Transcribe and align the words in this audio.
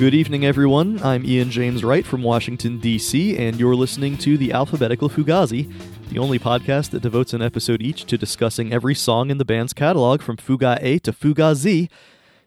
Good 0.00 0.14
evening, 0.14 0.46
everyone. 0.46 0.98
I'm 1.02 1.26
Ian 1.26 1.50
James 1.50 1.84
Wright 1.84 2.06
from 2.06 2.22
Washington, 2.22 2.78
D.C., 2.80 3.36
and 3.36 3.60
you're 3.60 3.74
listening 3.74 4.16
to 4.16 4.38
the 4.38 4.50
Alphabetical 4.50 5.10
Fugazi, 5.10 5.70
the 6.08 6.18
only 6.18 6.38
podcast 6.38 6.88
that 6.92 7.02
devotes 7.02 7.34
an 7.34 7.42
episode 7.42 7.82
each 7.82 8.06
to 8.06 8.16
discussing 8.16 8.72
every 8.72 8.94
song 8.94 9.28
in 9.30 9.36
the 9.36 9.44
band's 9.44 9.74
catalog 9.74 10.22
from 10.22 10.38
Fuga 10.38 10.78
A 10.80 11.00
to 11.00 11.12
Fuga 11.12 11.54
Z. 11.54 11.90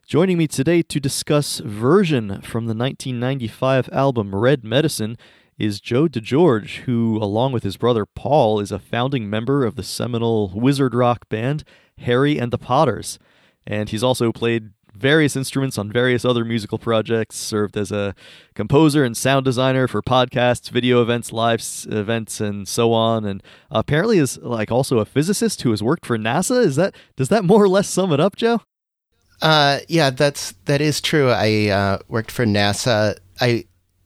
Joining 0.07 0.39
me 0.39 0.47
today 0.47 0.81
to 0.81 0.99
discuss 0.99 1.59
Version 1.59 2.41
from 2.41 2.65
the 2.65 2.73
1995 2.73 3.87
album 3.91 4.33
Red 4.33 4.63
Medicine 4.63 5.15
is 5.59 5.79
Joe 5.79 6.07
DeGeorge, 6.07 6.77
who, 6.85 7.19
along 7.21 7.51
with 7.51 7.61
his 7.61 7.77
brother 7.77 8.07
Paul, 8.07 8.61
is 8.61 8.71
a 8.71 8.79
founding 8.79 9.29
member 9.29 9.63
of 9.63 9.75
the 9.75 9.83
seminal 9.83 10.49
wizard 10.55 10.95
rock 10.95 11.29
band 11.29 11.63
Harry 11.99 12.39
and 12.39 12.51
the 12.51 12.57
Potters. 12.57 13.19
And 13.67 13.89
he's 13.89 14.03
also 14.03 14.31
played 14.31 14.71
various 14.93 15.35
instruments 15.35 15.77
on 15.77 15.91
various 15.91 16.23
other 16.23 16.45
musical 16.45 16.77
projects, 16.77 17.35
served 17.35 17.77
as 17.77 17.91
a 17.91 18.15
composer 18.53 19.03
and 19.03 19.17
sound 19.17 19.45
designer 19.45 19.87
for 19.87 20.01
podcasts, 20.01 20.69
video 20.69 21.01
events, 21.01 21.31
live 21.31 21.61
events, 21.89 22.39
and 22.39 22.67
so 22.67 22.93
on. 22.93 23.25
And 23.25 23.41
apparently 23.71 24.17
is 24.17 24.37
like 24.37 24.71
also 24.71 24.99
a 24.99 25.05
physicist 25.05 25.61
who 25.63 25.71
has 25.71 25.83
worked 25.83 26.05
for 26.05 26.17
NASA. 26.17 26.63
Is 26.63 26.75
that 26.75 26.95
does 27.15 27.29
that 27.29 27.43
more 27.43 27.63
or 27.63 27.69
less 27.69 27.89
sum 27.89 28.11
it 28.13 28.19
up, 28.19 28.35
Joe? 28.35 28.61
Uh, 29.41 29.79
yeah, 29.87 30.09
that's 30.09 30.53
that 30.65 30.81
is 30.81 31.01
true. 31.01 31.29
I 31.29 31.67
uh, 31.67 31.97
worked 32.07 32.31
for 32.31 32.45
NASA. 32.45 33.17
I 33.41 33.65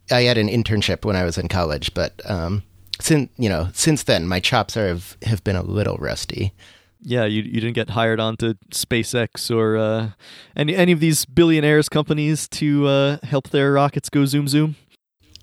I 0.10 0.22
had 0.22 0.38
an 0.38 0.48
internship 0.48 1.06
when 1.06 1.16
I 1.16 1.24
was 1.24 1.38
in 1.38 1.48
college, 1.48 1.94
but 1.94 2.20
um, 2.30 2.64
since 3.00 3.30
you 3.38 3.50
know 3.50 3.70
since 3.74 4.04
then, 4.04 4.28
my 4.28 4.40
chops 4.40 4.76
are 4.78 4.88
have, 4.88 5.18
have 5.24 5.44
been 5.44 5.56
a 5.56 5.64
little 5.64 5.98
rusty. 5.98 6.54
Yeah, 7.02 7.26
you 7.26 7.44
you 7.44 7.62
didn't 7.62 7.74
get 7.76 7.90
hired 7.92 8.20
onto 8.20 8.56
SpaceX 8.72 9.50
or 9.56 9.78
uh, 9.78 10.10
any 10.56 10.76
any 10.76 10.92
of 10.92 11.00
these 11.00 11.26
billionaires 11.26 11.90
companies 11.90 12.48
to 12.50 12.88
uh, 12.88 13.18
help 13.24 13.50
their 13.50 13.72
rockets 13.74 14.10
go 14.10 14.26
zoom 14.26 14.48
zoom. 14.48 14.76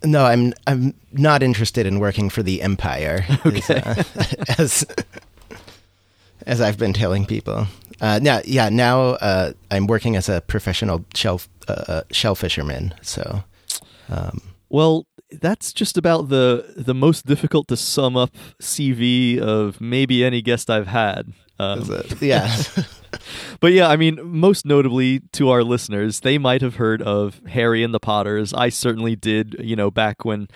No, 0.02 0.24
I'm 0.26 0.52
I'm 0.66 0.94
not 1.12 1.42
interested 1.42 1.86
in 1.86 1.98
working 2.00 2.28
for 2.30 2.42
the 2.42 2.60
Empire, 2.60 3.24
Okay. 3.46 3.80
as, 3.84 3.98
uh, 4.16 4.54
as 4.58 4.86
as 6.46 6.60
I've 6.60 6.78
been 6.78 6.92
telling 6.92 7.24
people. 7.26 7.66
Uh, 8.00 8.18
now, 8.20 8.40
yeah, 8.44 8.68
now 8.68 9.00
uh, 9.22 9.52
I'm 9.70 9.86
working 9.86 10.16
as 10.16 10.28
a 10.28 10.40
professional 10.40 11.04
shell 11.14 11.40
uh, 11.68 12.02
shell 12.10 12.34
fisherman. 12.34 12.92
So, 13.02 13.44
um, 14.10 14.40
Well, 14.68 15.06
that's 15.40 15.72
just 15.72 15.96
about 15.96 16.28
the 16.28 16.74
the 16.76 16.94
most 16.94 17.24
difficult 17.26 17.68
to 17.68 17.76
sum 17.76 18.16
up 18.16 18.30
CV 18.60 19.38
of 19.38 19.80
maybe 19.80 20.24
any 20.24 20.42
guest 20.42 20.68
I've 20.68 20.88
had. 20.88 21.32
Um, 21.58 22.02
yeah, 22.20 22.56
but 23.60 23.72
yeah, 23.72 23.88
I 23.88 23.96
mean, 23.96 24.18
most 24.22 24.66
notably 24.66 25.20
to 25.32 25.50
our 25.50 25.62
listeners, 25.62 26.20
they 26.20 26.38
might 26.38 26.62
have 26.62 26.76
heard 26.76 27.00
of 27.02 27.40
Harry 27.48 27.82
and 27.82 27.94
the 27.94 28.00
Potters. 28.00 28.52
I 28.52 28.68
certainly 28.68 29.16
did. 29.16 29.56
You 29.60 29.76
know, 29.76 29.90
back 29.90 30.24
when 30.24 30.48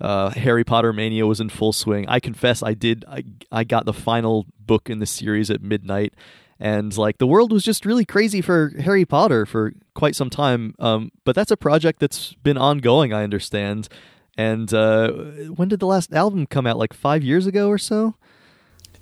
uh, 0.00 0.30
Harry 0.30 0.64
Potter 0.64 0.92
mania 0.92 1.26
was 1.26 1.40
in 1.40 1.48
full 1.48 1.72
swing. 1.72 2.08
I 2.08 2.20
confess, 2.20 2.62
I 2.62 2.74
did. 2.74 3.04
I 3.08 3.24
I 3.50 3.64
got 3.64 3.86
the 3.86 3.92
final 3.92 4.46
book 4.60 4.88
in 4.90 4.98
the 4.98 5.06
series 5.06 5.50
at 5.50 5.62
midnight, 5.62 6.14
and 6.60 6.96
like 6.96 7.18
the 7.18 7.26
world 7.26 7.52
was 7.52 7.64
just 7.64 7.84
really 7.84 8.04
crazy 8.04 8.40
for 8.40 8.72
Harry 8.80 9.04
Potter 9.04 9.46
for 9.46 9.72
quite 9.94 10.14
some 10.14 10.30
time. 10.30 10.74
Um, 10.78 11.10
but 11.24 11.34
that's 11.34 11.50
a 11.50 11.56
project 11.56 12.00
that's 12.00 12.34
been 12.34 12.58
ongoing. 12.58 13.12
I 13.12 13.24
understand. 13.24 13.88
And 14.38 14.72
uh, 14.74 15.10
when 15.54 15.68
did 15.68 15.80
the 15.80 15.86
last 15.86 16.12
album 16.12 16.46
come 16.46 16.66
out? 16.66 16.76
Like 16.76 16.92
five 16.92 17.24
years 17.24 17.46
ago 17.46 17.68
or 17.68 17.78
so. 17.78 18.14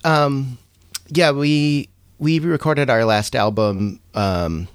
Um, 0.04 0.58
yeah, 1.08 1.30
we 1.30 1.88
we 2.18 2.38
recorded 2.38 2.90
our 2.90 3.04
last 3.04 3.34
album 3.34 4.00
um, 4.14 4.68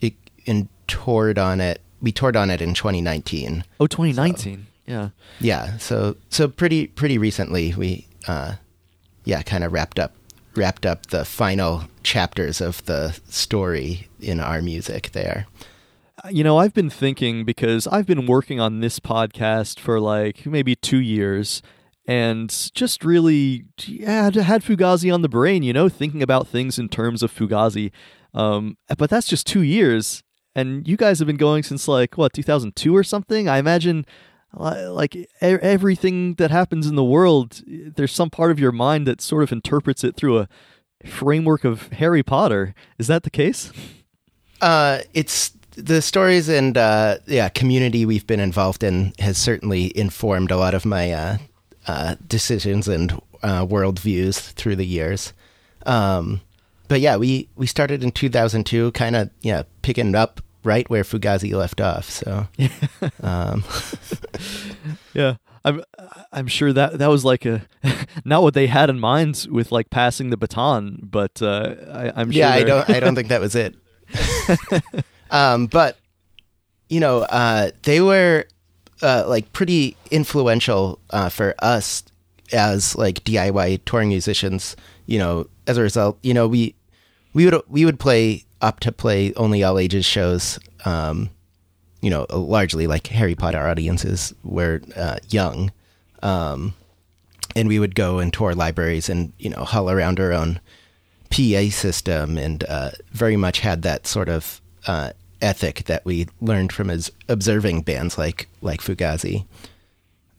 it, 0.00 0.14
and 0.46 0.68
toured 0.86 1.38
on 1.38 1.60
it. 1.60 1.80
We 2.00 2.12
toured 2.12 2.36
on 2.36 2.50
it 2.50 2.60
in 2.60 2.74
2019. 2.74 3.64
Oh, 3.80 3.86
2019. 3.86 4.66
Yeah. 4.86 5.10
Yeah, 5.40 5.78
so 5.78 6.16
so 6.28 6.48
pretty 6.48 6.88
pretty 6.88 7.18
recently 7.18 7.74
we 7.74 8.06
uh, 8.28 8.54
yeah 9.24 9.42
kind 9.42 9.64
of 9.64 9.72
wrapped 9.72 9.98
up 9.98 10.12
wrapped 10.54 10.86
up 10.86 11.06
the 11.06 11.24
final 11.24 11.84
chapters 12.02 12.60
of 12.60 12.84
the 12.84 13.18
story 13.28 14.08
in 14.20 14.40
our 14.40 14.62
music 14.62 15.12
there. 15.12 15.46
You 16.30 16.44
know, 16.44 16.58
I've 16.58 16.72
been 16.72 16.90
thinking 16.90 17.44
because 17.44 17.86
I've 17.86 18.06
been 18.06 18.26
working 18.26 18.60
on 18.60 18.80
this 18.80 18.98
podcast 18.98 19.78
for 19.78 20.00
like 20.00 20.46
maybe 20.46 20.74
two 20.74 21.00
years 21.00 21.60
and 22.06 22.70
just 22.74 23.04
really 23.04 23.64
yeah, 23.86 24.24
had, 24.24 24.62
Fugazi 24.62 25.12
on 25.12 25.22
the 25.22 25.28
brain, 25.28 25.62
you 25.62 25.72
know, 25.72 25.88
thinking 25.88 26.22
about 26.22 26.48
things 26.48 26.78
in 26.78 26.88
terms 26.88 27.22
of 27.22 27.32
Fugazi. 27.32 27.90
Um, 28.34 28.76
but 28.98 29.10
that's 29.10 29.28
just 29.28 29.46
two 29.46 29.62
years. 29.62 30.22
And 30.54 30.86
you 30.86 30.96
guys 30.96 31.18
have 31.18 31.26
been 31.26 31.36
going 31.36 31.62
since 31.62 31.88
like, 31.88 32.16
what, 32.16 32.32
2002 32.32 32.94
or 32.94 33.02
something? 33.02 33.48
I 33.48 33.58
imagine 33.58 34.06
like 34.56 35.28
everything 35.40 36.34
that 36.34 36.50
happens 36.50 36.86
in 36.86 36.94
the 36.94 37.04
world, 37.04 37.62
there's 37.66 38.12
some 38.12 38.30
part 38.30 38.50
of 38.50 38.60
your 38.60 38.72
mind 38.72 39.06
that 39.06 39.20
sort 39.20 39.42
of 39.42 39.52
interprets 39.52 40.04
it 40.04 40.16
through 40.16 40.38
a 40.38 40.48
framework 41.04 41.64
of 41.64 41.88
Harry 41.88 42.22
Potter. 42.22 42.74
Is 42.98 43.06
that 43.08 43.24
the 43.24 43.30
case? 43.30 43.72
Uh, 44.60 45.00
it's 45.12 45.52
the 45.76 46.00
stories 46.00 46.48
and 46.48 46.78
uh, 46.78 47.18
yeah 47.26 47.48
community 47.48 48.06
we've 48.06 48.26
been 48.28 48.38
involved 48.38 48.84
in 48.84 49.12
has 49.18 49.36
certainly 49.36 49.96
informed 49.98 50.52
a 50.52 50.56
lot 50.56 50.72
of 50.72 50.84
my 50.84 51.10
uh, 51.10 51.38
uh, 51.86 52.16
decisions 52.26 52.88
and 52.88 53.12
uh, 53.42 53.64
worldviews 53.66 54.52
through 54.52 54.76
the 54.76 54.86
years. 54.86 55.32
Um, 55.86 56.40
but 56.88 57.00
yeah, 57.00 57.16
we 57.16 57.48
we 57.56 57.66
started 57.66 58.02
in 58.02 58.12
2002, 58.12 58.92
kind 58.92 59.16
of 59.16 59.30
yeah 59.42 59.62
picking 59.82 60.14
up 60.14 60.40
right 60.62 60.88
where 60.88 61.04
Fugazi 61.04 61.52
left 61.52 61.80
off. 61.80 62.08
So 62.10 62.46
um, 63.22 63.64
Yeah, 65.14 65.36
I'm 65.64 65.82
I'm 66.32 66.46
sure 66.46 66.72
that 66.72 66.98
that 66.98 67.08
was 67.08 67.24
like 67.24 67.46
a 67.46 67.66
not 68.24 68.42
what 68.42 68.54
they 68.54 68.66
had 68.66 68.90
in 68.90 68.98
mind 68.98 69.46
with 69.50 69.72
like 69.72 69.90
passing 69.90 70.30
the 70.30 70.36
baton, 70.36 70.98
but 71.02 71.40
uh, 71.40 71.74
I, 71.92 72.12
I'm 72.20 72.30
sure. 72.30 72.40
yeah, 72.40 72.50
I 72.50 72.64
don't 72.64 72.90
I 72.90 73.00
don't 73.00 73.14
think 73.14 73.28
that 73.28 73.40
was 73.40 73.54
it. 73.54 73.74
um, 75.30 75.66
but 75.66 75.96
you 76.88 77.00
know, 77.00 77.20
uh, 77.20 77.70
they 77.82 78.00
were 78.00 78.46
uh, 79.04 79.24
like 79.28 79.52
pretty 79.52 79.96
influential 80.10 80.98
uh, 81.10 81.28
for 81.28 81.54
us 81.58 82.02
as 82.52 82.96
like 82.96 83.22
DIY 83.24 83.84
touring 83.84 84.08
musicians. 84.08 84.76
You 85.06 85.18
know, 85.18 85.46
as 85.66 85.76
a 85.76 85.82
result, 85.82 86.18
you 86.22 86.32
know 86.32 86.48
we 86.48 86.74
we 87.34 87.44
would 87.44 87.62
we 87.68 87.84
would 87.84 88.00
play 88.00 88.44
up 88.62 88.80
to 88.80 88.90
play 88.90 89.34
only 89.34 89.62
all 89.62 89.78
ages 89.78 90.06
shows. 90.06 90.58
Um, 90.86 91.30
you 92.00 92.10
know, 92.10 92.26
largely 92.30 92.86
like 92.86 93.06
Harry 93.08 93.34
Potter 93.34 93.66
audiences 93.66 94.34
were 94.42 94.82
uh, 94.96 95.18
young, 95.28 95.72
um, 96.22 96.74
and 97.54 97.68
we 97.68 97.78
would 97.78 97.94
go 97.94 98.18
and 98.18 98.32
tour 98.32 98.54
libraries 98.54 99.08
and 99.08 99.32
you 99.38 99.50
know 99.50 99.64
haul 99.64 99.90
around 99.90 100.18
our 100.18 100.32
own 100.32 100.60
PA 101.30 101.68
system, 101.70 102.38
and 102.38 102.64
uh, 102.64 102.90
very 103.12 103.36
much 103.36 103.60
had 103.60 103.82
that 103.82 104.06
sort 104.06 104.28
of 104.28 104.60
uh, 104.86 105.10
ethic 105.44 105.84
that 105.84 106.04
we 106.04 106.26
learned 106.40 106.72
from 106.72 106.90
as 106.90 107.12
observing 107.28 107.82
bands 107.82 108.18
like 108.18 108.48
like 108.62 108.80
Fugazi. 108.80 109.44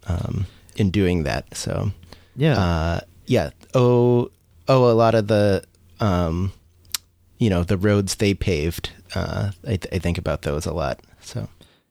Um, 0.08 0.46
in 0.76 0.92
doing 0.92 1.24
that, 1.24 1.56
so 1.56 1.92
yeah, 2.36 2.60
uh, 2.60 3.00
yeah, 3.26 3.52
oh, 3.74 4.30
oh, 4.68 4.92
a 4.92 4.94
lot 4.94 5.16
of 5.16 5.28
the, 5.28 5.64
um, 6.00 6.52
you 7.38 7.50
know, 7.50 7.64
the 7.64 7.78
roads 7.78 8.16
they 8.16 8.34
paved. 8.34 8.92
Uh, 9.14 9.52
I, 9.64 9.78
th- 9.78 9.88
I 9.92 10.00
think 10.00 10.18
about 10.18 10.42
those 10.42 10.66
a 10.66 10.74
lot. 10.74 11.00
So 11.22 11.48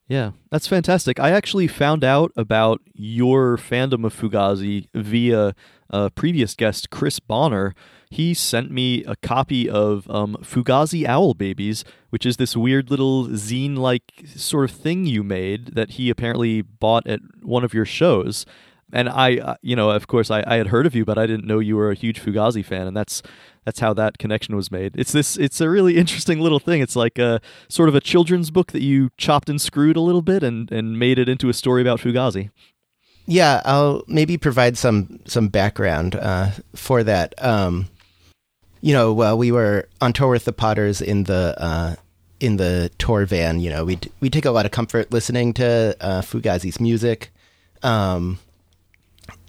yeah, 0.08 0.32
that's 0.50 0.66
fantastic. 0.66 1.18
I 1.18 1.30
actually 1.30 1.66
found 1.66 2.04
out 2.04 2.32
about 2.36 2.82
your 2.92 3.56
fandom 3.56 4.04
of 4.04 4.14
Fugazi 4.14 4.88
via 4.94 5.54
a 5.90 6.10
previous 6.10 6.54
guest, 6.54 6.90
Chris 6.90 7.18
Bonner. 7.20 7.74
He 8.14 8.32
sent 8.32 8.70
me 8.70 9.02
a 9.06 9.16
copy 9.16 9.68
of 9.68 10.08
um, 10.08 10.36
Fugazi 10.40 11.04
Owl 11.04 11.34
Babies, 11.34 11.84
which 12.10 12.24
is 12.24 12.36
this 12.36 12.56
weird 12.56 12.88
little 12.88 13.26
zine-like 13.26 14.26
sort 14.36 14.70
of 14.70 14.76
thing 14.76 15.04
you 15.04 15.24
made 15.24 15.74
that 15.74 15.90
he 15.90 16.10
apparently 16.10 16.62
bought 16.62 17.08
at 17.08 17.18
one 17.42 17.64
of 17.64 17.74
your 17.74 17.84
shows. 17.84 18.46
and 18.92 19.08
I, 19.08 19.38
uh, 19.38 19.54
you 19.62 19.74
know, 19.74 19.90
of 19.90 20.06
course, 20.06 20.30
I, 20.30 20.44
I 20.46 20.58
had 20.58 20.68
heard 20.68 20.86
of 20.86 20.94
you, 20.94 21.04
but 21.04 21.18
I 21.18 21.26
didn't 21.26 21.44
know 21.44 21.58
you 21.58 21.74
were 21.74 21.90
a 21.90 21.96
huge 21.96 22.22
Fugazi 22.22 22.64
fan, 22.64 22.86
and 22.86 22.96
that's 22.96 23.20
that's 23.64 23.80
how 23.80 23.92
that 23.94 24.18
connection 24.18 24.54
was 24.54 24.70
made. 24.70 24.94
It's 24.96 25.10
this, 25.10 25.36
it's 25.36 25.60
a 25.60 25.68
really 25.68 25.96
interesting 25.96 26.38
little 26.38 26.60
thing. 26.60 26.80
It's 26.80 26.94
like 26.94 27.18
a 27.18 27.40
sort 27.68 27.88
of 27.88 27.96
a 27.96 28.00
children's 28.00 28.52
book 28.52 28.70
that 28.70 28.82
you 28.82 29.10
chopped 29.16 29.48
and 29.48 29.60
screwed 29.60 29.96
a 29.96 30.00
little 30.00 30.22
bit 30.22 30.44
and 30.44 30.70
and 30.70 31.00
made 31.00 31.18
it 31.18 31.28
into 31.28 31.48
a 31.48 31.52
story 31.52 31.82
about 31.82 31.98
Fugazi. 31.98 32.50
Yeah, 33.26 33.60
I'll 33.64 34.04
maybe 34.06 34.36
provide 34.36 34.78
some 34.78 35.18
some 35.26 35.48
background 35.48 36.14
uh, 36.14 36.50
for 36.76 37.02
that. 37.02 37.34
Um, 37.42 37.88
you 38.84 38.92
know, 38.92 39.14
while 39.14 39.38
we 39.38 39.50
were 39.50 39.88
on 40.02 40.12
tour 40.12 40.28
with 40.28 40.44
the 40.44 40.52
Potters 40.52 41.00
in 41.00 41.24
the 41.24 41.54
uh, 41.56 41.94
in 42.38 42.58
the 42.58 42.90
tour 42.98 43.24
van, 43.24 43.58
you 43.58 43.70
know, 43.70 43.82
we 43.86 43.98
we 44.20 44.28
take 44.28 44.44
a 44.44 44.50
lot 44.50 44.66
of 44.66 44.72
comfort 44.72 45.10
listening 45.10 45.54
to 45.54 45.96
uh, 46.02 46.20
Fugazi's 46.20 46.78
music, 46.78 47.32
um, 47.82 48.38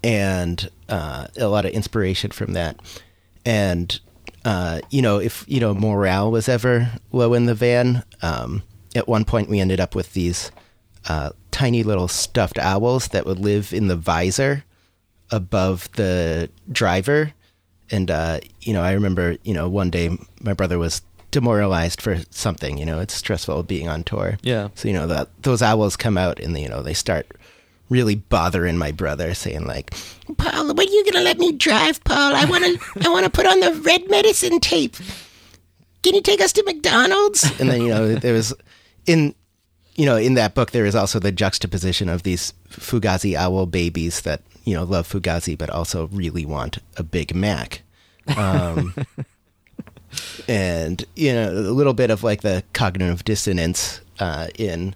and 0.01 0.69
uh, 0.87 1.27
a 1.37 1.47
lot 1.49 1.65
of 1.65 1.71
inspiration 1.71 2.31
from 2.31 2.53
that. 2.53 2.79
And 3.45 3.99
uh, 4.45 4.79
you 4.89 5.01
know, 5.01 5.19
if 5.19 5.43
you 5.49 5.59
know 5.59 5.73
morale 5.73 6.31
was 6.31 6.47
ever 6.47 6.89
low 7.11 7.33
in 7.33 7.45
the 7.45 7.55
van, 7.55 8.05
um, 8.21 8.63
at 8.95 9.05
one 9.05 9.25
point 9.25 9.49
we 9.49 9.59
ended 9.59 9.81
up 9.81 9.95
with 9.95 10.13
these 10.13 10.49
uh, 11.09 11.31
tiny 11.51 11.83
little 11.83 12.07
stuffed 12.07 12.57
owls 12.57 13.09
that 13.09 13.25
would 13.25 13.39
live 13.39 13.73
in 13.73 13.87
the 13.87 13.97
visor 13.97 14.63
above 15.29 15.91
the 15.97 16.49
driver. 16.71 17.33
And 17.91 18.09
uh, 18.09 18.39
you 18.61 18.73
know, 18.73 18.81
I 18.81 18.93
remember 18.93 19.37
you 19.43 19.53
know 19.53 19.69
one 19.69 19.89
day 19.89 20.17
my 20.41 20.53
brother 20.53 20.77
was 20.77 21.01
demoralized 21.31 22.01
for 22.01 22.17
something. 22.29 22.77
You 22.77 22.85
know, 22.85 22.99
it's 22.99 23.13
stressful 23.13 23.63
being 23.63 23.87
on 23.87 24.03
tour. 24.03 24.37
Yeah. 24.41 24.69
So 24.75 24.87
you 24.87 24.93
know 24.93 25.07
that 25.07 25.29
those 25.43 25.61
owls 25.61 25.95
come 25.95 26.17
out 26.17 26.39
and 26.39 26.57
you 26.57 26.69
know 26.69 26.81
they 26.81 26.93
start 26.93 27.27
really 27.89 28.15
bothering 28.15 28.77
my 28.77 28.91
brother, 28.91 29.33
saying 29.33 29.65
like, 29.65 29.93
"Paul, 30.37 30.73
when 30.73 30.87
are 30.87 30.91
you 30.91 31.05
gonna 31.05 31.23
let 31.23 31.37
me 31.37 31.51
drive, 31.51 32.03
Paul? 32.03 32.35
I 32.35 32.45
wanna, 32.45 32.73
I 33.01 33.09
wanna 33.09 33.29
put 33.29 33.45
on 33.45 33.59
the 33.59 33.73
red 33.73 34.09
medicine 34.09 34.59
tape. 34.59 34.95
Can 36.01 36.15
you 36.15 36.21
take 36.21 36.41
us 36.41 36.53
to 36.53 36.63
McDonald's?" 36.63 37.43
And 37.59 37.69
then 37.69 37.81
you 37.81 37.89
know 37.89 38.15
there 38.15 38.33
was 38.33 38.53
in, 39.05 39.35
you 39.95 40.05
know, 40.05 40.17
in 40.17 40.33
that 40.35 40.53
book 40.55 40.71
there 40.71 40.85
is 40.85 40.95
also 40.95 41.19
the 41.19 41.31
juxtaposition 41.31 42.09
of 42.09 42.23
these 42.23 42.53
Fugazi 42.69 43.35
owl 43.35 43.65
babies 43.65 44.21
that 44.21 44.41
you 44.63 44.73
know 44.73 44.83
love 44.83 45.07
Fugazi 45.07 45.57
but 45.57 45.69
also 45.69 46.07
really 46.07 46.45
want 46.45 46.79
a 46.97 47.03
Big 47.03 47.33
Mac. 47.35 47.81
Um, 48.35 48.93
and 50.47 51.03
you 51.15 51.33
know 51.33 51.49
a 51.51 51.71
little 51.71 51.93
bit 51.93 52.09
of 52.09 52.23
like 52.23 52.41
the 52.41 52.63
cognitive 52.73 53.23
dissonance 53.25 54.01
uh, 54.19 54.47
in 54.57 54.95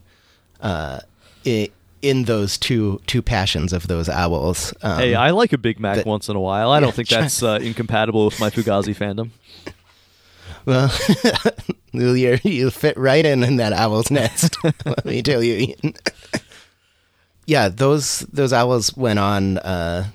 uh, 0.61 0.99
in, 1.43 1.67
in 2.01 2.23
those 2.25 2.57
two 2.57 3.01
two 3.07 3.21
passions 3.21 3.73
of 3.73 3.87
those 3.87 4.09
owls. 4.09 4.73
Um, 4.81 4.99
hey, 4.99 5.15
I 5.15 5.31
like 5.31 5.53
a 5.53 5.57
Big 5.57 5.79
Mac 5.79 5.97
that- 5.97 6.05
once 6.05 6.29
in 6.29 6.35
a 6.35 6.39
while. 6.39 6.71
I 6.71 6.79
don't 6.79 6.89
Yeah, 6.89 6.91
think 6.93 7.09
that's 7.09 7.43
uh, 7.43 7.59
incompatible 7.61 8.25
with 8.25 8.39
my 8.39 8.49
Fugazi 8.49 8.95
fandom. 8.95 9.31
well, 10.69 10.91
you 11.91 12.37
you 12.43 12.69
fit 12.69 12.95
right 12.95 13.25
in 13.25 13.43
in 13.43 13.55
that 13.55 13.73
owl's 13.73 14.11
nest. 14.11 14.55
let 14.85 15.03
me 15.03 15.23
tell 15.23 15.41
you, 15.41 15.73
yeah, 17.47 17.69
those 17.69 18.19
those 18.31 18.53
owls 18.53 18.95
went 18.95 19.17
on. 19.17 19.57
Uh, 19.57 20.05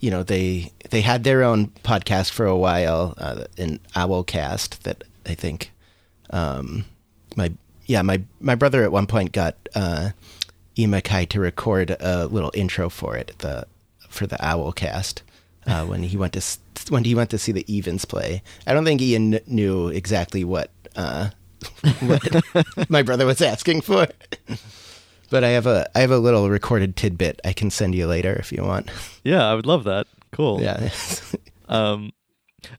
you 0.00 0.10
know, 0.10 0.24
they 0.24 0.72
they 0.90 1.00
had 1.00 1.22
their 1.22 1.44
own 1.44 1.68
podcast 1.84 2.30
for 2.30 2.44
a 2.44 2.56
while, 2.56 3.14
uh, 3.18 3.44
an 3.56 3.78
Owlcast 3.94 4.80
that 4.80 5.04
I 5.26 5.34
think 5.34 5.70
um, 6.30 6.84
my 7.36 7.52
yeah 7.86 8.02
my 8.02 8.20
my 8.40 8.56
brother 8.56 8.82
at 8.82 8.90
one 8.90 9.06
point 9.06 9.30
got 9.30 9.56
uh, 9.76 10.10
Ian 10.76 10.90
MacKaye 10.90 11.28
to 11.28 11.40
record 11.40 11.96
a 12.00 12.26
little 12.26 12.50
intro 12.54 12.88
for 12.88 13.16
it 13.16 13.36
the 13.38 13.64
for 14.08 14.26
the 14.26 14.36
Owlcast 14.38 15.22
uh, 15.68 15.84
when 15.86 16.02
he 16.02 16.16
went 16.16 16.32
to 16.32 16.40
when 16.88 17.04
he 17.04 17.14
went 17.14 17.30
to 17.30 17.38
see 17.38 17.52
the 17.52 17.64
Evens 17.72 18.04
play. 18.04 18.42
I 18.66 18.72
don't 18.72 18.84
think 18.84 19.02
Ian 19.02 19.32
kn- 19.32 19.42
knew 19.46 19.88
exactly 19.88 20.44
what 20.44 20.70
uh, 20.96 21.30
what 22.00 22.90
my 22.90 23.02
brother 23.02 23.26
was 23.26 23.40
asking 23.42 23.82
for. 23.82 24.06
But 25.30 25.44
I 25.44 25.48
have 25.50 25.66
a 25.66 25.88
I 25.94 26.00
have 26.00 26.10
a 26.10 26.18
little 26.18 26.48
recorded 26.50 26.96
tidbit 26.96 27.40
I 27.44 27.52
can 27.52 27.70
send 27.70 27.94
you 27.94 28.06
later 28.06 28.34
if 28.34 28.50
you 28.52 28.62
want. 28.64 28.90
Yeah, 29.24 29.46
I 29.46 29.54
would 29.54 29.66
love 29.66 29.84
that. 29.84 30.06
Cool. 30.32 30.60
Yeah. 30.62 30.90
Um, 31.68 32.10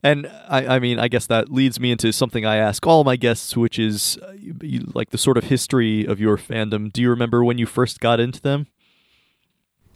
and 0.03 0.29
I, 0.49 0.75
I 0.75 0.79
mean, 0.79 0.99
I 0.99 1.07
guess 1.07 1.25
that 1.27 1.49
leads 1.49 1.79
me 1.79 1.93
into 1.93 2.11
something 2.11 2.45
I 2.45 2.57
ask 2.57 2.85
all 2.85 3.05
my 3.05 3.15
guests, 3.15 3.55
which 3.55 3.79
is 3.79 4.17
uh, 4.21 4.33
you, 4.33 4.53
you- 4.61 4.91
like 4.93 5.11
the 5.11 5.17
sort 5.17 5.37
of 5.37 5.45
history 5.45 6.03
of 6.03 6.19
your 6.19 6.35
fandom. 6.37 6.91
Do 6.91 7.01
you 7.01 7.09
remember 7.09 7.41
when 7.41 7.57
you 7.57 7.65
first 7.65 8.01
got 8.01 8.19
into 8.19 8.41
them? 8.41 8.67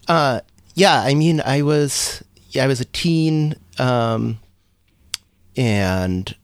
Uh, 0.07 0.39
yeah, 0.75 1.01
I 1.01 1.13
mean, 1.13 1.41
I 1.41 1.61
was 1.61 2.23
yeah, 2.51 2.63
I 2.63 2.67
was 2.67 2.79
a 2.79 2.85
teen, 2.85 3.55
um, 3.79 4.39
and 5.55 6.35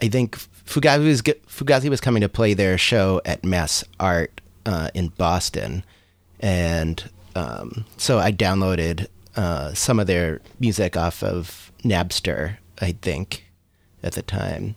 I 0.00 0.08
think 0.08 0.36
Fugazi 0.36 1.04
was 1.04 1.22
Fugazi 1.22 1.90
was 1.90 2.00
coming 2.00 2.20
to 2.20 2.28
play 2.28 2.54
their 2.54 2.78
show 2.78 3.20
at 3.24 3.44
Mass 3.44 3.84
Art 3.98 4.40
uh, 4.66 4.88
in 4.94 5.08
Boston, 5.08 5.84
and 6.40 7.08
um, 7.34 7.84
so 7.96 8.18
I 8.18 8.32
downloaded 8.32 9.06
uh, 9.36 9.74
some 9.74 10.00
of 10.00 10.06
their 10.06 10.40
music 10.58 10.96
off 10.96 11.22
of 11.22 11.72
Napster, 11.82 12.56
I 12.80 12.92
think, 12.92 13.44
at 14.02 14.14
the 14.14 14.22
time, 14.22 14.76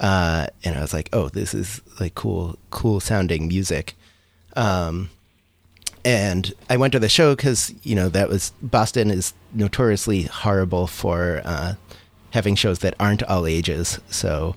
uh, 0.00 0.46
and 0.64 0.76
I 0.76 0.80
was 0.80 0.92
like, 0.92 1.08
oh, 1.12 1.28
this 1.28 1.54
is 1.54 1.80
like 2.00 2.14
cool, 2.14 2.58
cool 2.70 3.00
sounding 3.00 3.48
music. 3.48 3.94
Um, 4.54 5.10
and 6.06 6.54
I 6.70 6.76
went 6.76 6.92
to 6.92 7.00
the 7.00 7.08
show 7.08 7.34
because 7.34 7.74
you 7.82 7.96
know 7.96 8.08
that 8.10 8.28
was 8.28 8.52
Boston 8.62 9.10
is 9.10 9.34
notoriously 9.52 10.22
horrible 10.22 10.86
for 10.86 11.42
uh, 11.44 11.74
having 12.30 12.54
shows 12.54 12.78
that 12.78 12.94
aren't 13.00 13.24
all 13.24 13.44
ages. 13.44 13.98
So, 14.08 14.54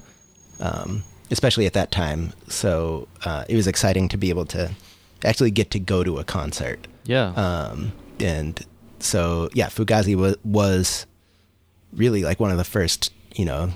um, 0.59 1.03
especially 1.31 1.65
at 1.65 1.73
that 1.73 1.91
time, 1.91 2.33
so 2.47 3.07
uh, 3.25 3.45
it 3.49 3.55
was 3.55 3.65
exciting 3.65 4.09
to 4.09 4.17
be 4.17 4.29
able 4.29 4.45
to 4.45 4.69
actually 5.25 5.49
get 5.49 5.71
to 5.71 5.79
go 5.79 6.03
to 6.03 6.19
a 6.19 6.23
concert. 6.23 6.87
Yeah. 7.05 7.29
Um, 7.29 7.93
and 8.19 8.63
so 8.99 9.49
yeah, 9.53 9.69
Fugazi 9.69 10.15
was 10.15 10.37
was 10.43 11.07
really 11.93 12.21
like 12.21 12.39
one 12.39 12.51
of 12.51 12.57
the 12.57 12.63
first 12.63 13.11
you 13.33 13.45
know 13.45 13.71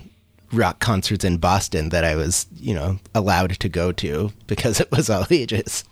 rock 0.51 0.79
concerts 0.79 1.25
in 1.25 1.37
Boston 1.37 1.89
that 1.89 2.03
I 2.03 2.15
was 2.15 2.45
you 2.55 2.75
know 2.75 2.99
allowed 3.15 3.59
to 3.59 3.67
go 3.67 3.91
to 3.93 4.31
because 4.45 4.79
it 4.79 4.91
was 4.91 5.09
all 5.09 5.25
ages. 5.31 5.83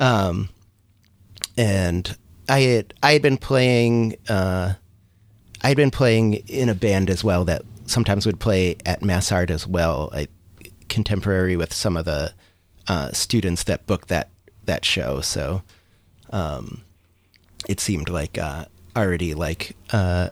Um, 0.00 0.48
and 1.56 2.16
I 2.48 2.60
had 2.60 2.94
I 3.02 3.12
had 3.12 3.22
been 3.22 3.36
playing 3.36 4.16
uh, 4.28 4.74
I 5.62 5.68
had 5.68 5.76
been 5.76 5.90
playing 5.90 6.34
in 6.48 6.68
a 6.68 6.74
band 6.74 7.10
as 7.10 7.22
well 7.22 7.44
that 7.44 7.62
sometimes 7.86 8.26
would 8.26 8.40
play 8.40 8.76
at 8.86 9.02
Mass 9.02 9.32
Art 9.32 9.50
as 9.50 9.66
well, 9.66 10.10
I, 10.12 10.28
contemporary 10.88 11.56
with 11.56 11.74
some 11.74 11.96
of 11.96 12.04
the 12.04 12.32
uh, 12.88 13.12
students 13.12 13.64
that 13.64 13.86
booked 13.86 14.08
that 14.08 14.30
that 14.64 14.84
show. 14.84 15.20
So 15.20 15.62
um, 16.30 16.82
it 17.68 17.80
seemed 17.80 18.08
like 18.08 18.38
uh, 18.38 18.66
already 18.96 19.34
like 19.34 19.76
uh, 19.92 20.30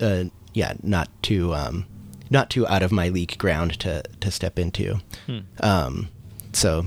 uh, 0.00 0.24
yeah, 0.54 0.74
not 0.82 1.08
too 1.22 1.54
um, 1.54 1.86
not 2.30 2.50
too 2.50 2.66
out 2.66 2.82
of 2.82 2.92
my 2.92 3.08
league 3.08 3.38
ground 3.38 3.78
to 3.80 4.02
to 4.20 4.30
step 4.30 4.58
into. 4.58 5.00
Um, 5.60 6.08
so 6.52 6.86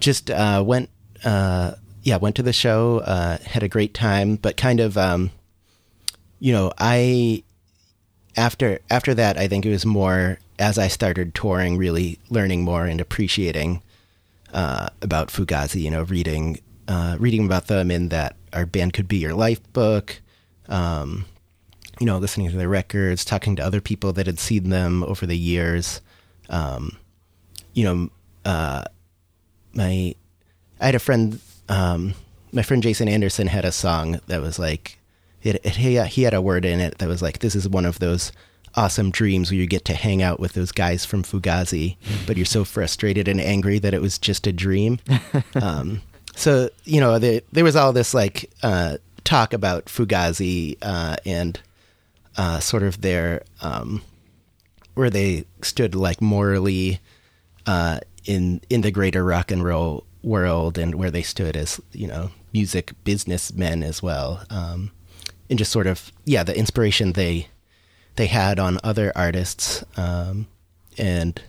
just 0.00 0.30
uh, 0.30 0.62
went 0.66 0.88
uh, 1.24 1.72
yeah 2.02 2.16
went 2.16 2.36
to 2.36 2.42
the 2.42 2.52
show, 2.52 2.98
uh, 2.98 3.38
had 3.38 3.62
a 3.62 3.68
great 3.68 3.94
time, 3.94 4.36
but 4.36 4.56
kind 4.56 4.80
of 4.80 4.96
um, 4.96 5.30
you 6.38 6.52
know 6.52 6.72
I 6.78 7.42
after 8.36 8.80
after 8.90 9.14
that 9.14 9.38
I 9.38 9.48
think 9.48 9.66
it 9.66 9.70
was 9.70 9.86
more 9.86 10.38
as 10.58 10.78
I 10.78 10.88
started 10.88 11.34
touring, 11.34 11.76
really 11.76 12.18
learning 12.30 12.62
more 12.62 12.86
and 12.86 13.00
appreciating 13.00 13.82
uh, 14.52 14.88
about 15.00 15.28
Fugazi. 15.28 15.82
You 15.82 15.90
know, 15.90 16.02
reading 16.04 16.60
uh, 16.88 17.16
reading 17.18 17.46
about 17.46 17.66
them 17.66 17.90
in 17.90 18.08
that 18.10 18.36
our 18.52 18.66
band 18.66 18.92
could 18.92 19.08
be 19.08 19.18
your 19.18 19.34
life 19.34 19.60
book. 19.72 20.20
Um, 20.68 21.26
you 22.00 22.06
know, 22.06 22.18
listening 22.18 22.50
to 22.50 22.56
their 22.56 22.68
records, 22.68 23.24
talking 23.24 23.56
to 23.56 23.64
other 23.64 23.80
people 23.80 24.12
that 24.14 24.26
had 24.26 24.38
seen 24.38 24.70
them 24.70 25.04
over 25.04 25.26
the 25.26 25.36
years. 25.36 26.00
Um, 26.48 26.96
you 27.74 27.84
know, 27.84 28.10
uh, 28.44 28.84
my 29.72 30.14
I 30.80 30.86
had 30.86 30.94
a 30.94 30.98
friend, 30.98 31.40
um, 31.72 32.14
my 32.52 32.62
friend 32.62 32.82
Jason 32.82 33.08
Anderson 33.08 33.46
had 33.46 33.64
a 33.64 33.72
song 33.72 34.20
that 34.26 34.42
was 34.42 34.58
like, 34.58 34.98
it, 35.42 35.56
it, 35.64 35.76
he, 35.76 36.00
he 36.02 36.22
had 36.22 36.34
a 36.34 36.42
word 36.42 36.66
in 36.66 36.80
it 36.80 36.98
that 36.98 37.08
was 37.08 37.22
like, 37.22 37.38
this 37.38 37.56
is 37.56 37.66
one 37.66 37.86
of 37.86 37.98
those 37.98 38.30
awesome 38.74 39.10
dreams 39.10 39.50
where 39.50 39.58
you 39.58 39.66
get 39.66 39.86
to 39.86 39.94
hang 39.94 40.22
out 40.22 40.38
with 40.38 40.52
those 40.52 40.70
guys 40.70 41.06
from 41.06 41.22
Fugazi, 41.22 41.96
but 42.26 42.36
you're 42.36 42.44
so 42.44 42.64
frustrated 42.64 43.26
and 43.26 43.40
angry 43.40 43.78
that 43.78 43.94
it 43.94 44.02
was 44.02 44.18
just 44.18 44.46
a 44.46 44.52
dream. 44.52 44.98
um, 45.54 46.02
so, 46.34 46.68
you 46.84 47.00
know, 47.00 47.18
the, 47.18 47.42
there 47.52 47.64
was 47.64 47.74
all 47.74 47.94
this 47.94 48.12
like 48.12 48.50
uh, 48.62 48.98
talk 49.24 49.54
about 49.54 49.86
Fugazi 49.86 50.76
uh, 50.82 51.16
and 51.24 51.58
uh, 52.36 52.60
sort 52.60 52.82
of 52.82 53.00
their, 53.00 53.44
um, 53.62 54.02
where 54.92 55.10
they 55.10 55.46
stood 55.62 55.94
like 55.94 56.20
morally 56.20 57.00
uh, 57.64 58.00
in 58.26 58.60
in 58.68 58.82
the 58.82 58.90
greater 58.90 59.24
rock 59.24 59.50
and 59.50 59.64
roll 59.64 60.04
world, 60.22 60.78
and 60.78 60.94
where 60.94 61.10
they 61.10 61.22
stood 61.22 61.56
as 61.56 61.80
you 61.92 62.06
know 62.06 62.30
music 62.52 62.92
businessmen 63.04 63.82
as 63.82 64.02
well, 64.02 64.44
um, 64.50 64.90
and 65.48 65.58
just 65.58 65.72
sort 65.72 65.86
of 65.86 66.12
yeah 66.24 66.42
the 66.42 66.56
inspiration 66.56 67.12
they 67.12 67.48
they 68.16 68.26
had 68.26 68.58
on 68.58 68.78
other 68.84 69.12
artists, 69.14 69.84
um, 69.96 70.46
and 70.98 71.42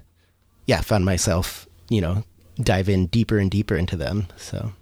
yeah 0.66 0.82
found 0.82 1.06
myself 1.06 1.68
you 1.90 2.02
know 2.02 2.24
dive 2.62 2.90
in 2.90 3.08
deeper 3.08 3.38
and 3.38 3.52
deeper 3.52 3.76
into 3.76 3.96
them. 3.96 4.28
So 4.38 4.74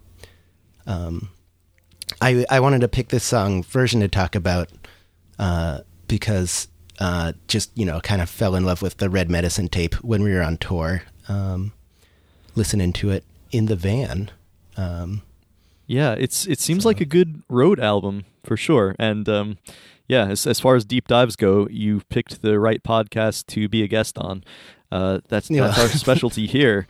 um, 0.86 1.30
I 2.20 2.44
I 2.50 2.60
wanted 2.60 2.80
to 2.82 2.88
pick 2.88 3.08
this 3.08 3.24
song 3.24 3.62
version 3.62 4.00
to 4.00 4.08
talk 4.08 4.34
about 4.34 4.68
uh, 5.38 5.80
because 6.08 6.68
uh, 6.98 7.32
just 7.48 7.70
you 7.76 7.84
know 7.84 8.00
kind 8.00 8.22
of 8.22 8.30
fell 8.30 8.54
in 8.54 8.64
love 8.64 8.82
with 8.82 8.98
the 8.98 9.10
Red 9.10 9.30
Medicine 9.30 9.68
tape 9.68 9.94
when 9.96 10.22
we 10.22 10.32
were 10.32 10.42
on 10.42 10.56
tour, 10.56 11.02
um, 11.28 11.72
listening 12.54 12.92
to 12.94 13.10
it 13.10 13.24
in 13.52 13.66
the 13.66 13.76
van. 13.76 14.30
Um, 14.76 15.22
Yeah, 15.86 16.14
it's 16.18 16.46
it 16.46 16.58
seems 16.60 16.84
like 16.84 17.00
a 17.00 17.04
good 17.04 17.42
road 17.48 17.78
album 17.78 18.24
for 18.44 18.56
sure. 18.56 18.96
And 18.98 19.28
um, 19.28 19.58
yeah, 20.08 20.26
as 20.28 20.46
as 20.46 20.58
far 20.60 20.74
as 20.74 20.84
deep 20.84 21.06
dives 21.06 21.36
go, 21.36 21.68
you 21.70 22.00
picked 22.08 22.42
the 22.42 22.58
right 22.58 22.82
podcast 22.82 23.46
to 23.48 23.68
be 23.68 23.82
a 23.82 23.88
guest 23.88 24.18
on. 24.18 24.42
Uh, 24.90 25.20
that's 25.28 25.50
Yeah. 25.50 25.66
that's 25.66 25.78
our 25.78 25.88
specialty 26.06 26.46
here. 26.46 26.86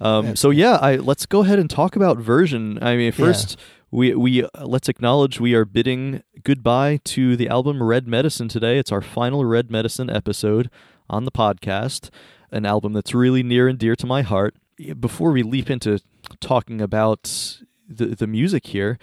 Um, 0.00 0.36
so 0.36 0.50
yeah, 0.50 0.76
I 0.80 0.96
let's 0.96 1.26
go 1.26 1.42
ahead 1.42 1.58
and 1.58 1.68
talk 1.70 1.96
about 1.96 2.18
version. 2.18 2.78
I 2.82 2.96
mean, 2.96 3.12
first 3.12 3.58
we 3.90 4.14
we 4.14 4.44
uh, 4.44 4.48
let's 4.66 4.88
acknowledge 4.88 5.40
we 5.40 5.54
are 5.54 5.64
bidding 5.64 6.22
goodbye 6.44 7.00
to 7.04 7.36
the 7.36 7.48
album 7.48 7.82
Red 7.82 8.06
Medicine 8.06 8.48
today. 8.48 8.78
It's 8.78 8.92
our 8.92 9.02
final 9.02 9.44
Red 9.44 9.70
Medicine 9.70 10.10
episode 10.10 10.70
on 11.08 11.24
the 11.24 11.30
podcast, 11.30 12.10
an 12.50 12.66
album 12.66 12.92
that's 12.92 13.14
really 13.14 13.42
near 13.42 13.68
and 13.68 13.78
dear 13.78 13.96
to 13.96 14.06
my 14.06 14.22
heart. 14.22 14.54
Before 15.00 15.32
we 15.32 15.42
leap 15.42 15.70
into 15.70 16.00
talking 16.40 16.80
about 16.80 17.62
the 17.88 18.06
the 18.06 18.26
music 18.26 18.66
here, 18.66 18.98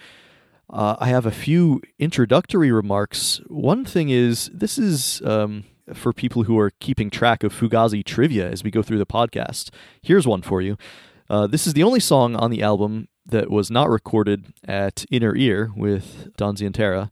uh, 0.70 0.96
I 0.98 1.08
have 1.08 1.26
a 1.26 1.30
few 1.30 1.82
introductory 1.98 2.70
remarks. 2.70 3.40
One 3.48 3.84
thing 3.84 4.08
is 4.08 4.50
this 4.54 4.78
is 4.78 5.20
um, 5.24 5.64
for 5.92 6.12
people 6.12 6.44
who 6.44 6.58
are 6.58 6.70
keeping 6.80 7.10
track 7.10 7.42
of 7.42 7.52
Fugazi 7.52 8.04
trivia 8.04 8.48
as 8.50 8.62
we 8.62 8.70
go 8.70 8.82
through 8.82 8.98
the 8.98 9.06
podcast. 9.06 9.70
Here's 10.00 10.26
one 10.26 10.42
for 10.42 10.62
you. 10.62 10.76
Uh, 11.28 11.46
this 11.46 11.66
is 11.66 11.74
the 11.74 11.82
only 11.82 12.00
song 12.00 12.36
on 12.36 12.50
the 12.50 12.62
album 12.62 13.08
that 13.26 13.50
was 13.50 13.70
not 13.70 13.88
recorded 13.88 14.52
at 14.66 15.04
Inner 15.10 15.34
Ear 15.34 15.72
with 15.74 16.28
Don 16.36 16.56
Zientara. 16.56 17.10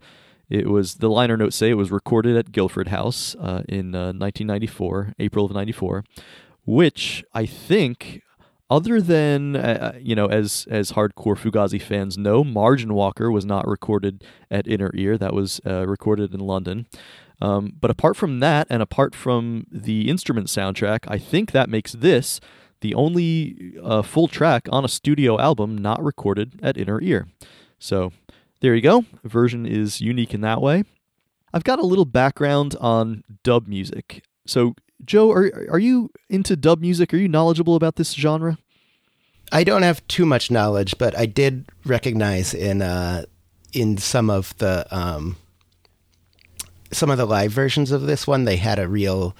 It 0.48 0.68
was 0.68 0.96
the 0.96 1.08
liner 1.08 1.36
notes 1.36 1.56
say 1.56 1.70
it 1.70 1.74
was 1.74 1.90
recorded 1.90 2.36
at 2.36 2.52
Guilford 2.52 2.88
House 2.88 3.34
uh, 3.36 3.62
in 3.68 3.94
uh, 3.94 4.12
1994, 4.12 5.14
April 5.18 5.46
of 5.46 5.52
94, 5.52 6.04
which 6.66 7.24
I 7.32 7.46
think, 7.46 8.20
other 8.72 9.02
than 9.02 9.54
uh, 9.54 9.92
uh, 9.94 9.98
you 10.00 10.14
know, 10.14 10.26
as 10.26 10.66
as 10.70 10.92
hardcore 10.92 11.36
Fugazi 11.36 11.80
fans 11.80 12.16
know, 12.16 12.42
Margin 12.42 12.94
Walker 12.94 13.30
was 13.30 13.44
not 13.44 13.68
recorded 13.68 14.24
at 14.50 14.66
Inner 14.66 14.90
Ear. 14.94 15.18
That 15.18 15.34
was 15.34 15.60
uh, 15.66 15.86
recorded 15.86 16.32
in 16.32 16.40
London. 16.40 16.86
Um, 17.42 17.74
but 17.78 17.90
apart 17.90 18.16
from 18.16 18.40
that, 18.40 18.66
and 18.70 18.80
apart 18.80 19.14
from 19.14 19.66
the 19.70 20.08
instrument 20.08 20.46
soundtrack, 20.46 21.00
I 21.06 21.18
think 21.18 21.52
that 21.52 21.68
makes 21.68 21.92
this 21.92 22.40
the 22.80 22.94
only 22.94 23.74
uh, 23.82 24.00
full 24.00 24.26
track 24.26 24.68
on 24.72 24.86
a 24.86 24.88
studio 24.88 25.38
album 25.38 25.76
not 25.76 26.02
recorded 26.02 26.58
at 26.62 26.78
Inner 26.78 27.00
Ear. 27.02 27.28
So 27.78 28.12
there 28.60 28.74
you 28.74 28.80
go. 28.80 29.04
version 29.22 29.66
is 29.66 30.00
unique 30.00 30.32
in 30.32 30.40
that 30.40 30.62
way. 30.62 30.84
I've 31.52 31.64
got 31.64 31.78
a 31.78 31.86
little 31.86 32.06
background 32.06 32.74
on 32.80 33.22
dub 33.44 33.68
music. 33.68 34.24
So, 34.46 34.74
Joe, 35.04 35.30
are 35.30 35.50
are 35.70 35.78
you 35.78 36.10
into 36.30 36.56
dub 36.56 36.80
music? 36.80 37.12
Are 37.12 37.18
you 37.18 37.28
knowledgeable 37.28 37.76
about 37.76 37.96
this 37.96 38.12
genre? 38.12 38.56
I 39.52 39.64
don't 39.64 39.82
have 39.82 40.06
too 40.08 40.24
much 40.24 40.50
knowledge, 40.50 40.96
but 40.98 41.16
I 41.16 41.26
did 41.26 41.66
recognize 41.84 42.54
in 42.54 42.80
uh, 42.80 43.26
in 43.72 43.98
some 43.98 44.30
of 44.30 44.56
the 44.58 44.86
um, 44.90 45.36
some 46.90 47.10
of 47.10 47.18
the 47.18 47.26
live 47.26 47.52
versions 47.52 47.92
of 47.92 48.02
this 48.02 48.26
one, 48.26 48.44
they 48.44 48.56
had 48.56 48.78
a 48.78 48.88
real 48.88 49.36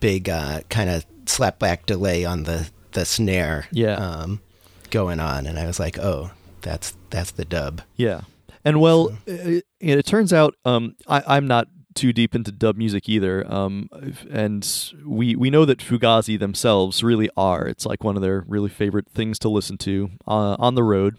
big 0.00 0.28
uh, 0.28 0.60
kind 0.68 0.90
of 0.90 1.06
slapback 1.24 1.86
delay 1.86 2.24
on 2.24 2.44
the 2.44 2.68
the 2.92 3.04
snare 3.04 3.66
yeah. 3.72 3.94
um, 3.94 4.40
going 4.90 5.18
on, 5.18 5.46
and 5.46 5.58
I 5.58 5.66
was 5.66 5.80
like, 5.80 5.98
oh, 5.98 6.30
that's 6.60 6.94
that's 7.10 7.32
the 7.32 7.46
dub. 7.46 7.80
Yeah, 7.96 8.22
and 8.64 8.80
well, 8.80 9.08
so. 9.08 9.16
it, 9.26 9.64
it, 9.80 10.06
turns 10.06 10.32
out 10.32 10.54
um, 10.66 10.94
I, 11.06 11.36
am 11.36 11.46
not 11.46 11.68
too 11.94 12.12
deep 12.12 12.34
into 12.34 12.52
dub 12.52 12.76
music 12.76 13.08
either, 13.08 13.50
um, 13.52 13.88
and 14.30 14.92
we 15.04 15.36
we 15.36 15.50
know 15.50 15.64
that 15.64 15.78
Fugazi 15.78 16.38
themselves 16.38 17.02
really 17.02 17.30
are. 17.36 17.66
It's 17.66 17.86
like 17.86 18.04
one 18.04 18.16
of 18.16 18.22
their 18.22 18.44
really 18.46 18.70
favorite 18.70 19.08
things 19.08 19.38
to 19.40 19.48
listen 19.48 19.78
to 19.78 20.10
uh, 20.26 20.56
on 20.58 20.74
the 20.74 20.82
road 20.82 21.16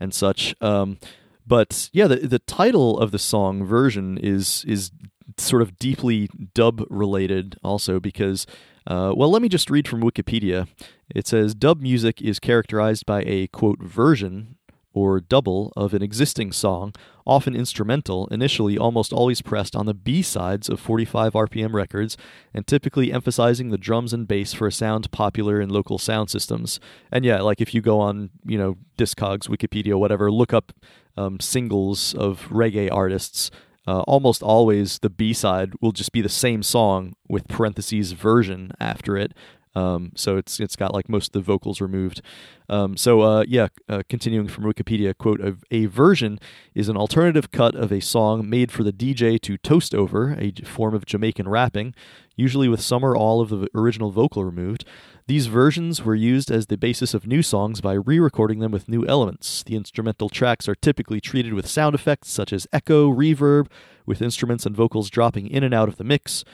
and 0.00 0.12
such. 0.12 0.54
Um, 0.60 0.98
but 1.46 1.90
yeah, 1.92 2.06
the 2.06 2.16
the 2.16 2.38
title 2.38 2.98
of 2.98 3.10
the 3.10 3.18
song 3.18 3.64
version 3.64 4.18
is 4.18 4.64
is 4.66 4.90
sort 5.38 5.62
of 5.62 5.78
deeply 5.78 6.28
dub 6.54 6.84
related 6.88 7.58
also 7.62 8.00
because 8.00 8.46
uh, 8.86 9.12
well, 9.16 9.30
let 9.30 9.42
me 9.42 9.48
just 9.48 9.70
read 9.70 9.88
from 9.88 10.00
Wikipedia. 10.00 10.68
It 11.14 11.26
says 11.26 11.54
dub 11.54 11.80
music 11.80 12.22
is 12.22 12.38
characterized 12.38 13.04
by 13.06 13.22
a 13.22 13.48
quote 13.48 13.82
version 13.82 14.56
or 14.96 15.20
double 15.20 15.74
of 15.76 15.92
an 15.92 16.02
existing 16.02 16.50
song, 16.50 16.94
often 17.26 17.54
instrumental, 17.54 18.26
initially 18.28 18.78
almost 18.78 19.12
always 19.12 19.42
pressed 19.42 19.76
on 19.76 19.84
the 19.84 19.92
B 19.92 20.22
sides 20.22 20.70
of 20.70 20.80
45 20.80 21.34
RPM 21.34 21.74
records, 21.74 22.16
and 22.54 22.66
typically 22.66 23.12
emphasizing 23.12 23.68
the 23.68 23.76
drums 23.76 24.14
and 24.14 24.26
bass 24.26 24.54
for 24.54 24.66
a 24.66 24.72
sound 24.72 25.10
popular 25.10 25.60
in 25.60 25.68
local 25.68 25.98
sound 25.98 26.30
systems. 26.30 26.80
And 27.12 27.26
yeah, 27.26 27.42
like 27.42 27.60
if 27.60 27.74
you 27.74 27.82
go 27.82 28.00
on, 28.00 28.30
you 28.46 28.56
know, 28.56 28.78
Discogs, 28.96 29.48
Wikipedia, 29.48 29.98
whatever, 29.98 30.32
look 30.32 30.54
up 30.54 30.72
um, 31.18 31.40
singles 31.40 32.14
of 32.14 32.48
reggae 32.48 32.90
artists, 32.90 33.50
uh, 33.86 34.00
almost 34.00 34.42
always 34.42 35.00
the 35.00 35.10
B 35.10 35.34
side 35.34 35.74
will 35.82 35.92
just 35.92 36.12
be 36.12 36.22
the 36.22 36.30
same 36.30 36.62
song 36.62 37.14
with 37.28 37.48
parentheses 37.48 38.12
version 38.12 38.72
after 38.80 39.18
it. 39.18 39.34
Um, 39.76 40.12
so 40.14 40.38
it's 40.38 40.58
it's 40.58 40.74
got 40.74 40.94
like 40.94 41.06
most 41.06 41.28
of 41.28 41.32
the 41.34 41.40
vocals 41.40 41.82
removed. 41.82 42.22
Um, 42.70 42.96
so 42.96 43.20
uh, 43.20 43.44
yeah, 43.46 43.68
uh, 43.90 44.02
continuing 44.08 44.48
from 44.48 44.64
Wikipedia, 44.64 45.16
quote: 45.16 45.38
a, 45.42 45.56
a, 45.70 45.84
version 45.84 46.40
is 46.74 46.88
an 46.88 46.96
alternative 46.96 47.50
cut 47.50 47.74
of 47.74 47.92
a 47.92 48.00
song 48.00 48.48
made 48.48 48.72
for 48.72 48.82
the 48.82 48.92
DJ 48.92 49.38
to 49.42 49.58
toast 49.58 49.94
over, 49.94 50.32
a 50.40 50.50
form 50.64 50.94
of 50.94 51.04
Jamaican 51.04 51.46
rapping, 51.46 51.94
usually 52.36 52.68
with 52.68 52.80
some 52.80 53.04
or 53.04 53.14
all 53.14 53.42
of 53.42 53.50
the 53.50 53.68
original 53.74 54.10
vocal 54.10 54.44
removed. 54.44 54.86
These 55.26 55.46
versions 55.46 56.02
were 56.02 56.14
used 56.14 56.50
as 56.50 56.66
the 56.66 56.78
basis 56.78 57.12
of 57.12 57.26
new 57.26 57.42
songs 57.42 57.82
by 57.82 57.92
re 57.92 58.18
recording 58.18 58.60
them 58.60 58.72
with 58.72 58.88
new 58.88 59.04
elements. 59.06 59.62
The 59.62 59.76
instrumental 59.76 60.30
tracks 60.30 60.70
are 60.70 60.74
typically 60.74 61.20
treated 61.20 61.52
with 61.52 61.66
sound 61.66 61.94
effects 61.94 62.30
such 62.30 62.50
as 62.50 62.66
echo, 62.72 63.12
reverb, 63.12 63.66
with 64.06 64.22
instruments 64.22 64.64
and 64.64 64.74
vocals 64.74 65.10
dropping 65.10 65.48
in 65.48 65.62
and 65.62 65.74
out 65.74 65.88
of 65.88 65.98
the 65.98 66.04
mix. 66.04 66.44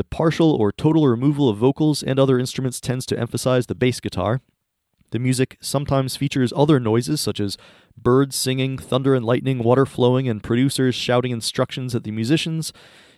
The 0.00 0.04
partial 0.04 0.54
or 0.54 0.72
total 0.72 1.06
removal 1.06 1.50
of 1.50 1.58
vocals 1.58 2.02
and 2.02 2.18
other 2.18 2.38
instruments 2.38 2.80
tends 2.80 3.04
to 3.04 3.18
emphasize 3.20 3.66
the 3.66 3.74
bass 3.74 4.00
guitar. 4.00 4.40
The 5.10 5.18
music 5.18 5.58
sometimes 5.60 6.16
features 6.16 6.54
other 6.56 6.80
noises 6.80 7.20
such 7.20 7.38
as 7.38 7.58
birds 7.98 8.34
singing, 8.34 8.78
thunder 8.78 9.14
and 9.14 9.26
lightning, 9.26 9.58
water 9.58 9.84
flowing, 9.84 10.26
and 10.26 10.42
producers 10.42 10.94
shouting 10.94 11.32
instructions 11.32 11.94
at 11.94 12.04
the 12.04 12.12
musicians. 12.12 12.72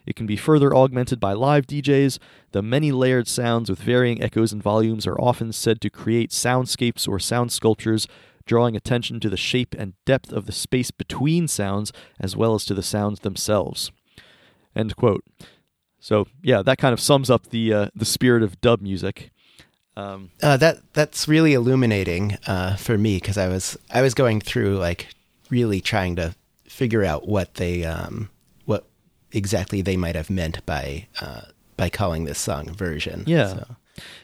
It 0.07 0.17
can 0.17 0.27
be 0.27 0.37
further 0.37 0.75
augmented 0.75 1.21
by 1.21 1.35
live 1.35 1.69
DJs. 1.69 2.19
The 2.51 2.63
many 2.63 2.91
layered 2.91 3.29
sounds 3.29 3.71
with 3.71 3.79
varying 3.79 4.21
echoes 4.21 4.53
and 4.53 4.61
volumes 4.61 5.07
are 5.07 5.21
often 5.21 5.53
said 5.53 5.81
to 5.83 5.89
create 5.89 6.31
soundscapes 6.33 7.07
or 7.07 7.21
sound 7.21 7.53
sculptures, 7.53 8.09
drawing 8.45 8.75
attention 8.75 9.21
to 9.21 9.31
the 9.31 9.37
shape 9.37 9.77
and 9.79 9.93
depth 10.05 10.33
of 10.33 10.47
the 10.47 10.53
space 10.53 10.91
between 10.91 11.47
sounds 11.47 11.93
as 12.19 12.35
well 12.35 12.57
as 12.57 12.65
to 12.65 12.75
the 12.75 12.83
sounds 12.83 13.21
themselves. 13.21 13.93
End 14.75 14.97
quote. 14.97 15.25
So 16.03 16.27
yeah, 16.43 16.61
that 16.63 16.77
kind 16.77 16.93
of 16.93 17.01
sums 17.01 17.31
up 17.31 17.49
the 17.49 17.73
uh, 17.73 17.87
the 17.95 18.05
spirit 18.05 18.43
of 18.43 18.61
dub 18.61 18.83
music. 18.83 19.31
Um, 19.97 20.31
uh, 20.43 20.57
that 20.59 20.81
that's 20.93 21.29
really 21.29 21.55
illuminating 21.55 22.37
uh, 22.47 22.77
for 22.77 22.99
me 22.99 23.17
because 23.17 23.39
I 23.39 23.49
was 23.49 23.79
I 23.91 24.03
was 24.03 24.13
going 24.13 24.41
through 24.41 24.77
like 24.77 25.09
really 25.49 25.81
trying 25.81 26.17
to 26.17 26.35
figure 26.65 27.05
out 27.05 27.27
what 27.29 27.55
they 27.55 27.85
um, 27.85 28.29
exactly 29.33 29.83
they 29.83 29.97
might 29.97 30.15
have 30.15 30.31
meant 30.31 30.65
by 30.67 31.07
uh, 31.21 31.43
by 31.77 31.89
calling 31.91 32.25
this 32.25 32.39
song 32.39 32.73
version. 32.73 33.25
Yeah. 33.27 33.49
So. 33.49 33.77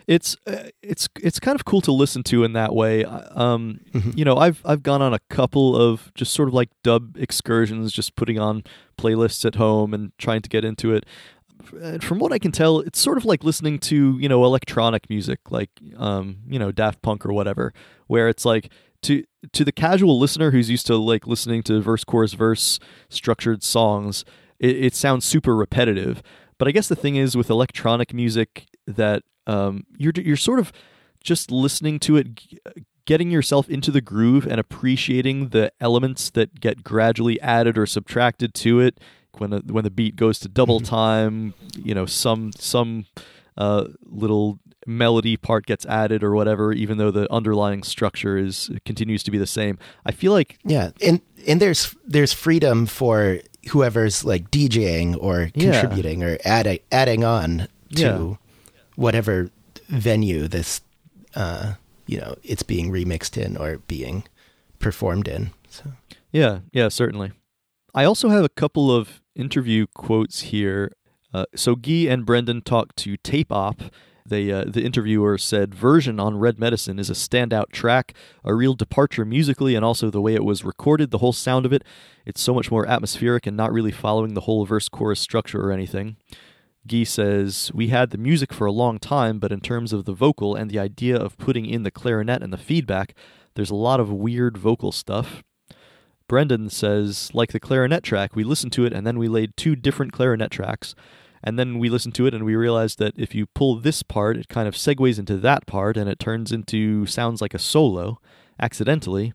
It's 0.06 0.36
uh, 0.46 0.70
it's 0.82 1.08
it's 1.20 1.38
kind 1.38 1.54
of 1.54 1.64
cool 1.66 1.82
to 1.82 1.92
listen 1.92 2.22
to 2.24 2.42
in 2.42 2.54
that 2.54 2.74
way. 2.74 3.04
Um, 3.04 3.80
mm-hmm. 3.92 4.12
You 4.16 4.24
know, 4.24 4.36
I've 4.36 4.62
I've 4.64 4.82
gone 4.82 5.02
on 5.02 5.12
a 5.12 5.18
couple 5.28 5.76
of 5.76 6.10
just 6.14 6.32
sort 6.32 6.48
of 6.48 6.54
like 6.54 6.70
dub 6.82 7.16
excursions, 7.18 7.92
just 7.92 8.16
putting 8.16 8.38
on 8.38 8.64
playlists 8.96 9.44
at 9.44 9.56
home 9.56 9.92
and 9.92 10.12
trying 10.16 10.40
to 10.40 10.48
get 10.48 10.64
into 10.64 10.94
it. 10.94 11.04
From 12.00 12.18
what 12.18 12.32
I 12.32 12.38
can 12.38 12.52
tell, 12.52 12.80
it's 12.80 13.00
sort 13.00 13.18
of 13.18 13.24
like 13.24 13.44
listening 13.44 13.78
to 13.80 14.18
you 14.18 14.28
know 14.28 14.44
electronic 14.44 15.10
music, 15.10 15.50
like 15.50 15.70
um, 15.96 16.38
you 16.48 16.58
know 16.58 16.72
Daft 16.72 17.02
Punk 17.02 17.26
or 17.26 17.32
whatever, 17.32 17.72
where 18.06 18.28
it's 18.28 18.44
like 18.44 18.70
to 19.02 19.24
to 19.52 19.64
the 19.64 19.72
casual 19.72 20.18
listener 20.18 20.50
who's 20.50 20.70
used 20.70 20.86
to 20.86 20.96
like 20.96 21.26
listening 21.26 21.62
to 21.64 21.80
verse 21.80 22.04
chorus 22.04 22.32
verse 22.32 22.78
structured 23.08 23.62
songs 23.62 24.24
it, 24.58 24.84
it 24.84 24.94
sounds 24.94 25.24
super 25.24 25.54
repetitive. 25.54 26.22
But 26.58 26.68
I 26.68 26.72
guess 26.72 26.88
the 26.88 26.96
thing 26.96 27.16
is 27.16 27.36
with 27.36 27.50
electronic 27.50 28.12
music 28.12 28.66
that 28.86 29.22
um, 29.46 29.84
you're 29.96 30.12
you're 30.16 30.36
sort 30.36 30.58
of 30.58 30.72
just 31.22 31.50
listening 31.50 31.98
to 32.00 32.16
it, 32.16 32.40
getting 33.06 33.30
yourself 33.30 33.68
into 33.68 33.90
the 33.90 34.00
groove 34.00 34.46
and 34.46 34.60
appreciating 34.60 35.48
the 35.48 35.72
elements 35.80 36.30
that 36.30 36.60
get 36.60 36.84
gradually 36.84 37.40
added 37.40 37.78
or 37.78 37.86
subtracted 37.86 38.54
to 38.54 38.80
it 38.80 38.98
when 39.40 39.52
a, 39.52 39.58
when 39.60 39.84
the 39.84 39.90
beat 39.90 40.16
goes 40.16 40.38
to 40.40 40.48
double 40.48 40.80
mm-hmm. 40.80 40.94
time. 40.94 41.54
You 41.82 41.94
know, 41.94 42.06
some 42.06 42.52
some 42.52 43.06
uh, 43.56 43.86
little 44.04 44.58
melody 44.86 45.36
part 45.36 45.66
gets 45.66 45.84
added 45.86 46.24
or 46.24 46.32
whatever, 46.34 46.72
even 46.72 46.98
though 46.98 47.10
the 47.10 47.30
underlying 47.32 47.82
structure 47.82 48.38
is 48.38 48.70
continues 48.84 49.22
to 49.24 49.30
be 49.30 49.38
the 49.38 49.46
same. 49.46 49.78
I 50.04 50.12
feel 50.12 50.32
like 50.32 50.58
yeah, 50.64 50.90
and 51.02 51.20
and 51.46 51.60
there's 51.60 51.94
there's 52.06 52.32
freedom 52.32 52.86
for 52.86 53.40
whoever's 53.70 54.24
like 54.24 54.50
DJing 54.50 55.16
or 55.20 55.50
contributing 55.52 56.20
yeah. 56.20 56.26
or 56.26 56.38
adding 56.44 56.78
adding 56.90 57.24
on 57.24 57.68
to 57.94 58.02
yeah. 58.02 58.34
whatever 58.96 59.50
venue 59.88 60.48
this 60.48 60.80
uh, 61.34 61.74
you 62.06 62.18
know 62.18 62.36
it's 62.42 62.62
being 62.62 62.90
remixed 62.90 63.40
in 63.40 63.56
or 63.56 63.78
being 63.78 64.24
performed 64.78 65.28
in. 65.28 65.50
So 65.68 65.92
yeah, 66.32 66.60
yeah, 66.72 66.88
certainly. 66.88 67.32
I 67.94 68.04
also 68.04 68.28
have 68.28 68.44
a 68.44 68.50
couple 68.50 68.94
of 68.94 69.22
interview 69.34 69.86
quotes 69.94 70.40
here. 70.42 70.92
Uh, 71.32 71.46
so 71.54 71.74
Guy 71.74 72.06
and 72.08 72.26
Brendan 72.26 72.62
talked 72.62 72.96
to 72.98 73.16
Tape 73.16 73.52
Op. 73.52 73.82
They 74.26 74.52
uh, 74.52 74.64
the 74.66 74.84
interviewer 74.84 75.38
said 75.38 75.74
version 75.74 76.20
on 76.20 76.38
Red 76.38 76.58
Medicine 76.58 76.98
is 76.98 77.08
a 77.08 77.14
standout 77.14 77.70
track, 77.72 78.14
a 78.44 78.54
real 78.54 78.74
departure 78.74 79.24
musically, 79.24 79.74
and 79.74 79.84
also 79.84 80.10
the 80.10 80.20
way 80.20 80.34
it 80.34 80.44
was 80.44 80.64
recorded, 80.64 81.10
the 81.10 81.18
whole 81.18 81.32
sound 81.32 81.64
of 81.64 81.72
it. 81.72 81.82
It's 82.26 82.42
so 82.42 82.52
much 82.52 82.70
more 82.70 82.86
atmospheric 82.86 83.46
and 83.46 83.56
not 83.56 83.72
really 83.72 83.92
following 83.92 84.34
the 84.34 84.42
whole 84.42 84.66
verse 84.66 84.88
chorus 84.88 85.20
structure 85.20 85.64
or 85.64 85.72
anything. 85.72 86.16
Guy 86.86 87.04
says, 87.04 87.70
We 87.74 87.88
had 87.88 88.10
the 88.10 88.18
music 88.18 88.52
for 88.52 88.66
a 88.66 88.72
long 88.72 88.98
time, 88.98 89.38
but 89.38 89.52
in 89.52 89.60
terms 89.60 89.92
of 89.92 90.04
the 90.04 90.12
vocal 90.12 90.54
and 90.54 90.70
the 90.70 90.78
idea 90.78 91.16
of 91.16 91.38
putting 91.38 91.64
in 91.64 91.82
the 91.82 91.90
clarinet 91.90 92.42
and 92.42 92.52
the 92.52 92.58
feedback, 92.58 93.14
there's 93.54 93.70
a 93.70 93.74
lot 93.74 94.00
of 94.00 94.12
weird 94.12 94.58
vocal 94.58 94.92
stuff. 94.92 95.42
Brendan 96.28 96.70
says, 96.70 97.30
like 97.34 97.52
the 97.52 97.60
clarinet 97.60 98.04
track, 98.04 98.36
we 98.36 98.44
listened 98.44 98.72
to 98.74 98.84
it 98.84 98.92
and 98.92 99.06
then 99.06 99.18
we 99.18 99.28
laid 99.28 99.56
two 99.56 99.74
different 99.74 100.12
clarinet 100.12 100.50
tracks. 100.50 100.94
And 101.42 101.58
then 101.58 101.78
we 101.78 101.88
listened 101.88 102.14
to 102.16 102.26
it 102.26 102.34
and 102.34 102.44
we 102.44 102.56
realized 102.56 102.98
that 102.98 103.14
if 103.16 103.34
you 103.34 103.46
pull 103.46 103.76
this 103.76 104.02
part, 104.02 104.36
it 104.36 104.48
kind 104.48 104.68
of 104.68 104.74
segues 104.74 105.18
into 105.18 105.36
that 105.38 105.66
part 105.66 105.96
and 105.96 106.08
it 106.08 106.18
turns 106.18 106.52
into 106.52 107.06
sounds 107.06 107.40
like 107.40 107.54
a 107.54 107.58
solo 107.58 108.20
accidentally. 108.60 109.32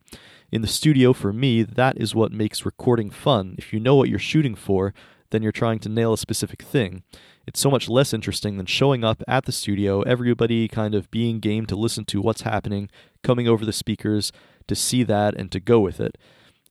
In 0.51 0.61
the 0.61 0.67
studio, 0.67 1.13
for 1.13 1.33
me, 1.33 1.63
that 1.63 1.97
is 1.97 2.13
what 2.13 2.31
makes 2.31 2.65
recording 2.65 3.09
fun. 3.09 3.55
If 3.57 3.73
you 3.73 3.79
know 3.79 3.95
what 3.95 4.09
you're 4.09 4.19
shooting 4.19 4.53
for, 4.53 4.93
then 5.31 5.41
you're 5.41 5.51
trying 5.51 5.79
to 5.79 5.89
nail 5.89 6.13
a 6.13 6.17
specific 6.17 6.61
thing. 6.61 7.01
It's 7.47 7.59
so 7.59 7.71
much 7.71 7.89
less 7.89 8.13
interesting 8.13 8.57
than 8.57 8.67
showing 8.67 9.03
up 9.03 9.23
at 9.27 9.45
the 9.45 9.51
studio, 9.51 10.01
everybody 10.03 10.67
kind 10.67 10.93
of 10.93 11.09
being 11.09 11.39
game 11.39 11.65
to 11.65 11.75
listen 11.75 12.05
to 12.05 12.21
what's 12.21 12.41
happening, 12.41 12.89
coming 13.23 13.47
over 13.47 13.65
the 13.65 13.73
speakers 13.73 14.31
to 14.67 14.75
see 14.75 15.03
that 15.03 15.35
and 15.35 15.51
to 15.51 15.59
go 15.59 15.79
with 15.79 15.99
it. 15.99 16.17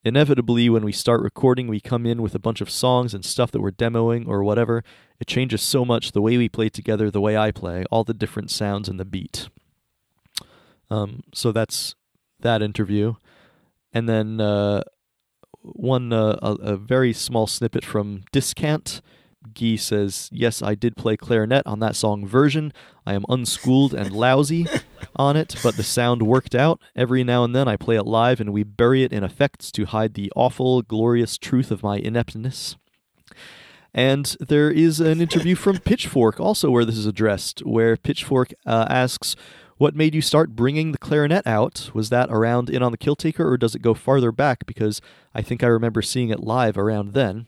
Inevitably, 0.04 0.68
when 0.68 0.84
we 0.84 0.90
start 0.90 1.22
recording, 1.22 1.68
we 1.68 1.78
come 1.78 2.06
in 2.06 2.22
with 2.22 2.34
a 2.34 2.40
bunch 2.40 2.60
of 2.60 2.68
songs 2.68 3.14
and 3.14 3.24
stuff 3.24 3.52
that 3.52 3.60
we're 3.60 3.70
demoing 3.70 4.26
or 4.26 4.42
whatever. 4.42 4.82
It 5.20 5.28
changes 5.28 5.62
so 5.62 5.84
much 5.84 6.10
the 6.10 6.20
way 6.20 6.36
we 6.36 6.48
play 6.48 6.68
together, 6.68 7.08
the 7.08 7.20
way 7.20 7.36
I 7.36 7.52
play, 7.52 7.84
all 7.90 8.02
the 8.02 8.14
different 8.14 8.50
sounds 8.50 8.88
and 8.88 8.98
the 8.98 9.04
beat. 9.04 9.48
Um, 10.90 11.22
so 11.32 11.52
that's 11.52 11.94
that 12.40 12.62
interview. 12.62 13.14
And 13.92 14.08
then 14.08 14.40
uh, 14.40 14.82
one, 15.60 16.12
uh, 16.12 16.36
a, 16.42 16.52
a 16.72 16.76
very 16.76 17.12
small 17.12 17.46
snippet 17.46 17.84
from 17.84 18.24
Diskant 18.32 19.00
Guy 19.54 19.76
says, 19.76 20.28
Yes, 20.32 20.62
I 20.62 20.74
did 20.74 20.96
play 20.96 21.16
clarinet 21.16 21.66
on 21.66 21.80
that 21.80 21.96
song 21.96 22.26
version. 22.26 22.72
I 23.06 23.14
am 23.14 23.24
unschooled 23.28 23.94
and 23.94 24.12
lousy 24.12 24.66
on 25.16 25.36
it, 25.36 25.56
but 25.62 25.76
the 25.76 25.82
sound 25.82 26.22
worked 26.22 26.54
out. 26.54 26.80
Every 26.94 27.24
now 27.24 27.44
and 27.44 27.54
then 27.54 27.68
I 27.68 27.76
play 27.76 27.96
it 27.96 28.06
live 28.06 28.40
and 28.40 28.52
we 28.52 28.62
bury 28.62 29.02
it 29.02 29.12
in 29.12 29.24
effects 29.24 29.70
to 29.72 29.86
hide 29.86 30.14
the 30.14 30.32
awful, 30.36 30.82
glorious 30.82 31.36
truth 31.38 31.70
of 31.70 31.82
my 31.82 31.98
ineptness. 31.98 32.76
And 33.94 34.36
there 34.40 34.70
is 34.70 35.00
an 35.00 35.20
interview 35.20 35.54
from 35.54 35.78
Pitchfork 35.78 36.40
also 36.40 36.70
where 36.70 36.84
this 36.84 36.96
is 36.96 37.06
addressed, 37.06 37.60
where 37.60 37.96
Pitchfork 37.96 38.54
uh, 38.64 38.86
asks, 38.88 39.36
What 39.76 39.94
made 39.94 40.14
you 40.14 40.22
start 40.22 40.56
bringing 40.56 40.92
the 40.92 40.98
clarinet 40.98 41.46
out? 41.46 41.90
Was 41.92 42.08
that 42.08 42.30
around 42.30 42.70
In 42.70 42.82
on 42.82 42.92
the 42.92 42.98
Killtaker 42.98 43.40
or 43.40 43.58
does 43.58 43.74
it 43.74 43.82
go 43.82 43.92
farther 43.92 44.32
back? 44.32 44.64
Because 44.64 45.02
I 45.34 45.42
think 45.42 45.62
I 45.62 45.66
remember 45.66 46.00
seeing 46.00 46.30
it 46.30 46.40
live 46.40 46.78
around 46.78 47.12
then. 47.12 47.46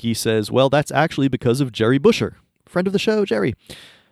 Guy 0.00 0.12
says, 0.12 0.50
Well, 0.50 0.68
that's 0.68 0.92
actually 0.92 1.28
because 1.28 1.60
of 1.60 1.72
Jerry 1.72 1.98
Busher, 1.98 2.36
friend 2.66 2.86
of 2.86 2.92
the 2.92 2.98
show, 2.98 3.24
Jerry. 3.24 3.54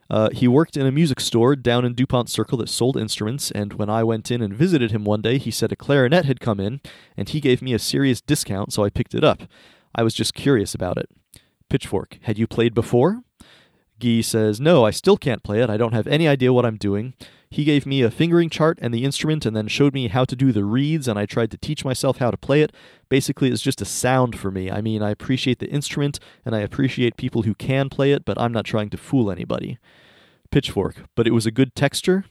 Uh, 0.09 0.29
he 0.33 0.49
worked 0.49 0.77
in 0.77 0.87
a 0.87 0.91
music 0.91 1.21
store 1.21 1.55
down 1.55 1.85
in 1.85 1.95
DuPont 1.95 2.29
Circle 2.29 2.59
that 2.59 2.69
sold 2.69 2.97
instruments, 2.97 3.53
and 3.53 3.75
when 3.75 3.89
I 3.89 4.03
went 4.03 4.31
in 4.33 4.43
and 4.43 4.53
visited 4.53 4.91
him 4.91 5.05
one 5.05 5.23
day, 5.23 5.39
he 5.39 5.53
said 5.53 5.71
a 5.71 5.77
clarinet 5.77 6.25
had 6.25 6.41
come 6.41 6.59
in, 6.59 6.81
and 7.17 7.29
he 7.29 7.41
gave 7.41 7.63
me 7.63 7.75
a 7.75 7.79
serious 7.79 8.21
discount, 8.21 8.73
so 8.73 8.83
I 8.83 8.91
picked 8.91 9.15
it 9.15 9.23
up. 9.23 9.43
I 9.95 10.03
was 10.03 10.15
just 10.15 10.35
curious 10.35 10.75
about 10.75 10.99
it. 10.99 11.09
Pitchfork, 11.69 12.19
had 12.23 12.39
you 12.39 12.49
played 12.49 12.75
before? 12.75 13.23
Guy 14.01 14.21
says, 14.23 14.61
No, 14.61 14.85
I 14.85 14.91
still 14.91 15.17
can't 15.17 15.45
play 15.45 15.63
it. 15.63 15.71
I 15.71 15.77
don't 15.77 15.95
have 15.95 16.09
any 16.09 16.27
idea 16.27 16.53
what 16.53 16.67
I'm 16.67 16.77
doing. 16.77 17.15
He 17.50 17.64
gave 17.64 17.85
me 17.85 18.03
a 18.03 18.12
fingering 18.12 18.48
chart 18.48 18.79
and 18.81 18.94
the 18.94 19.05
instrument 19.05 19.44
and 19.44 19.57
then 19.57 19.66
showed 19.66 19.92
me 19.92 20.07
how 20.07 20.25
to 20.25 20.37
do 20.37 20.53
the 20.53 20.64
reeds, 20.64 21.09
and 21.09 21.18
I 21.18 21.27
tried 21.27 21.51
to 21.51 21.59
teach 21.59 21.85
myself 21.85 22.18
how 22.18 22.31
to 22.31 22.37
play 22.37 22.62
it. 22.62 22.72
Basically, 23.09 23.51
it's 23.51 23.62
just 23.62 23.81
a 23.81 23.85
sound 23.85 24.38
for 24.38 24.53
me. 24.53 24.70
I 24.70 24.81
mean, 24.81 25.03
I 25.03 25.11
appreciate 25.11 25.59
the 25.59 25.68
instrument 25.68 26.20
and 26.44 26.55
I 26.55 26.61
appreciate 26.61 27.16
people 27.16 27.42
who 27.42 27.55
can 27.55 27.88
play 27.88 28.12
it, 28.12 28.25
but 28.25 28.40
I'm 28.40 28.53
not 28.53 28.66
trying 28.66 28.88
to 28.90 28.96
fool 28.96 29.33
anybody. 29.33 29.79
Pitchfork, 30.53 31.03
but 31.16 31.27
it 31.27 31.33
was 31.33 31.46
a 31.46 31.51
good 31.51 31.75
texture? 31.75 32.25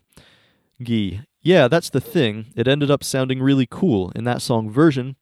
Gee, 0.82 1.22
yeah, 1.42 1.68
that's 1.68 1.90
the 1.90 2.02
thing. 2.02 2.48
It 2.56 2.68
ended 2.68 2.90
up 2.90 3.04
sounding 3.04 3.42
really 3.42 3.68
cool. 3.70 4.12
In 4.16 4.24
that 4.24 4.42
song 4.42 4.70
version, 4.70 5.18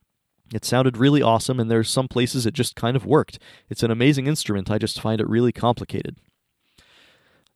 it 0.54 0.64
sounded 0.64 0.98
really 0.98 1.24
awesome, 1.24 1.60
and 1.60 1.70
there's 1.70 1.90
some 1.90 2.08
places 2.08 2.46
it 2.46 2.54
just 2.54 2.76
kind 2.76 2.96
of 2.96 3.06
worked. 3.06 3.40
It's 3.70 3.84
an 3.84 3.92
amazing 3.92 4.28
instrument. 4.28 4.70
I 4.70 4.78
just 4.78 5.02
find 5.02 5.20
it 5.20 5.28
really 5.28 5.52
complicated. 5.52 6.18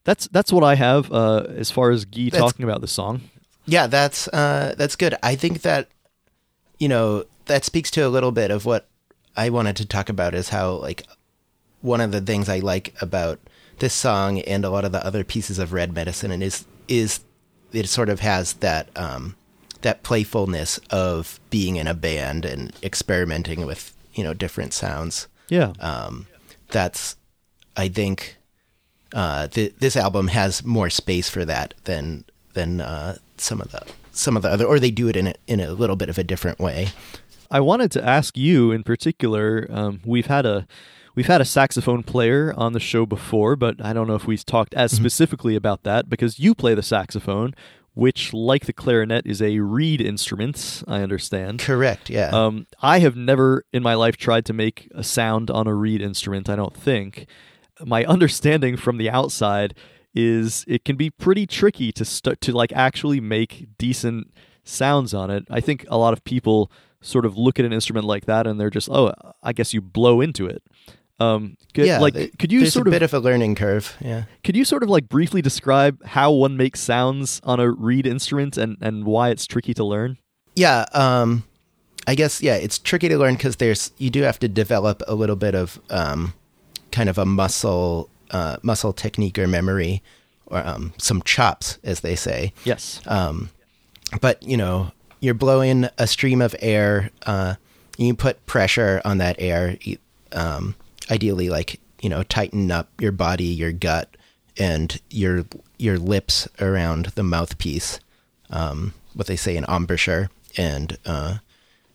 That's 0.04 0.26
that's 0.28 0.52
what 0.52 0.64
I 0.64 0.74
have 0.74 1.12
uh, 1.12 1.44
as 1.48 1.70
far 1.70 1.90
as 1.90 2.04
Guy 2.04 2.24
That's- 2.24 2.40
talking 2.40 2.64
about 2.64 2.80
the 2.80 2.88
song. 2.88 3.22
Yeah, 3.64 3.86
that's 3.86 4.26
uh, 4.28 4.74
that's 4.76 4.96
good. 4.96 5.14
I 5.22 5.36
think 5.36 5.62
that 5.62 5.88
you 6.78 6.88
know 6.88 7.24
that 7.46 7.64
speaks 7.64 7.90
to 7.92 8.00
a 8.06 8.08
little 8.08 8.32
bit 8.32 8.50
of 8.50 8.64
what 8.64 8.88
I 9.36 9.50
wanted 9.50 9.76
to 9.76 9.86
talk 9.86 10.08
about 10.08 10.34
is 10.34 10.48
how 10.48 10.72
like 10.72 11.04
one 11.80 12.00
of 12.00 12.10
the 12.12 12.20
things 12.20 12.48
I 12.48 12.58
like 12.58 12.94
about 13.00 13.38
this 13.78 13.94
song 13.94 14.40
and 14.40 14.64
a 14.64 14.70
lot 14.70 14.84
of 14.84 14.92
the 14.92 15.04
other 15.06 15.24
pieces 15.24 15.58
of 15.58 15.72
Red 15.72 15.92
Medicine 15.92 16.30
and 16.32 16.42
is 16.42 16.64
is 16.88 17.20
it 17.72 17.88
sort 17.88 18.08
of 18.08 18.20
has 18.20 18.54
that 18.54 18.88
um, 18.96 19.36
that 19.82 20.02
playfulness 20.02 20.78
of 20.90 21.38
being 21.50 21.76
in 21.76 21.86
a 21.86 21.94
band 21.94 22.44
and 22.44 22.72
experimenting 22.82 23.64
with 23.64 23.94
you 24.14 24.24
know 24.24 24.34
different 24.34 24.72
sounds. 24.72 25.28
Yeah. 25.48 25.72
Um, 25.80 26.26
that's 26.68 27.16
I 27.76 27.88
think 27.88 28.36
uh, 29.12 29.48
th- 29.48 29.74
this 29.78 29.96
album 29.96 30.28
has 30.28 30.64
more 30.64 30.90
space 30.90 31.28
for 31.28 31.44
that 31.44 31.74
than 31.84 32.24
than 32.54 32.80
uh, 32.80 33.16
some 33.36 33.60
of 33.60 33.70
the 33.70 33.82
some 34.12 34.36
of 34.36 34.42
the 34.42 34.50
other, 34.50 34.64
or 34.64 34.78
they 34.78 34.90
do 34.90 35.08
it 35.08 35.16
in 35.16 35.28
a, 35.28 35.34
in 35.46 35.60
a 35.60 35.72
little 35.72 35.96
bit 35.96 36.08
of 36.08 36.18
a 36.18 36.24
different 36.24 36.58
way. 36.58 36.88
I 37.50 37.60
wanted 37.60 37.90
to 37.92 38.04
ask 38.06 38.36
you 38.36 38.70
in 38.72 38.82
particular. 38.82 39.66
Um, 39.70 40.00
we've 40.04 40.26
had 40.26 40.46
a 40.46 40.66
we've 41.14 41.26
had 41.26 41.40
a 41.40 41.44
saxophone 41.44 42.02
player 42.02 42.54
on 42.56 42.72
the 42.72 42.80
show 42.80 43.06
before, 43.06 43.56
but 43.56 43.84
I 43.84 43.92
don't 43.92 44.06
know 44.06 44.14
if 44.14 44.26
we've 44.26 44.44
talked 44.44 44.74
as 44.74 44.92
specifically 44.92 45.56
about 45.56 45.82
that 45.82 46.08
because 46.08 46.38
you 46.38 46.54
play 46.54 46.74
the 46.74 46.82
saxophone, 46.82 47.54
which, 47.94 48.32
like 48.32 48.66
the 48.66 48.72
clarinet, 48.72 49.26
is 49.26 49.42
a 49.42 49.58
reed 49.58 50.00
instrument. 50.00 50.82
I 50.88 51.02
understand. 51.02 51.60
Correct. 51.60 52.08
Yeah. 52.08 52.30
Um, 52.30 52.66
I 52.80 53.00
have 53.00 53.16
never 53.16 53.64
in 53.72 53.82
my 53.82 53.94
life 53.94 54.16
tried 54.16 54.46
to 54.46 54.52
make 54.52 54.88
a 54.94 55.04
sound 55.04 55.50
on 55.50 55.66
a 55.66 55.74
reed 55.74 56.00
instrument. 56.00 56.48
I 56.48 56.56
don't 56.56 56.76
think. 56.76 57.26
My 57.84 58.04
understanding 58.04 58.76
from 58.76 58.98
the 58.98 59.10
outside 59.10 59.74
is 60.14 60.64
it 60.68 60.84
can 60.84 60.96
be 60.96 61.10
pretty 61.10 61.46
tricky 61.46 61.90
to 61.92 62.04
start 62.04 62.40
to 62.42 62.52
like 62.52 62.72
actually 62.72 63.20
make 63.20 63.66
decent 63.78 64.32
sounds 64.64 65.14
on 65.14 65.30
it. 65.30 65.44
I 65.50 65.60
think 65.60 65.86
a 65.88 65.96
lot 65.96 66.12
of 66.12 66.22
people 66.24 66.70
sort 67.00 67.24
of 67.24 67.36
look 67.36 67.58
at 67.58 67.64
an 67.64 67.72
instrument 67.72 68.06
like 68.06 68.26
that 68.26 68.46
and 68.46 68.60
they're 68.60 68.70
just, 68.70 68.88
oh, 68.90 69.12
I 69.42 69.52
guess 69.52 69.74
you 69.74 69.80
blow 69.80 70.20
into 70.20 70.46
it. 70.46 70.62
Um, 71.20 71.56
could, 71.74 71.86
yeah. 71.86 72.00
like, 72.00 72.14
could 72.38 72.50
you 72.50 72.66
sort 72.66 72.86
a 72.86 72.90
of 72.90 72.92
bit 72.92 73.02
of 73.02 73.14
a 73.14 73.18
learning 73.18 73.54
curve. 73.54 73.96
Yeah. 74.00 74.24
could 74.42 74.56
you 74.56 74.64
sort 74.64 74.82
of 74.82 74.88
like 74.88 75.08
briefly 75.08 75.40
describe 75.40 76.02
how 76.04 76.32
one 76.32 76.56
makes 76.56 76.80
sounds 76.80 77.40
on 77.44 77.60
a 77.60 77.70
reed 77.70 78.06
instrument 78.06 78.56
and 78.56 78.76
and 78.80 79.04
why 79.04 79.28
it's 79.28 79.46
tricky 79.46 79.72
to 79.74 79.84
learn? 79.84 80.18
Yeah. 80.56 80.86
Um, 80.92 81.44
I 82.06 82.16
guess 82.16 82.42
yeah, 82.42 82.56
it's 82.56 82.78
tricky 82.78 83.08
to 83.08 83.18
learn 83.18 83.34
because 83.34 83.56
there's 83.56 83.92
you 83.98 84.10
do 84.10 84.22
have 84.22 84.38
to 84.40 84.48
develop 84.48 85.02
a 85.06 85.14
little 85.14 85.36
bit 85.36 85.54
of 85.54 85.80
um, 85.90 86.34
kind 86.92 87.08
of 87.08 87.18
a 87.18 87.24
muscle 87.24 88.08
uh, 88.30 88.56
muscle 88.62 88.92
technique 88.92 89.38
or 89.38 89.46
memory 89.46 90.02
or 90.46 90.66
um, 90.66 90.92
some 90.98 91.22
chops, 91.22 91.78
as 91.82 92.00
they 92.00 92.14
say. 92.14 92.52
Yes. 92.64 93.00
Um, 93.06 93.50
but 94.20 94.42
you 94.42 94.56
know, 94.56 94.92
you're 95.20 95.34
blowing 95.34 95.88
a 95.98 96.06
stream 96.06 96.40
of 96.42 96.54
air. 96.60 97.10
Uh, 97.26 97.54
you 97.96 98.14
put 98.14 98.44
pressure 98.46 99.00
on 99.04 99.18
that 99.18 99.36
air. 99.38 99.76
Um, 100.32 100.74
ideally, 101.10 101.48
like 101.48 101.80
you 102.00 102.08
know, 102.08 102.22
tighten 102.22 102.70
up 102.70 102.88
your 103.00 103.12
body, 103.12 103.44
your 103.44 103.72
gut, 103.72 104.16
and 104.58 105.00
your 105.10 105.44
your 105.78 105.98
lips 105.98 106.48
around 106.60 107.06
the 107.14 107.22
mouthpiece. 107.22 108.00
Um, 108.50 108.92
what 109.14 109.26
they 109.26 109.36
say 109.36 109.56
in 109.56 109.64
embouchure, 109.64 110.30
and 110.56 110.98
uh, 111.06 111.38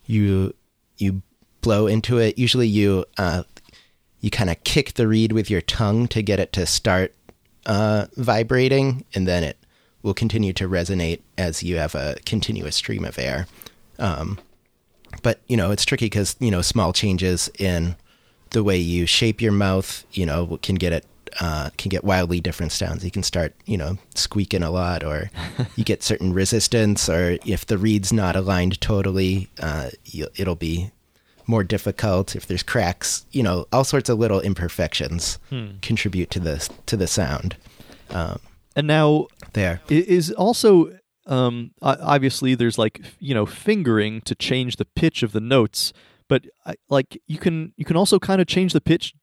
you 0.06 0.54
you 0.98 1.22
blow 1.62 1.88
into 1.88 2.18
it. 2.18 2.38
Usually, 2.38 2.68
you 2.68 3.06
uh, 3.18 3.44
you 4.28 4.32
kind 4.32 4.50
of 4.50 4.62
kick 4.66 4.96
the 4.96 5.08
reed 5.08 5.32
with 5.32 5.50
your 5.50 5.62
tongue 5.62 6.06
to 6.06 6.22
get 6.22 6.38
it 6.38 6.52
to 6.52 6.66
start 6.66 7.14
uh, 7.66 8.08
vibrating, 8.18 9.06
and 9.16 9.26
then 9.26 9.42
it 9.42 9.56
will 10.04 10.14
continue 10.14 10.52
to 10.52 10.68
resonate 10.68 11.22
as 11.38 11.64
you 11.64 11.78
have 11.78 11.96
a 11.96 12.18
continuous 12.26 12.76
stream 12.76 13.06
of 13.06 13.18
air. 13.18 13.48
Um, 13.98 14.38
but 15.24 15.40
you 15.48 15.56
know, 15.56 15.72
it's 15.72 15.86
tricky 15.86 16.08
because 16.08 16.36
you 16.42 16.52
know 16.52 16.62
small 16.62 16.92
changes 16.92 17.50
in 17.58 17.96
the 18.50 18.66
way 18.66 18.76
you 18.76 19.06
shape 19.06 19.42
your 19.42 19.54
mouth, 19.54 20.04
you 20.12 20.26
know, 20.26 20.60
can 20.62 20.76
get 20.76 20.92
it 20.92 21.06
uh, 21.40 21.70
can 21.78 21.88
get 21.88 22.04
wildly 22.04 22.42
different 22.42 22.74
sounds. 22.74 23.06
You 23.06 23.12
can 23.12 23.24
start, 23.24 23.56
you 23.66 23.78
know, 23.78 23.98
squeaking 24.14 24.64
a 24.64 24.72
lot, 24.72 25.06
or 25.06 25.32
you 25.78 25.86
get 25.86 26.04
certain 26.04 26.34
resistance, 26.34 27.08
or 27.08 27.38
if 27.46 27.66
the 27.66 27.78
reed's 27.78 28.12
not 28.12 28.36
aligned 28.36 28.82
totally, 28.82 29.48
uh, 29.62 29.92
you, 30.04 30.28
it'll 30.36 30.56
be 30.56 30.92
more 31.48 31.64
difficult. 31.64 32.36
If 32.36 32.46
there's 32.46 32.64
cracks, 32.64 33.26
you 33.32 33.42
know, 33.44 33.66
all 33.72 33.84
sorts 33.84 34.10
of 34.10 34.20
little 34.20 34.42
imperfections 34.42 35.40
contribute 35.82 36.30
to 36.32 36.40
the 36.40 36.70
to 36.86 36.98
the 36.98 37.08
sound. 37.08 37.56
Um, 38.10 38.40
And 38.76 38.88
now 38.88 39.28
there 39.54 39.82
is 39.90 40.32
also 40.32 40.98
um 41.26 41.72
obviously 41.82 42.56
there's 42.56 42.78
like 42.78 43.02
you 43.20 43.34
know 43.34 43.46
fingering 43.46 44.22
to 44.22 44.36
change 44.36 44.76
the 44.78 44.86
pitch 44.86 45.24
of 45.24 45.32
the 45.32 45.42
notes, 45.42 45.94
but 46.30 46.46
I, 46.66 46.76
like 46.90 47.20
you 47.28 47.38
can 47.38 47.74
you 47.76 47.86
can 47.86 47.98
also 47.98 48.20
kind 48.20 48.40
of 48.42 48.48
change 48.48 48.72
the 48.74 48.82
pitch 48.82 49.14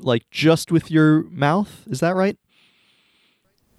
like 0.00 0.24
just 0.30 0.70
with 0.72 0.90
your 0.90 1.22
mouth. 1.30 1.84
Is 1.86 2.00
that 2.00 2.16
right? 2.16 2.36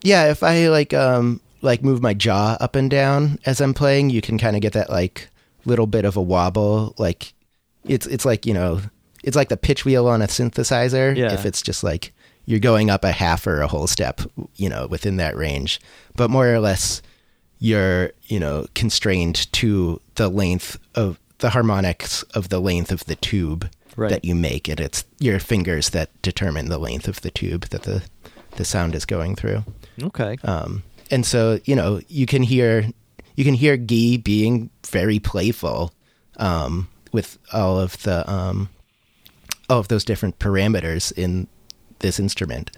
Yeah, 0.04 0.32
if 0.32 0.43
I 0.43 0.67
like 0.69 0.93
um 0.93 1.41
like 1.62 1.84
move 1.84 2.02
my 2.02 2.13
jaw 2.13 2.58
up 2.60 2.75
and 2.75 2.89
down 2.89 3.38
as 3.45 3.60
I'm 3.62 3.73
playing, 3.73 4.10
you 4.10 4.21
can 4.21 4.38
kind 4.38 4.56
of 4.56 4.62
get 4.62 4.73
that 4.73 4.89
like 4.89 5.30
little 5.65 5.88
bit 5.88 6.06
of 6.06 6.15
a 6.17 6.21
wobble. 6.21 6.93
Like 6.97 7.34
it's 7.85 8.05
it's 8.07 8.25
like 8.25 8.45
you 8.45 8.53
know 8.53 8.81
it's 9.23 9.35
like 9.35 9.49
the 9.49 9.57
pitch 9.57 9.85
wheel 9.85 10.07
on 10.07 10.21
a 10.21 10.27
synthesizer. 10.27 11.15
Yeah. 11.15 11.33
If 11.33 11.45
it's 11.45 11.61
just 11.61 11.83
like 11.83 12.13
you're 12.45 12.59
going 12.59 12.89
up 12.89 13.03
a 13.03 13.11
half 13.11 13.45
or 13.45 13.61
a 13.61 13.67
whole 13.67 13.85
step, 13.87 14.21
you 14.55 14.69
know, 14.69 14.87
within 14.87 15.17
that 15.17 15.35
range, 15.37 15.79
but 16.15 16.29
more 16.29 16.47
or 16.53 16.59
less 16.59 17.01
you're 17.59 18.11
you 18.27 18.39
know 18.39 18.65
constrained 18.75 19.51
to 19.53 19.99
the 20.15 20.29
length 20.29 20.79
of 20.95 21.19
the 21.39 21.49
harmonics 21.51 22.23
of 22.33 22.49
the 22.49 22.59
length 22.59 22.91
of 22.91 23.05
the 23.05 23.15
tube 23.15 23.69
Right. 23.95 24.11
that 24.11 24.23
you 24.23 24.33
make, 24.33 24.69
and 24.69 24.79
it's 24.79 25.03
your 25.19 25.39
fingers 25.39 25.89
that 25.89 26.09
determine 26.21 26.69
the 26.69 26.77
length 26.77 27.09
of 27.09 27.19
the 27.19 27.31
tube 27.31 27.65
that 27.69 27.83
the 27.83 28.01
the 28.55 28.63
sound 28.63 28.95
is 28.95 29.03
going 29.05 29.35
through. 29.35 29.65
Okay. 30.01 30.37
Um, 30.43 30.83
and 31.11 31.25
so 31.25 31.59
you 31.65 31.75
know 31.75 31.99
you 32.07 32.25
can 32.25 32.41
hear 32.43 32.85
you 33.35 33.43
can 33.43 33.55
hear 33.55 33.75
Guy 33.75 34.15
being 34.23 34.69
very 34.87 35.19
playful 35.19 35.91
um, 36.37 36.87
with 37.11 37.37
all 37.53 37.79
of 37.79 38.01
the 38.03 38.29
um, 38.29 38.69
all 39.69 39.79
of 39.79 39.87
those 39.87 40.03
different 40.03 40.39
parameters 40.39 41.11
in 41.17 41.47
this 41.99 42.19
instrument. 42.19 42.71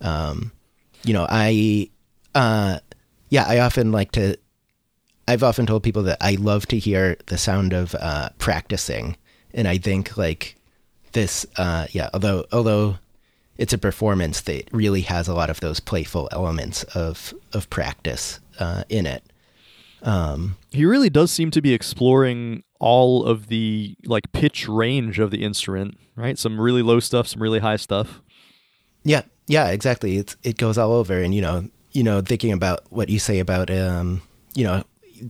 Um, 0.00 0.52
you 1.02 1.12
know, 1.12 1.26
I 1.28 1.90
uh, 2.34 2.78
yeah, 3.30 3.44
I 3.46 3.58
often 3.60 3.92
like 3.92 4.12
to. 4.12 4.36
I've 5.28 5.42
often 5.42 5.66
told 5.66 5.82
people 5.82 6.04
that 6.04 6.18
I 6.20 6.36
love 6.36 6.66
to 6.66 6.78
hear 6.78 7.16
the 7.26 7.38
sound 7.38 7.72
of 7.72 7.94
uh, 7.96 8.28
practicing, 8.38 9.16
and 9.52 9.66
I 9.66 9.78
think 9.78 10.16
like 10.16 10.56
this, 11.12 11.46
uh, 11.56 11.86
yeah. 11.90 12.10
Although 12.14 12.44
although 12.52 12.98
it's 13.58 13.72
a 13.72 13.78
performance 13.78 14.42
that 14.42 14.68
really 14.72 15.00
has 15.02 15.28
a 15.28 15.34
lot 15.34 15.50
of 15.50 15.60
those 15.60 15.80
playful 15.80 16.28
elements 16.32 16.84
of 16.84 17.34
of 17.52 17.68
practice 17.70 18.40
uh, 18.58 18.84
in 18.88 19.06
it. 19.06 19.22
Um, 20.02 20.56
He 20.70 20.84
really 20.84 21.10
does 21.10 21.32
seem 21.32 21.50
to 21.52 21.62
be 21.62 21.72
exploring 21.72 22.62
all 22.78 23.24
of 23.24 23.48
the 23.48 23.96
like 24.04 24.32
pitch 24.32 24.68
range 24.68 25.18
of 25.18 25.30
the 25.30 25.42
instrument, 25.42 25.98
right? 26.14 26.38
Some 26.38 26.60
really 26.60 26.82
low 26.82 27.00
stuff, 27.00 27.26
some 27.26 27.42
really 27.42 27.60
high 27.60 27.76
stuff. 27.76 28.20
yeah, 29.04 29.22
yeah, 29.46 29.68
exactly. 29.68 30.16
It's 30.16 30.36
it 30.42 30.56
goes 30.56 30.78
all 30.78 30.92
over, 30.92 31.20
and 31.20 31.34
you 31.34 31.42
know, 31.42 31.68
you 31.92 32.02
know, 32.02 32.20
thinking 32.20 32.52
about 32.52 32.80
what 32.90 33.08
you 33.08 33.18
say 33.18 33.38
about 33.38 33.70
um, 33.70 34.22
you 34.54 34.64
know, 34.64 34.84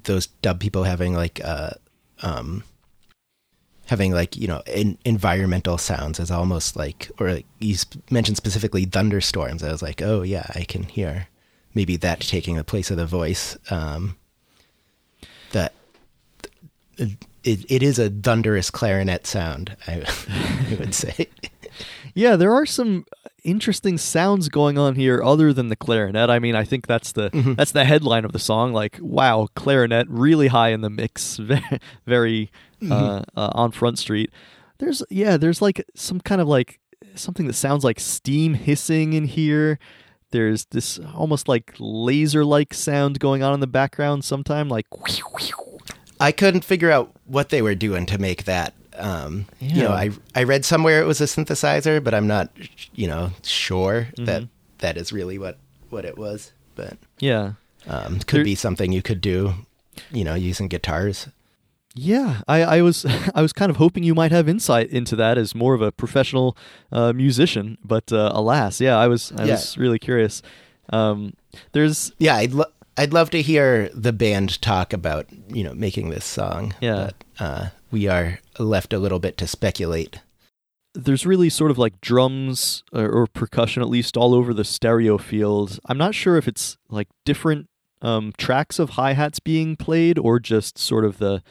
those 0.05 0.27
dub 0.27 0.61
people 0.61 0.85
having 0.85 1.15
like 1.15 1.41
uh, 1.45 1.71
um, 2.23 2.65
having 3.87 4.13
like 4.13 4.37
you 4.37 4.49
know 4.49 4.63
in, 4.67 4.99
environmental 5.05 5.79
sounds 5.79 6.19
as 6.21 6.31
almost 6.31 6.77
like 6.77 7.11
or 7.19 7.31
like 7.33 7.47
you 7.59 7.77
mentioned 8.11 8.37
specifically 8.37 8.85
thunderstorms. 8.85 9.63
I 9.63 9.71
was 9.71 9.83
like, 9.83 10.03
oh 10.03 10.23
yeah, 10.23 10.47
I 10.55 10.65
can 10.65 10.85
hear 10.85 11.29
maybe 11.75 11.97
that 11.99 12.21
taking 12.21 12.57
the 12.57 12.65
place 12.65 12.91
of 12.91 12.97
the 12.97 13.07
voice. 13.07 13.57
Um, 13.71 14.17
that 15.53 15.73
it, 17.47 17.65
it 17.69 17.83
is 17.83 17.99
a 17.99 18.11
thunderous 18.11 18.71
clarinet 18.71 19.27
sound. 19.27 19.77
I, 19.87 20.03
I 20.71 20.77
would 20.79 20.95
say. 20.95 21.29
Yeah, 22.15 22.37
there 22.37 22.53
are 22.53 22.67
some 22.67 23.05
interesting 23.45 23.99
sounds 23.99 24.49
going 24.49 24.77
on 24.79 24.97
here 24.97 25.23
other 25.23 25.53
than 25.53 25.69
the 25.69 25.77
clarinet. 25.77 26.29
I 26.31 26.39
mean, 26.39 26.57
I 26.57 26.65
think 26.65 26.87
that's 26.87 27.13
the 27.13 27.31
that's 27.57 27.73
the 27.73 27.85
headline 27.85 28.25
of 28.25 28.33
the 28.33 28.39
song. 28.39 28.73
Like, 28.73 28.99
wow, 29.01 29.49
clarinet 29.55 30.09
really 30.09 30.49
high 30.49 30.71
in 30.71 30.81
the 30.81 30.91
mix, 30.91 31.37
very, 31.37 31.81
very 32.07 32.51
uh, 32.91 33.23
uh, 33.37 33.51
on 33.53 33.71
Front 33.71 33.99
Street. 33.99 34.31
There's 34.79 35.03
yeah, 35.11 35.37
there's 35.37 35.63
like 35.63 35.85
some 35.95 36.21
kind 36.21 36.41
of 36.41 36.49
like 36.49 36.81
something 37.15 37.47
that 37.47 37.55
sounds 37.55 37.85
like 37.85 38.01
steam 38.01 38.55
hissing 38.55 39.13
in 39.13 39.27
here. 39.27 39.79
There's 40.33 40.65
this 40.67 40.99
almost 41.15 41.49
like 41.49 41.75
laser-like 41.79 42.75
sound 42.75 43.21
going 43.21 43.43
on 43.43 43.55
in 43.55 43.61
the 43.61 43.67
background. 43.67 44.25
Sometime 44.25 44.69
like 44.69 44.87
I 46.21 46.33
couldn't 46.33 46.65
figure 46.65 46.91
out 46.91 47.13
what 47.27 47.49
they 47.51 47.63
were 47.63 47.75
doing 47.75 48.07
to 48.07 48.19
make 48.19 48.45
that. 48.45 48.75
Um, 48.99 49.47
You 49.61 49.83
know, 49.83 49.91
I 49.93 50.11
I 50.35 50.45
read 50.45 50.65
somewhere 50.65 51.01
it 51.03 51.07
was 51.07 51.21
a 51.21 51.25
synthesizer, 51.25 52.03
but 52.03 52.15
I'm 52.15 52.27
not, 52.27 52.51
you 52.95 53.07
know, 53.07 53.33
sure 53.43 54.09
that 54.17 54.43
Mhm. 54.43 54.49
that 54.79 54.97
is 54.97 55.13
really 55.13 55.39
what 55.39 55.59
what 55.91 56.05
it 56.05 56.17
was. 56.17 56.53
But 56.75 56.97
yeah. 57.21 57.53
um, 57.87 58.19
could 58.21 58.39
There- 58.39 58.45
be 58.45 58.55
something 58.55 58.93
you 58.93 59.03
could 59.03 59.21
do, 59.21 59.55
you 60.11 60.25
know, 60.25 60.35
using 60.35 60.69
guitars. 60.69 61.29
Yeah, 61.95 62.43
I, 62.49 62.63
I 62.79 62.83
was 62.83 63.05
I 63.35 63.43
was 63.43 63.53
kind 63.53 63.71
of 63.71 63.77
hoping 63.77 64.03
you 64.05 64.15
might 64.15 64.33
have 64.33 64.49
insight 64.49 64.91
into 64.91 65.17
that 65.17 65.39
as 65.39 65.55
more 65.55 65.75
of 65.75 65.83
a 65.83 65.93
professional 65.93 66.57
uh, 66.93 67.13
musician, 67.13 67.77
but 67.85 68.11
uh, 68.13 68.31
alas, 68.35 68.81
yeah, 68.81 68.97
I 68.99 69.09
was 69.09 69.33
I 69.39 69.45
Yeah. 69.45 69.53
was 69.55 69.77
really 69.79 69.99
curious. 69.99 70.43
Um, 70.93 71.35
there's 71.73 72.13
Yeah, 72.19 72.37
I'd 72.37 72.53
lo- 72.53 72.73
I'd 72.99 73.13
love 73.13 73.31
to 73.31 73.43
hear 73.43 73.91
the 73.95 74.13
band 74.13 74.61
talk 74.63 74.93
about 74.93 75.27
you 75.49 75.65
know 75.65 75.75
making 75.75 76.11
this 76.11 76.25
song. 76.25 76.75
Yeah. 76.81 77.11
but, 77.39 77.45
uh, 77.45 77.69
we 77.91 78.09
are 78.09 78.41
left 78.59 78.93
a 78.93 78.99
little 78.99 79.19
bit 79.19 79.37
to 79.39 79.47
speculate. 79.47 80.21
there's 80.95 81.27
really 81.27 81.51
sort 81.51 81.71
of 81.71 81.77
like 81.79 82.01
drums 82.01 82.83
or, 82.93 83.09
or 83.09 83.27
percussion 83.27 83.83
at 83.83 83.89
least 83.89 84.17
all 84.17 84.35
over 84.35 84.55
the 84.55 84.65
stereo 84.65 85.19
field. 85.19 85.79
I'm 85.87 85.99
not 85.99 86.15
sure 86.15 86.37
if 86.39 86.49
it's 86.49 86.79
like 86.89 87.09
different 87.25 87.69
um, 88.03 88.33
tracks 88.39 88.79
of 88.79 88.91
hi 88.91 89.13
hats 89.13 89.39
being 89.41 89.77
played 89.77 90.19
or 90.19 90.41
just 90.41 90.79
sort 90.79 91.05
of 91.05 91.19
the 91.19 91.43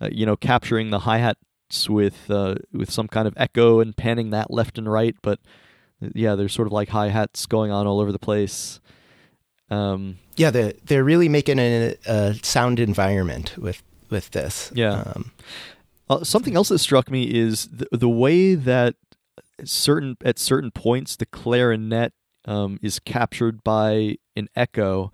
uh, 0.00 0.08
you 0.12 0.24
know 0.26 0.36
capturing 0.36 0.90
the 0.90 1.00
hi 1.00 1.18
hats 1.18 1.88
with 1.88 2.30
uh, 2.30 2.54
with 2.72 2.90
some 2.90 3.08
kind 3.08 3.26
of 3.26 3.34
echo 3.36 3.80
and 3.80 3.96
panning 3.96 4.30
that 4.30 4.50
left 4.50 4.78
and 4.78 4.90
right. 4.90 5.16
But 5.22 5.40
uh, 6.02 6.10
yeah, 6.14 6.34
there's 6.36 6.52
sort 6.52 6.68
of 6.68 6.72
like 6.72 6.90
hi 6.90 7.08
hats 7.08 7.46
going 7.46 7.70
on 7.72 7.86
all 7.86 7.98
over 8.00 8.12
the 8.12 8.18
place. 8.18 8.80
Um, 9.70 10.18
Yeah, 10.36 10.50
they're 10.50 10.72
they're 10.84 11.04
really 11.04 11.28
making 11.28 11.58
a, 11.58 11.94
a 12.06 12.34
sound 12.42 12.80
environment 12.80 13.56
with 13.58 13.82
with 14.10 14.30
this. 14.30 14.70
Yeah. 14.74 15.02
Um, 15.14 15.32
Uh, 16.10 16.22
something 16.22 16.54
else 16.54 16.68
that 16.68 16.80
struck 16.80 17.10
me 17.10 17.22
is 17.24 17.66
the, 17.68 17.88
the 17.90 18.08
way 18.08 18.54
that 18.54 18.94
certain 19.64 20.16
at 20.22 20.38
certain 20.38 20.70
points 20.70 21.16
the 21.16 21.24
clarinet 21.24 22.12
um, 22.44 22.78
is 22.82 22.98
captured 22.98 23.64
by 23.64 24.18
an 24.36 24.48
echo. 24.54 25.10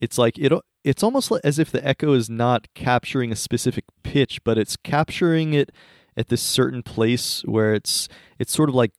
It's 0.00 0.16
like 0.16 0.38
it. 0.38 0.52
It's 0.84 1.02
almost 1.02 1.32
as 1.42 1.58
if 1.58 1.72
the 1.72 1.84
echo 1.86 2.12
is 2.12 2.30
not 2.30 2.68
capturing 2.74 3.32
a 3.32 3.36
specific 3.36 3.84
pitch, 4.04 4.44
but 4.44 4.56
it's 4.56 4.76
capturing 4.76 5.54
it 5.54 5.72
at 6.16 6.28
this 6.28 6.40
certain 6.40 6.82
place 6.84 7.42
where 7.44 7.74
it's 7.74 8.08
it's 8.38 8.52
sort 8.52 8.68
of 8.68 8.76
like 8.76 8.92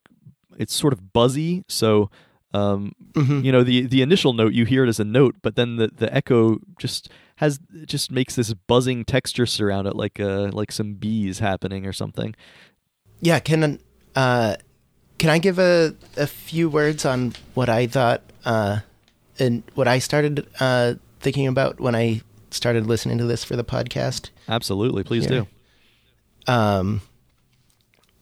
it's 0.58 0.74
sort 0.76 0.92
of 0.92 1.14
buzzy. 1.14 1.64
So 1.70 2.10
um, 2.54 2.94
mhm. 3.14 3.44
you 3.44 3.52
know 3.52 3.64
the 3.64 3.86
the 3.86 4.02
initial 4.02 4.34
note 4.34 4.54
you 4.54 4.66
hear 4.66 4.84
it 4.84 4.90
as 4.90 5.00
a 5.00 5.04
note 5.06 5.36
but 5.42 5.56
then 5.56 5.76
the 5.78 5.88
the 5.96 6.14
echo 6.14 6.58
just 6.80 7.10
has 7.38 7.60
just 7.86 8.12
makes 8.12 8.36
this 8.36 8.54
buzzing 8.54 9.06
texture 9.06 9.46
surround 9.46 9.88
it 9.88 9.96
like 9.96 10.20
uh 10.20 10.50
like 10.52 10.72
some 10.72 10.94
bees 10.96 11.40
happening 11.40 11.86
or 11.86 11.94
something 11.94 12.36
Yeah, 13.22 13.40
can 13.40 13.80
uh, 14.16 14.56
can 15.18 15.30
I 15.30 15.38
give 15.38 15.60
a 15.60 15.94
a 16.18 16.26
few 16.28 16.70
words 16.70 17.06
on 17.06 17.34
what 17.54 17.70
I 17.70 17.86
thought 17.88 18.22
uh, 18.46 18.80
and 19.38 19.64
what 19.76 19.88
I 19.88 20.00
started 20.00 20.48
uh, 20.60 20.96
thinking 21.20 21.48
about 21.48 21.80
when 21.80 21.96
I 21.96 22.22
started 22.52 22.88
listening 22.88 23.18
to 23.20 23.26
this 23.26 23.44
for 23.44 23.56
the 23.56 23.64
podcast? 23.64 24.32
absolutely 24.48 25.04
please 25.04 25.26
Yeah. 25.30 25.46
do 26.48 26.52
Um, 26.54 27.02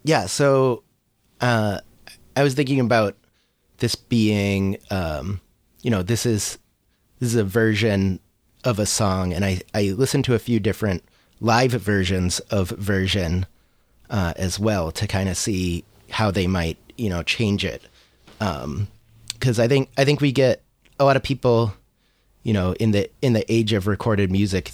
yeah, 0.04 0.26
so 0.26 0.84
uh, 1.42 1.80
I 2.36 2.44
was 2.44 2.54
thinking 2.56 2.80
about 2.80 3.16
this 3.78 3.96
being, 3.96 4.78
um, 4.90 5.42
you 5.82 5.92
know, 5.92 6.04
this 6.04 6.26
is 6.26 6.58
this 7.20 7.30
is 7.30 7.36
a 7.36 7.44
version 7.44 8.20
of 8.64 8.80
a 8.80 8.86
song, 8.86 9.34
and 9.34 9.46
I 9.46 9.62
I 9.74 9.92
listened 9.92 10.26
to 10.26 10.34
a 10.34 10.40
few 10.40 10.60
different 10.60 11.04
live 11.40 11.72
versions 11.72 12.40
of 12.52 12.70
version 12.70 13.46
uh, 14.10 14.34
as 14.36 14.60
well 14.60 14.92
to 14.92 15.08
kind 15.08 15.30
of 15.30 15.38
see 15.38 15.84
how 16.10 16.32
they 16.32 16.48
might 16.48 16.78
you 16.98 17.10
know 17.10 17.24
change 17.24 17.64
it, 17.64 17.84
because 18.40 19.60
I 19.60 19.68
think 19.68 19.90
I 19.98 20.06
think 20.06 20.22
we 20.22 20.32
get 20.32 20.62
a 21.00 21.06
lot 21.06 21.16
of 21.16 21.24
people, 21.24 21.74
you 22.44 22.54
know, 22.54 22.74
in 22.74 22.92
the 22.92 23.10
in 23.22 23.34
the 23.34 23.52
age 23.52 23.74
of 23.74 23.88
recorded 23.88 24.32
music, 24.32 24.72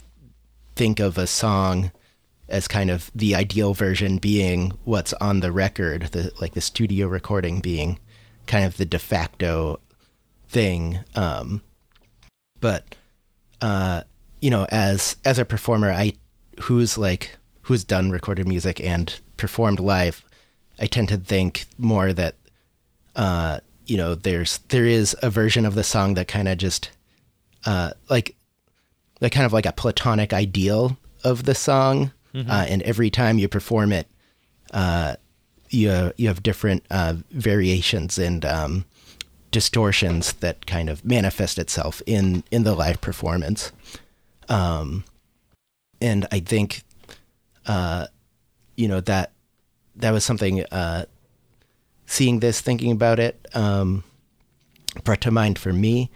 think 0.76 1.00
of 1.00 1.18
a 1.18 1.28
song 1.28 1.92
as 2.50 2.68
kind 2.68 2.90
of 2.92 3.10
the 3.16 3.36
ideal 3.36 3.74
version 3.74 4.18
being 4.18 4.72
what's 4.84 5.14
on 5.14 5.40
the 5.40 5.52
record, 5.52 6.04
the 6.12 6.32
like 6.40 6.54
the 6.54 6.62
studio 6.62 7.08
recording 7.08 7.60
being 7.60 8.00
kind 8.48 8.66
of 8.66 8.78
the 8.78 8.86
de 8.86 9.00
facto 9.00 9.80
thing. 10.50 11.00
Um, 11.16 11.62
but 12.60 12.96
uh, 13.62 14.04
you 14.42 14.50
know, 14.50 14.66
as 14.70 15.18
as 15.26 15.40
a 15.40 15.46
performer, 15.46 15.92
I 15.92 16.14
who's 16.62 16.98
like 16.98 17.38
who's 17.64 17.84
done 17.84 18.12
recorded 18.12 18.48
music 18.48 18.82
and 18.82 19.20
performed 19.38 19.80
live, 19.80 20.24
I 20.80 20.86
tend 20.86 21.10
to 21.10 21.18
think 21.18 21.66
more 21.78 22.14
that 22.14 22.36
uh, 23.16 23.60
you 23.86 23.98
know, 23.98 24.16
there's 24.16 24.60
there 24.70 24.86
is 24.86 25.16
a 25.22 25.30
version 25.30 25.66
of 25.66 25.76
the 25.76 25.84
song 25.84 26.14
that 26.16 26.28
kind 26.28 26.48
of 26.48 26.58
just 26.58 26.92
uh, 27.66 27.92
like 28.10 28.36
like 29.22 29.32
kind 29.32 29.46
of 29.46 29.54
like 29.54 29.66
a 29.66 29.72
platonic 29.74 30.34
ideal 30.34 30.98
of 31.24 31.44
the 31.44 31.56
song, 31.56 32.12
uh, 32.50 32.66
and 32.68 32.82
every 32.84 33.10
time 33.10 33.38
you 33.38 33.48
perform 33.48 33.92
it, 33.94 34.08
uh, 34.74 35.16
you 35.74 36.14
you 36.18 36.28
have 36.28 36.44
different 36.44 36.86
uh, 36.92 37.16
variations 37.32 38.18
and 38.18 38.46
um, 38.46 38.86
distortions 39.52 40.34
that 40.34 40.66
kind 40.66 40.90
of 40.90 41.04
manifest 41.04 41.58
itself 41.58 42.02
in 42.06 42.44
in 42.52 42.64
the 42.64 42.76
live 42.76 43.02
performance. 43.02 43.72
Um, 44.50 45.04
and 46.02 46.28
I 46.32 46.40
think, 46.40 46.84
uh, 47.66 48.08
you 48.76 48.88
know 48.88 49.02
that 49.02 49.32
that 49.96 50.12
was 50.12 50.24
something. 50.24 50.64
Uh, 50.66 51.06
seeing 52.06 52.40
this, 52.42 52.62
thinking 52.62 52.92
about 52.92 53.20
it, 53.20 53.48
um, 53.54 54.04
brought 55.04 55.22
to 55.22 55.32
mind 55.32 55.58
for 55.58 55.74
me 55.74 56.12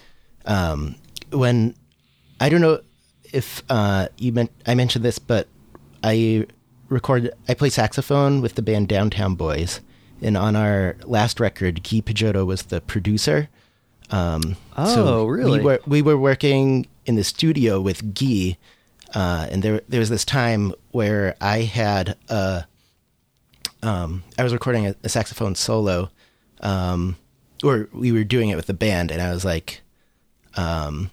um, 0.46 0.96
when 1.32 1.76
I 2.40 2.50
don't 2.50 2.62
know 2.62 2.82
if 3.34 3.64
uh, 3.70 4.08
you 4.18 4.32
meant 4.32 4.52
I 4.66 4.76
mentioned 4.76 5.04
this, 5.04 5.20
but 5.20 5.48
I 6.04 6.46
record 6.90 7.32
I 7.48 7.54
play 7.54 7.70
saxophone 7.70 8.42
with 8.42 8.56
the 8.56 8.62
band 8.62 8.88
Downtown 8.88 9.36
Boys, 9.36 9.82
and 10.22 10.36
on 10.38 10.56
our 10.56 10.96
last 11.06 11.40
record, 11.40 11.84
Guy 11.84 12.02
Picciotto 12.02 12.46
was 12.46 12.64
the 12.64 12.82
producer. 12.82 13.50
Um, 14.10 14.56
Oh, 14.76 15.26
really? 15.26 15.60
We 15.60 15.66
were 15.66 15.80
we 15.86 16.02
were 16.02 16.18
working 16.18 16.88
in 17.06 17.16
the 17.16 17.24
studio 17.24 17.80
with 17.82 18.14
Guy, 18.14 18.58
uh, 19.14 19.48
and 19.52 19.64
there 19.64 19.82
there 19.90 20.00
was 20.00 20.10
this 20.10 20.26
time 20.26 20.74
where 20.92 21.36
I 21.42 21.62
had 21.62 22.16
a 22.30 22.66
um, 23.84 24.24
I 24.38 24.44
was 24.44 24.54
recording 24.54 24.88
a, 24.88 24.96
a 25.04 25.10
saxophone 25.10 25.56
solo, 25.56 26.10
um, 26.62 27.16
or 27.64 27.90
we 27.94 28.12
were 28.12 28.24
doing 28.24 28.50
it 28.50 28.56
with 28.56 28.68
the 28.68 28.74
band, 28.74 29.12
and 29.12 29.22
I 29.22 29.32
was 29.32 29.46
like, 29.46 29.82
um, 30.56 31.12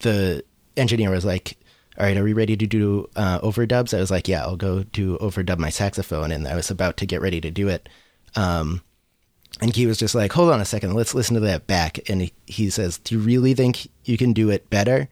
the 0.00 0.42
engineer 0.76 1.10
was 1.10 1.24
like, 1.24 1.56
"All 1.98 2.06
right, 2.06 2.16
are 2.16 2.24
we 2.24 2.32
ready 2.32 2.56
to 2.56 2.66
do 2.66 3.08
uh, 3.16 3.40
overdubs?" 3.40 3.96
I 3.96 4.00
was 4.00 4.10
like, 4.10 4.28
"Yeah, 4.28 4.42
I'll 4.42 4.56
go 4.56 4.84
do 4.84 5.18
overdub 5.18 5.58
my 5.58 5.70
saxophone," 5.70 6.30
and 6.30 6.46
I 6.46 6.54
was 6.54 6.70
about 6.70 6.96
to 6.98 7.06
get 7.06 7.20
ready 7.20 7.40
to 7.40 7.50
do 7.50 7.68
it. 7.68 7.88
Um, 8.36 8.82
and 9.60 9.74
he 9.74 9.86
was 9.86 9.98
just 9.98 10.14
like, 10.14 10.32
"Hold 10.32 10.50
on 10.50 10.60
a 10.60 10.64
second, 10.64 10.94
let's 10.94 11.14
listen 11.14 11.34
to 11.34 11.40
that 11.40 11.66
back." 11.66 12.08
And 12.08 12.22
he, 12.22 12.32
he 12.46 12.70
says, 12.70 12.98
"Do 12.98 13.16
you 13.16 13.20
really 13.20 13.54
think 13.54 13.88
you 14.04 14.16
can 14.16 14.32
do 14.32 14.50
it 14.50 14.70
better 14.70 15.08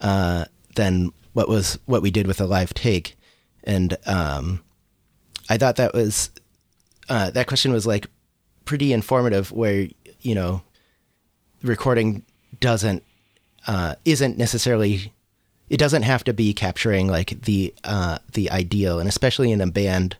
uh, 0.00 0.44
than 0.74 1.12
what 1.32 1.48
was 1.48 1.78
what 1.86 2.02
we 2.02 2.10
did 2.10 2.26
with 2.26 2.40
a 2.40 2.46
live 2.46 2.74
take?" 2.74 3.16
And 3.64 3.96
um, 4.06 4.62
I 5.48 5.58
thought 5.58 5.76
that 5.76 5.94
was 5.94 6.30
uh, 7.08 7.30
that 7.30 7.46
question 7.46 7.72
was 7.72 7.86
like 7.86 8.06
pretty 8.64 8.92
informative. 8.92 9.50
Where 9.52 9.88
you 10.20 10.34
know, 10.34 10.62
recording 11.62 12.24
doesn't 12.60 13.02
uh, 13.66 13.94
isn't 14.04 14.38
necessarily 14.38 15.12
it 15.70 15.78
doesn't 15.78 16.02
have 16.02 16.24
to 16.24 16.34
be 16.34 16.52
capturing 16.52 17.06
like 17.06 17.42
the 17.42 17.72
uh, 17.84 18.18
the 18.32 18.50
ideal, 18.50 18.98
and 18.98 19.08
especially 19.08 19.52
in 19.52 19.60
a 19.60 19.66
band 19.68 20.16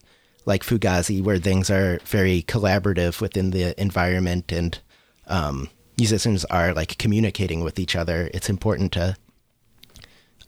like 0.47 0.63
Fugazi, 0.63 1.23
where 1.23 1.39
things 1.39 1.69
are 1.69 1.99
very 2.05 2.43
collaborative 2.43 3.21
within 3.21 3.51
the 3.51 3.79
environment 3.79 4.53
and 4.53 4.79
um, 5.27 5.69
musicians 5.99 6.45
are 6.47 6.73
like 6.73 6.97
communicating 6.99 7.63
with 7.63 7.79
each 7.79 7.97
other. 7.97 8.31
It's 8.33 8.49
important 8.49 8.93
to 8.93 9.17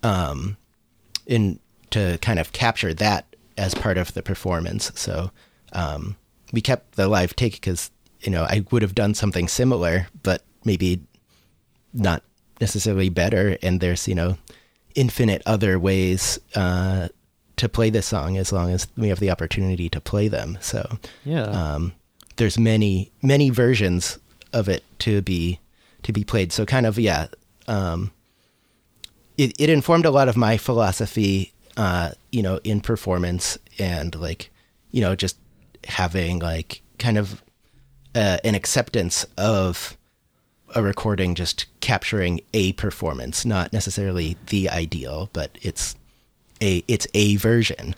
um, 0.04 0.56
in 1.26 1.58
to 1.90 2.18
kind 2.22 2.38
of 2.38 2.52
capture 2.52 2.94
that 2.94 3.26
as 3.58 3.74
part 3.74 3.98
of 3.98 4.14
the 4.14 4.22
performance. 4.22 4.92
So 4.94 5.30
um, 5.72 6.16
we 6.52 6.60
kept 6.60 6.94
the 6.94 7.08
live 7.08 7.34
take 7.34 7.54
because 7.54 7.90
you 8.20 8.30
know 8.30 8.44
I 8.44 8.64
would 8.70 8.82
have 8.82 8.94
done 8.94 9.14
something 9.14 9.48
similar, 9.48 10.06
but 10.22 10.42
maybe 10.64 11.02
not 11.92 12.22
necessarily 12.60 13.08
better. 13.08 13.58
And 13.62 13.80
there's 13.80 14.06
you 14.06 14.14
know 14.14 14.38
infinite 14.94 15.42
other 15.46 15.78
ways 15.78 16.38
uh, 16.55 17.09
to 17.57 17.68
play 17.68 17.90
this 17.90 18.07
song 18.07 18.37
as 18.37 18.52
long 18.52 18.70
as 18.70 18.88
we 18.96 19.09
have 19.09 19.20
the 19.20 19.31
opportunity 19.31 19.88
to 19.88 20.00
play 20.00 20.28
them. 20.28 20.59
So 20.61 20.98
Yeah. 21.24 21.44
um, 21.44 21.92
there's 22.37 22.59
many 22.59 23.12
many 23.22 23.50
versions 23.50 24.18
of 24.52 24.68
it 24.68 24.83
to 25.00 25.22
be 25.22 25.59
to 26.02 26.12
be 26.12 26.24
played. 26.24 26.52
So 26.52 26.64
kind 26.66 26.87
of 26.87 26.98
yeah, 26.98 27.26
um, 27.68 28.11
it 29.38 29.52
it 29.59 29.70
informed 29.70 30.05
a 30.07 30.11
lot 30.11 30.28
of 30.28 30.37
my 30.37 30.57
philosophy, 30.57 31.52
uh, 31.76 32.11
you 32.31 32.42
know, 32.42 32.59
in 32.64 32.81
performance 32.81 33.59
and 33.78 34.14
like 34.14 34.50
you 34.90 35.00
know 35.00 35.14
just 35.14 35.37
having 35.87 36.38
like 36.38 36.83
kind 36.98 37.18
of 37.18 37.42
uh, 38.14 38.38
an 38.44 38.55
acceptance 38.55 39.24
of 39.38 39.96
a 40.74 40.82
recording 40.82 41.35
just 41.35 41.66
capturing 41.80 42.40
a 42.52 42.72
performance, 42.72 43.44
not 43.44 43.72
necessarily 43.72 44.37
the 44.46 44.68
ideal, 44.68 45.30
but 45.32 45.58
it's 45.62 45.96
a 46.61 46.85
it's 46.88 47.06
a 47.14 47.37
version. 47.37 47.94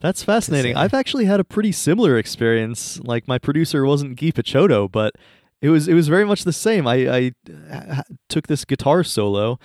That's 0.00 0.22
fascinating. 0.22 0.76
I've 0.76 0.92
actually 0.92 1.24
had 1.24 1.40
a 1.40 1.44
pretty 1.44 1.72
similar 1.72 2.18
experience. 2.18 3.00
Like 3.00 3.26
my 3.26 3.38
producer 3.38 3.86
wasn't 3.86 4.20
Guy 4.20 4.32
Picciotto, 4.32 4.90
but 4.90 5.14
it 5.62 5.70
was 5.70 5.88
it 5.88 5.94
was 5.94 6.08
very 6.08 6.26
much 6.26 6.44
the 6.44 6.52
same. 6.52 6.86
I, 6.86 6.94
I 7.08 8.02
took 8.28 8.46
this 8.46 8.66
guitar 8.66 9.02
solo, 9.02 9.58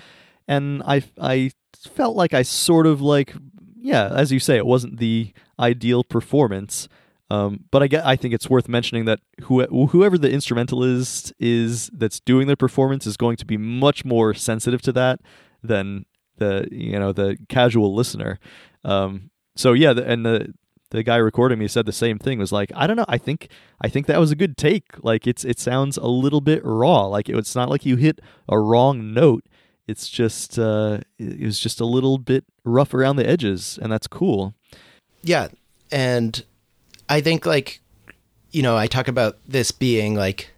and 0.47 0.81
I 0.85 1.03
I 1.19 1.51
felt 1.75 2.15
like 2.15 2.33
I 2.33 2.43
sort 2.43 2.87
of 2.87 3.01
like 3.01 3.33
yeah, 3.81 4.07
as 4.07 4.31
you 4.31 4.39
say, 4.39 4.55
it 4.55 4.65
wasn't 4.65 4.99
the 4.99 5.33
ideal 5.59 6.03
performance. 6.03 6.87
Um, 7.31 7.65
but 7.71 7.83
I 7.83 7.87
get 7.87 8.05
I 8.05 8.15
think 8.15 8.33
it's 8.33 8.49
worth 8.49 8.67
mentioning 8.67 9.05
that 9.05 9.19
who, 9.43 9.63
whoever 9.87 10.17
the 10.17 10.31
instrumentalist 10.31 11.31
is 11.39 11.89
that's 11.93 12.19
doing 12.19 12.47
the 12.47 12.57
performance 12.57 13.05
is 13.05 13.17
going 13.17 13.37
to 13.37 13.45
be 13.45 13.57
much 13.57 14.03
more 14.03 14.33
sensitive 14.33 14.81
to 14.83 14.91
that 14.93 15.19
than 15.61 16.05
the 16.37 16.67
you 16.71 16.97
know 16.97 17.11
the 17.13 17.37
casual 17.47 17.93
listener. 17.93 18.39
Um, 18.83 19.29
so 19.55 19.73
yeah, 19.73 19.93
the, 19.93 20.09
and 20.09 20.25
the 20.25 20.53
the 20.91 21.03
guy 21.03 21.17
recording 21.17 21.59
me 21.59 21.67
said 21.67 21.85
the 21.85 21.91
same 21.91 22.17
thing. 22.17 22.39
Was 22.39 22.51
like, 22.51 22.71
I 22.75 22.87
don't 22.87 22.97
know. 22.97 23.05
I 23.07 23.17
think 23.17 23.49
I 23.81 23.89
think 23.89 24.07
that 24.07 24.19
was 24.19 24.31
a 24.31 24.35
good 24.35 24.57
take. 24.57 25.03
Like 25.03 25.27
it's 25.27 25.45
it 25.45 25.59
sounds 25.59 25.97
a 25.97 26.07
little 26.07 26.41
bit 26.41 26.61
raw. 26.63 27.05
Like 27.05 27.29
it, 27.29 27.35
it's 27.35 27.55
not 27.55 27.69
like 27.69 27.85
you 27.85 27.95
hit 27.95 28.21
a 28.47 28.57
wrong 28.59 29.13
note. 29.13 29.45
It's 29.87 30.09
just 30.09 30.57
uh, 30.57 30.99
it 31.17 31.41
was 31.41 31.59
just 31.59 31.79
a 31.79 31.85
little 31.85 32.17
bit 32.17 32.45
rough 32.63 32.93
around 32.93 33.17
the 33.17 33.27
edges, 33.27 33.77
and 33.81 33.91
that's 33.91 34.07
cool. 34.07 34.55
Yeah, 35.21 35.49
and 35.91 36.43
I 37.09 37.21
think 37.21 37.45
like 37.45 37.81
you 38.51 38.61
know 38.61 38.77
I 38.77 38.87
talk 38.87 39.07
about 39.07 39.37
this 39.47 39.71
being 39.71 40.15
like 40.15 40.51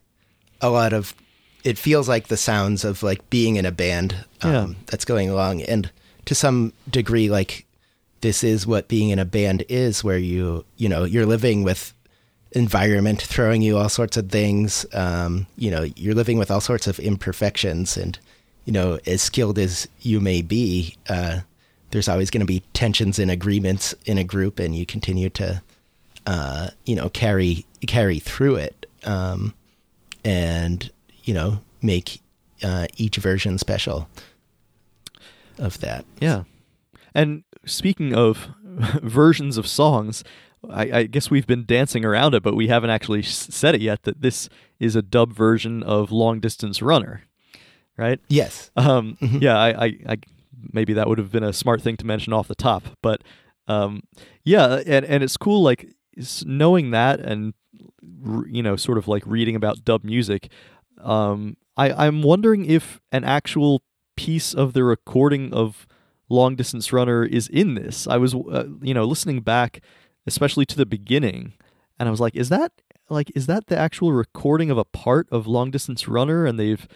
a 0.61 0.69
lot 0.69 0.93
of 0.93 1.15
it 1.63 1.77
feels 1.77 2.09
like 2.09 2.27
the 2.27 2.37
sounds 2.37 2.83
of 2.83 3.03
like 3.03 3.29
being 3.29 3.55
in 3.55 3.65
a 3.65 3.71
band 3.71 4.25
um, 4.41 4.51
Yeah. 4.51 4.67
that's 4.87 5.05
going 5.05 5.29
along, 5.29 5.61
and 5.63 5.89
to 6.25 6.35
some 6.35 6.73
degree 6.89 7.29
like 7.29 7.65
this 8.21 8.43
is 8.43 8.67
what 8.67 8.87
being 8.87 9.09
in 9.09 9.17
a 9.19 9.25
band 9.25 9.63
is, 9.69 10.03
where 10.03 10.17
you 10.17 10.65
you 10.77 10.89
know 10.89 11.03
you're 11.05 11.25
living 11.25 11.63
with 11.63 11.93
environment 12.53 13.21
throwing 13.21 13.61
you 13.61 13.77
all 13.77 13.89
sorts 13.89 14.17
of 14.17 14.29
things. 14.29 14.85
Um, 14.93 15.47
you 15.57 15.71
know 15.71 15.83
you're 15.95 16.15
living 16.15 16.37
with 16.37 16.51
all 16.51 16.61
sorts 16.61 16.87
of 16.87 16.99
imperfections, 16.99 17.97
and 17.97 18.17
you 18.65 18.73
know 18.73 18.99
as 19.07 19.21
skilled 19.21 19.57
as 19.59 19.87
you 20.01 20.19
may 20.19 20.41
be. 20.41 20.95
Uh, 21.07 21.41
there's 21.91 22.07
always 22.07 22.29
going 22.31 22.39
to 22.39 22.45
be 22.47 22.63
tensions 22.71 23.19
and 23.19 23.29
agreements 23.29 23.93
in 24.05 24.17
a 24.17 24.23
group, 24.23 24.59
and 24.59 24.73
you 24.73 24.85
continue 24.85 25.29
to, 25.31 25.61
uh, 26.25 26.69
you 26.85 26.95
know, 26.95 27.09
carry 27.09 27.65
carry 27.87 28.19
through 28.19 28.55
it, 28.55 28.85
um, 29.03 29.53
and 30.23 30.91
you 31.23 31.33
know, 31.33 31.61
make 31.81 32.21
uh, 32.63 32.87
each 32.97 33.17
version 33.17 33.57
special 33.57 34.07
of 35.57 35.79
that. 35.79 36.05
Yeah. 36.19 36.43
And 37.13 37.43
speaking 37.65 38.13
of 38.15 38.49
versions 39.01 39.57
of 39.57 39.67
songs, 39.67 40.23
I, 40.69 40.91
I 40.91 41.03
guess 41.03 41.29
we've 41.29 41.47
been 41.47 41.65
dancing 41.65 42.05
around 42.05 42.35
it, 42.35 42.43
but 42.43 42.55
we 42.55 42.67
haven't 42.67 42.89
actually 42.89 43.23
said 43.23 43.75
it 43.75 43.81
yet 43.81 44.03
that 44.03 44.21
this 44.21 44.49
is 44.79 44.95
a 44.95 45.01
dub 45.01 45.33
version 45.33 45.83
of 45.83 46.11
Long 46.11 46.39
Distance 46.39 46.81
Runner, 46.81 47.23
right? 47.97 48.19
Yes. 48.27 48.71
Um, 48.75 49.17
Yeah, 49.21 49.57
I, 49.57 49.85
I, 49.85 49.97
I, 50.07 50.17
maybe 50.71 50.93
that 50.93 51.07
would 51.07 51.17
have 51.17 51.31
been 51.31 51.43
a 51.43 51.53
smart 51.53 51.81
thing 51.81 51.97
to 51.97 52.05
mention 52.05 52.33
off 52.33 52.47
the 52.47 52.55
top, 52.55 52.83
but 53.01 53.21
um, 53.67 54.03
yeah, 54.43 54.81
and 54.85 55.05
and 55.05 55.23
it's 55.23 55.37
cool 55.37 55.61
like 55.61 55.89
knowing 56.45 56.91
that 56.91 57.19
and 57.19 57.53
you 58.47 58.61
know 58.63 58.75
sort 58.75 58.97
of 58.97 59.07
like 59.07 59.23
reading 59.25 59.55
about 59.55 59.83
dub 59.85 60.03
music. 60.03 60.49
Um, 60.99 61.57
I 61.77 61.91
I'm 61.91 62.21
wondering 62.21 62.65
if 62.65 62.99
an 63.11 63.23
actual 63.23 63.83
piece 64.15 64.53
of 64.53 64.73
the 64.73 64.83
recording 64.83 65.53
of 65.53 65.87
Long 66.29 66.55
Distance 66.55 66.93
Runner 66.93 67.23
is 67.23 67.47
in 67.47 67.75
this. 67.75 68.07
I 68.07 68.17
was 68.17 68.33
uh, 68.35 68.65
you 68.81 68.93
know 68.93 69.05
listening 69.05 69.41
back, 69.41 69.81
especially 70.27 70.65
to 70.65 70.77
the 70.77 70.85
beginning, 70.85 71.53
and 71.99 72.07
I 72.07 72.11
was 72.11 72.19
like, 72.19 72.35
is 72.35 72.49
that 72.49 72.71
like 73.09 73.31
is 73.35 73.47
that 73.47 73.67
the 73.67 73.77
actual 73.77 74.13
recording 74.13 74.69
of 74.69 74.77
a 74.77 74.85
part 74.85 75.27
of 75.31 75.47
Long 75.47 75.71
Distance 75.71 76.07
Runner, 76.07 76.45
and 76.45 76.59
they've 76.59 76.87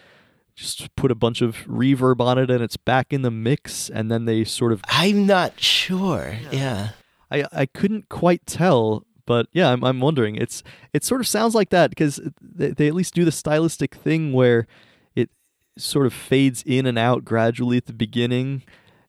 just 0.54 0.94
put 0.96 1.10
a 1.10 1.14
bunch 1.14 1.42
of 1.42 1.66
reverb 1.66 2.18
on 2.18 2.38
it 2.38 2.50
and 2.50 2.62
it's 2.62 2.78
back 2.78 3.12
in 3.12 3.20
the 3.20 3.30
mix 3.30 3.90
and 3.90 4.10
then 4.10 4.24
they 4.24 4.42
sort 4.42 4.72
of 4.72 4.80
I'm 4.88 5.26
not 5.26 5.60
sure. 5.60 6.34
Yeah. 6.50 6.90
I 7.30 7.44
I 7.52 7.66
couldn't 7.66 8.08
quite 8.08 8.46
tell 8.46 9.06
but 9.26 9.48
yeah, 9.52 9.70
I'm 9.70 9.84
I'm 9.84 10.00
wondering. 10.00 10.36
It's 10.36 10.62
it 10.92 11.04
sort 11.04 11.20
of 11.20 11.26
sounds 11.26 11.54
like 11.54 11.70
that 11.70 11.90
because 11.90 12.20
they, 12.40 12.70
they 12.70 12.86
at 12.86 12.94
least 12.94 13.14
do 13.14 13.24
the 13.24 13.32
stylistic 13.32 13.94
thing 13.94 14.32
where 14.32 14.66
it 15.14 15.30
sort 15.76 16.06
of 16.06 16.14
fades 16.14 16.62
in 16.64 16.86
and 16.86 16.96
out 16.96 17.24
gradually 17.24 17.76
at 17.76 17.86
the 17.86 17.92
beginning, 17.92 18.62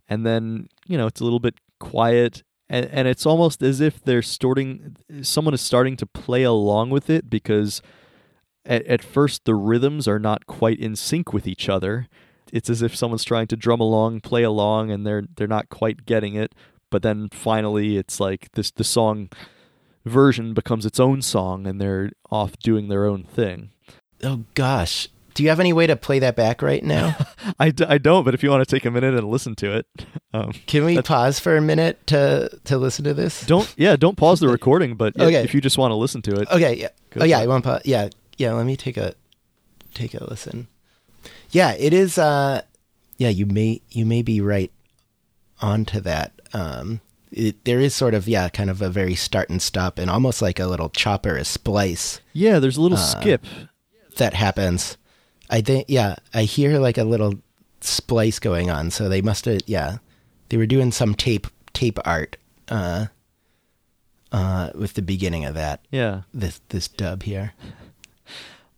and 0.10 0.26
then 0.26 0.68
you 0.88 0.98
know 0.98 1.08
it's 1.08 1.22
a 1.22 1.24
little 1.24 1.40
bit 1.40 1.60
quiet, 1.80 2.44
and 2.68 2.88
and 2.88 3.08
it's 3.08 3.26
almost 3.26 3.62
as 3.62 3.80
if 3.80 4.04
they're 4.04 4.24
starting. 4.24 4.98
Someone 5.22 5.54
is 5.54 5.62
starting 5.62 5.96
to 5.98 6.08
play 6.08 6.44
along 6.44 6.90
with 6.90 7.10
it 7.10 7.30
because 7.30 7.82
at, 8.66 8.86
at 8.88 9.04
first 9.04 9.46
the 9.46 9.56
rhythms 9.56 10.08
are 10.08 10.20
not 10.20 10.48
quite 10.48 10.80
in 10.80 10.96
sync 10.96 11.32
with 11.32 11.48
each 11.48 11.70
other. 11.70 12.08
It's 12.52 12.70
as 12.70 12.82
if 12.82 12.96
someone's 12.96 13.26
trying 13.26 13.48
to 13.48 13.58
drum 13.58 13.82
along, 13.82 14.22
play 14.22 14.42
along, 14.42 14.90
and 14.90 15.06
they're 15.06 15.26
they're 15.36 15.48
not 15.48 15.70
quite 15.70 16.08
getting 16.08 16.34
it. 16.34 16.56
But 16.90 17.02
then 17.04 17.30
finally, 17.32 17.98
it's 17.98 18.20
like 18.20 18.52
this 18.54 18.72
the 18.72 18.84
song 18.84 19.30
version 20.06 20.54
becomes 20.54 20.86
its 20.86 21.00
own 21.00 21.22
song, 21.22 21.68
and 21.68 21.80
they're 21.82 22.12
off 22.32 22.58
doing 22.60 22.88
their 22.88 23.06
own 23.06 23.24
thing. 23.24 23.72
Oh 24.24 24.46
gosh, 24.54 25.10
do 25.34 25.44
you 25.44 25.50
have 25.50 25.60
any 25.60 25.74
way 25.74 25.86
to 25.86 25.96
play 25.96 26.20
that 26.20 26.36
back 26.36 26.62
right 26.62 26.84
now? 26.84 27.16
I, 27.60 27.70
d- 27.72 27.86
I 27.88 27.98
don't, 27.98 28.24
but 28.24 28.34
if 28.34 28.42
you 28.42 28.50
want 28.50 28.68
to 28.68 28.76
take 28.76 28.86
a 28.86 28.92
minute 28.92 29.14
and 29.16 29.28
listen 29.30 29.56
to 29.58 29.78
it, 29.78 29.86
um, 30.34 30.54
Can 30.66 30.86
we 30.86 31.00
pause 31.02 31.40
for 31.40 31.56
a 31.58 31.62
minute 31.62 32.06
to 32.08 32.50
to 32.66 32.78
listen 32.78 33.04
to 33.06 33.14
this? 33.14 33.46
don't 33.46 33.72
yeah, 33.78 33.96
don't 33.96 34.18
pause 34.18 34.40
the 34.40 34.48
recording. 34.58 34.96
But 34.96 35.20
Okay. 35.20 35.44
if 35.44 35.54
you 35.54 35.62
just 35.62 35.78
want 35.78 35.92
to 35.92 35.96
listen 35.96 36.22
to 36.24 36.40
it, 36.42 36.50
Okay, 36.52 36.76
yeah. 36.76 36.90
Oh 37.18 37.26
yeah. 37.26 37.40
I 37.40 37.48
want 37.48 37.64
pause. 37.66 37.82
Yeah, 37.86 38.10
yeah. 38.38 38.54
Let 38.54 38.66
me 38.66 38.76
take 38.78 38.98
a 38.98 39.14
take 39.94 40.14
a 40.14 40.24
listen. 40.24 40.68
Yeah, 41.52 41.74
it 41.74 41.94
is. 41.94 42.18
Uh, 42.18 42.62
yeah, 43.18 43.30
you 43.30 43.46
may 43.46 43.82
you 43.92 44.06
may 44.06 44.22
be 44.22 44.42
right 44.42 44.72
onto 45.62 46.00
that. 46.02 46.34
Um, 46.54 47.02
it, 47.32 47.66
there 47.66 47.80
is 47.80 47.94
sort 47.94 48.14
of 48.14 48.28
yeah, 48.28 48.50
kind 48.50 48.70
of 48.70 48.82
a 48.82 48.90
very 48.90 49.16
start 49.16 49.50
and 49.50 49.62
stop, 49.62 50.00
and 50.00 50.10
almost 50.10 50.42
like 50.42 50.60
a 50.60 50.68
little 50.68 50.90
chopper, 50.90 51.36
a 51.36 51.44
splice 51.46 52.22
yeah, 52.34 52.60
there's 52.60 52.78
a 52.78 52.82
little 52.82 52.98
Uh, 52.98 53.02
skip. 53.02 53.46
that 54.18 54.34
happens. 54.34 54.98
I 55.50 55.62
think 55.62 55.86
yeah, 55.88 56.16
I 56.34 56.44
hear 56.44 56.80
like 56.80 56.98
a 56.98 57.04
little 57.04 57.36
splice 57.82 58.40
going 58.40 58.70
on. 58.70 58.92
So 58.92 59.10
they 59.10 59.22
must 59.22 59.46
have 59.46 59.60
yeah, 59.66 59.98
they 60.50 60.58
were 60.58 60.66
doing 60.66 60.92
some 60.92 61.16
tape 61.16 61.48
tape 61.74 62.00
art 62.06 62.38
uh, 62.70 63.08
uh, 64.32 64.72
with 64.76 64.94
the 64.94 65.02
beginning 65.02 65.46
of 65.46 65.54
that 65.56 65.86
Yeah, 65.92 66.22
this 66.34 66.62
this 66.70 66.88
dub 66.88 67.24
here. 67.24 67.54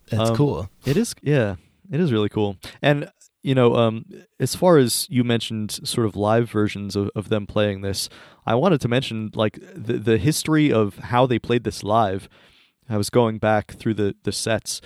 That's 0.09 0.31
Um, 0.31 0.35
cool. 0.35 0.69
It 0.85 0.97
is, 0.97 1.13
yeah, 1.21 1.55
it 1.91 1.99
is 1.99 2.11
really 2.11 2.29
cool. 2.29 2.57
And 2.81 3.11
you 3.41 3.55
know, 3.55 3.75
um, 3.75 4.05
as 4.39 4.55
far 4.55 4.77
as 4.77 5.07
you 5.09 5.23
mentioned, 5.23 5.71
sort 5.71 6.05
of 6.05 6.15
live 6.15 6.49
versions 6.49 6.95
of, 6.95 7.09
of 7.15 7.29
them 7.29 7.47
playing 7.47 7.81
this, 7.81 8.09
I 8.45 8.55
wanted 8.55 8.81
to 8.81 8.87
mention 8.87 9.31
like 9.33 9.59
the 9.73 9.93
the 9.93 10.17
history 10.17 10.71
of 10.71 10.97
how 10.97 11.25
they 11.25 11.39
played 11.39 11.63
this 11.63 11.83
live. 11.83 12.27
I 12.89 12.97
was 12.97 13.09
going 13.09 13.37
back 13.37 13.73
through 13.73 13.93
the 13.95 14.15
the 14.23 14.31
sets, 14.31 14.81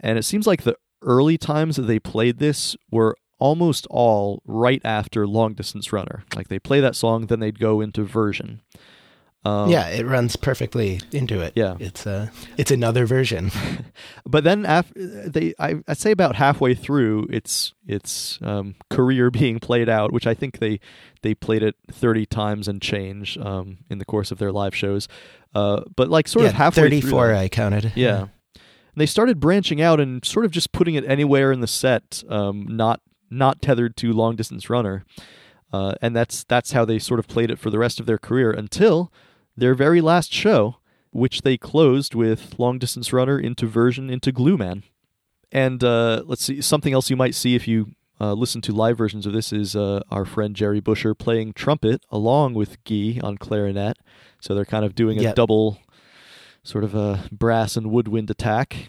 and 0.00 0.18
it 0.18 0.24
seems 0.24 0.46
like 0.46 0.62
the 0.62 0.76
early 1.02 1.38
times 1.38 1.76
that 1.76 1.82
they 1.82 1.98
played 1.98 2.38
this 2.38 2.76
were 2.90 3.16
almost 3.38 3.86
all 3.90 4.42
right 4.46 4.80
after 4.84 5.26
Long 5.26 5.54
Distance 5.54 5.92
Runner. 5.92 6.24
Like 6.34 6.48
they 6.48 6.58
play 6.58 6.80
that 6.80 6.96
song, 6.96 7.26
then 7.26 7.40
they'd 7.40 7.58
go 7.58 7.80
into 7.80 8.04
version. 8.04 8.62
Um, 9.44 9.68
yeah, 9.68 9.88
it 9.88 10.06
runs 10.06 10.36
perfectly 10.36 11.00
into 11.12 11.40
it. 11.40 11.52
Yeah. 11.54 11.76
it's 11.78 12.06
a 12.06 12.32
it's 12.56 12.70
another 12.70 13.04
version. 13.04 13.50
but 14.26 14.42
then 14.42 14.64
after 14.64 15.28
they 15.28 15.54
I, 15.58 15.76
i'd 15.86 15.98
say 15.98 16.10
about 16.10 16.36
halfway 16.36 16.74
through 16.74 17.26
its 17.30 17.74
its 17.86 18.38
um, 18.42 18.74
career 18.88 19.30
being 19.42 19.60
played 19.60 19.88
out 19.88 20.12
which 20.12 20.26
i 20.26 20.32
think 20.34 20.58
they 20.58 20.80
they 21.22 21.34
played 21.34 21.62
it 21.62 21.74
30 21.90 22.26
times 22.26 22.68
and 22.68 22.80
change 22.80 23.36
um, 23.38 23.78
in 23.90 23.98
the 23.98 24.04
course 24.04 24.30
of 24.30 24.38
their 24.38 24.52
live 24.52 24.74
shows 24.74 25.08
uh, 25.54 25.82
but 25.94 26.08
like 26.08 26.26
sort 26.26 26.44
yeah, 26.44 26.50
of 26.50 26.56
halfway 26.56 26.82
thirty 26.84 27.00
through 27.00 27.10
four. 27.10 27.34
I 27.34 27.48
counted. 27.48 27.92
yeah 27.94 28.20
and 28.20 29.00
they 29.00 29.06
started 29.06 29.40
branching 29.40 29.82
out 29.82 30.00
and 30.00 30.24
sort 30.24 30.44
of 30.44 30.52
just 30.52 30.72
putting 30.72 30.94
it 30.94 31.04
anywhere 31.06 31.52
in 31.52 31.60
the 31.60 31.66
set 31.66 32.22
um, 32.30 32.66
not 32.68 33.00
not 33.30 33.60
tethered 33.60 33.96
to 33.98 34.12
long 34.12 34.36
distance 34.36 34.70
runner 34.70 35.04
uh, 35.72 35.94
and 36.00 36.14
that's 36.16 36.44
that's 36.44 36.72
how 36.72 36.84
they 36.84 36.98
sort 36.98 37.18
of 37.20 37.26
played 37.26 37.50
it 37.50 37.58
for 37.58 37.68
the 37.70 37.78
rest 37.78 38.00
of 38.00 38.06
their 38.06 38.18
career 38.18 38.50
until 38.50 39.12
their 39.56 39.74
very 39.74 40.00
last 40.00 40.32
show, 40.32 40.76
which 41.10 41.42
they 41.42 41.56
closed 41.56 42.14
with 42.14 42.54
Long 42.58 42.78
Distance 42.78 43.12
Runner 43.12 43.38
into 43.38 43.66
version 43.66 44.10
into 44.10 44.32
Glue 44.32 44.56
Man. 44.56 44.82
And 45.52 45.82
uh, 45.84 46.22
let's 46.26 46.44
see, 46.44 46.60
something 46.60 46.92
else 46.92 47.10
you 47.10 47.16
might 47.16 47.34
see 47.34 47.54
if 47.54 47.68
you 47.68 47.92
uh, 48.20 48.32
listen 48.32 48.60
to 48.62 48.72
live 48.72 48.98
versions 48.98 49.26
of 49.26 49.32
this 49.32 49.52
is 49.52 49.76
uh, 49.76 50.00
our 50.10 50.24
friend 50.24 50.54
Jerry 50.56 50.80
Busher 50.80 51.14
playing 51.14 51.52
trumpet 51.52 52.02
along 52.10 52.54
with 52.54 52.82
Guy 52.84 53.20
on 53.22 53.38
clarinet. 53.38 53.96
So 54.40 54.54
they're 54.54 54.64
kind 54.64 54.84
of 54.84 54.94
doing 54.94 55.18
a 55.18 55.22
Yep. 55.22 55.34
double 55.36 55.78
sort 56.62 56.82
of 56.84 56.94
a 56.94 57.28
brass 57.30 57.76
and 57.76 57.90
woodwind 57.90 58.30
attack. 58.30 58.88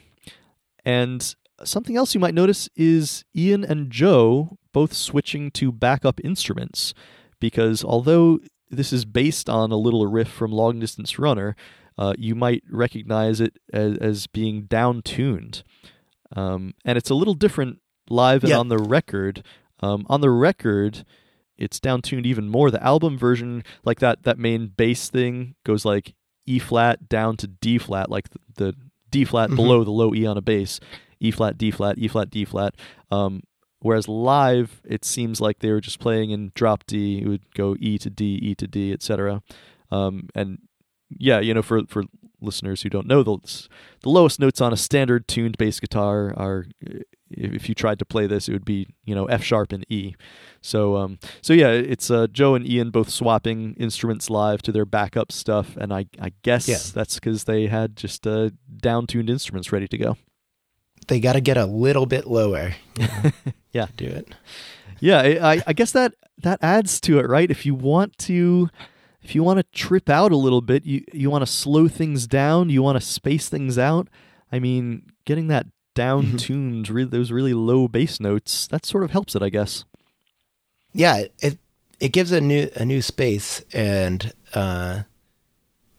And 0.84 1.36
something 1.64 1.96
else 1.98 2.14
you 2.14 2.20
might 2.20 2.34
notice 2.34 2.70
is 2.76 3.24
Ian 3.36 3.64
and 3.64 3.92
Joe 3.92 4.58
both 4.72 4.94
switching 4.94 5.52
to 5.52 5.72
backup 5.72 6.20
instruments 6.24 6.94
because 7.40 7.84
although 7.84 8.40
this 8.70 8.92
is 8.94 9.06
based 9.06 9.50
on 9.50 9.72
a 9.72 9.78
little 9.78 10.08
riff 10.08 10.28
from 10.30 10.52
Long 10.52 10.80
Distance 10.80 11.18
Runner, 11.20 11.56
uh, 11.98 12.14
you 12.18 12.36
might 12.36 12.64
recognize 12.70 13.40
it 13.40 13.58
as, 13.72 13.98
as 13.98 14.28
being 14.28 14.64
down 14.64 15.02
tuned. 15.02 15.64
Um, 16.36 16.74
and 16.84 16.98
it's 16.98 17.10
a 17.10 17.16
little 17.16 17.34
different 17.36 17.80
live 18.10 18.44
and 18.44 18.50
Yeah. 18.52 18.60
on 18.60 18.70
the 18.70 18.78
record. 18.78 19.44
Um, 19.82 20.06
on 20.10 20.22
the 20.22 20.30
record, 20.30 21.06
it's 21.58 21.80
down 21.80 22.02
tuned 22.02 22.26
even 22.26 22.50
more. 22.50 22.72
The 22.72 22.84
album 22.84 23.18
version, 23.18 23.64
like 23.84 24.00
that, 24.00 24.24
that 24.24 24.38
main 24.38 24.68
bass 24.68 25.10
thing 25.10 25.56
goes 25.64 25.86
like 25.86 26.14
E 26.46 26.60
flat 26.60 27.08
down 27.10 27.38
to 27.38 27.48
D 27.48 27.78
flat, 27.78 28.10
like 28.12 28.30
the, 28.30 28.40
the 28.56 28.76
D 29.10 29.24
flat 29.26 29.50
Mhm. 29.52 29.56
below 29.56 29.84
the 29.84 29.92
low 29.92 30.14
E 30.14 30.26
on 30.26 30.38
a 30.38 30.42
bass, 30.42 30.80
E 31.20 31.32
flat, 31.32 31.58
D 31.58 31.72
flat, 31.72 31.98
E 31.98 32.08
flat, 32.08 32.30
D 32.30 32.44
flat. 32.46 32.76
Um, 33.10 33.42
whereas 33.86 34.08
live, 34.08 34.82
it 34.84 35.06
seems 35.06 35.40
like 35.40 35.60
they 35.60 35.72
were 35.72 35.80
just 35.82 36.00
playing 36.00 36.32
in 36.32 36.52
drop 36.56 36.84
D. 36.88 37.20
It 37.22 37.28
would 37.28 37.54
go 37.54 37.76
E 37.80 37.98
to 38.00 38.10
D, 38.10 38.40
E 38.42 38.56
to 38.56 38.68
D, 38.68 38.92
etc. 38.92 39.44
Um, 39.92 40.28
and 40.34 40.58
yeah, 41.10 41.40
you 41.40 41.54
know, 41.54 41.62
for 41.62 41.82
for 41.88 42.04
listeners 42.42 42.82
who 42.82 42.90
don't 42.90 43.08
know, 43.08 43.22
the 43.24 43.38
the 44.02 44.10
lowest 44.10 44.40
notes 44.40 44.60
on 44.60 44.74
a 44.74 44.78
standard 44.78 45.28
tuned 45.28 45.58
bass 45.58 45.80
guitar 45.80 46.34
are, 46.36 46.66
if 47.30 47.70
you 47.70 47.76
tried 47.76 48.00
to 48.00 48.06
play 48.06 48.28
this, 48.28 48.50
it 48.50 48.54
would 48.54 48.66
be 48.66 48.88
you 49.06 49.14
know 49.16 49.26
F 49.26 49.44
sharp 49.44 49.72
and 49.72 49.86
E. 49.90 50.16
So 50.62 50.96
um, 50.98 51.20
so 51.42 51.54
yeah, 51.54 51.70
it's 51.70 52.10
uh, 52.10 52.26
Joe 52.28 52.56
and 52.56 52.68
Ian 52.68 52.90
both 52.90 53.10
swapping 53.10 53.76
instruments 53.76 54.30
live 54.32 54.64
to 54.64 54.72
their 54.72 54.86
backup 54.86 55.32
stuff, 55.32 55.78
and 55.78 55.94
I 55.94 56.08
I 56.20 56.32
guess 56.42 56.68
Yeah. 56.68 56.80
that's 56.94 57.16
because 57.16 57.44
they 57.44 57.68
had 57.68 57.96
just 57.96 58.26
uh, 58.26 58.50
down 58.78 59.06
tuned 59.06 59.30
instruments 59.30 59.72
ready 59.72 59.88
to 59.88 59.98
go. 59.98 60.18
They 61.08 61.20
got 61.20 61.34
to 61.34 61.42
get 61.42 61.58
a 61.58 61.66
little 61.66 62.06
bit 62.06 62.28
lower. 62.28 62.74
Yeah. 63.72 63.88
do 63.98 64.06
it. 64.06 64.34
Yeah, 65.02 65.20
I, 65.22 65.56
I- 65.56 65.62
I 65.68 65.74
guess 65.74 65.92
that 65.92 66.14
that 66.42 66.60
adds 66.62 67.02
to 67.02 67.20
it, 67.20 67.28
right? 67.28 67.52
If 67.52 67.66
you 67.66 67.76
want 67.76 68.18
to, 68.20 68.70
if 69.22 69.36
you 69.36 69.44
want 69.44 69.60
to 69.60 69.64
trip 69.78 70.10
out 70.10 70.32
a 70.32 70.38
little 70.38 70.62
bit, 70.62 70.86
you 70.86 71.04
you 71.12 71.30
want 71.30 71.42
to 71.42 71.52
slow 71.52 71.90
things 71.90 72.26
down, 72.26 72.70
you 72.70 72.82
want 72.82 72.96
to 72.98 73.06
space 73.06 73.50
things 73.50 73.78
out. 73.78 74.08
I 74.52 74.60
mean, 74.60 75.12
getting 75.26 75.48
that 75.50 75.66
down 75.94 76.38
tuned, 76.38 76.90
re- 76.90 77.04
those 77.04 77.32
really 77.34 77.54
low 77.54 77.90
bass 77.90 78.20
notes, 78.22 78.66
that 78.68 78.86
sort 78.86 79.04
of 79.04 79.12
helps 79.12 79.36
it, 79.36 79.42
I 79.42 79.50
guess. 79.50 79.84
yeah 80.94 81.24
it 81.42 81.58
it 82.00 82.14
gives 82.14 82.32
a 82.32 82.40
new 82.40 82.70
a 82.78 82.86
new 82.86 83.02
space 83.02 83.62
and 83.74 84.32
uh 84.54 85.02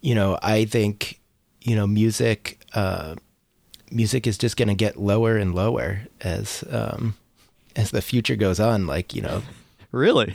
you 0.01 0.15
know 0.15 0.39
i 0.43 0.65
think 0.65 1.21
you 1.61 1.77
know 1.77 1.87
music 1.87 2.61
uh 2.75 3.15
music 3.91 4.27
is 4.27 4.37
just 4.39 4.57
going 4.57 4.69
to 4.69 4.75
get 4.75 4.99
lower 4.99 5.37
and 5.37 5.55
lower 5.55 6.03
as 6.21 6.65
um 6.71 7.15
as 7.77 7.91
the 7.91 8.03
future 8.03 8.37
goes 8.37 8.59
on 8.61 8.87
like 8.87 9.15
you 9.15 9.23
know 9.23 9.43
Really? 9.93 10.35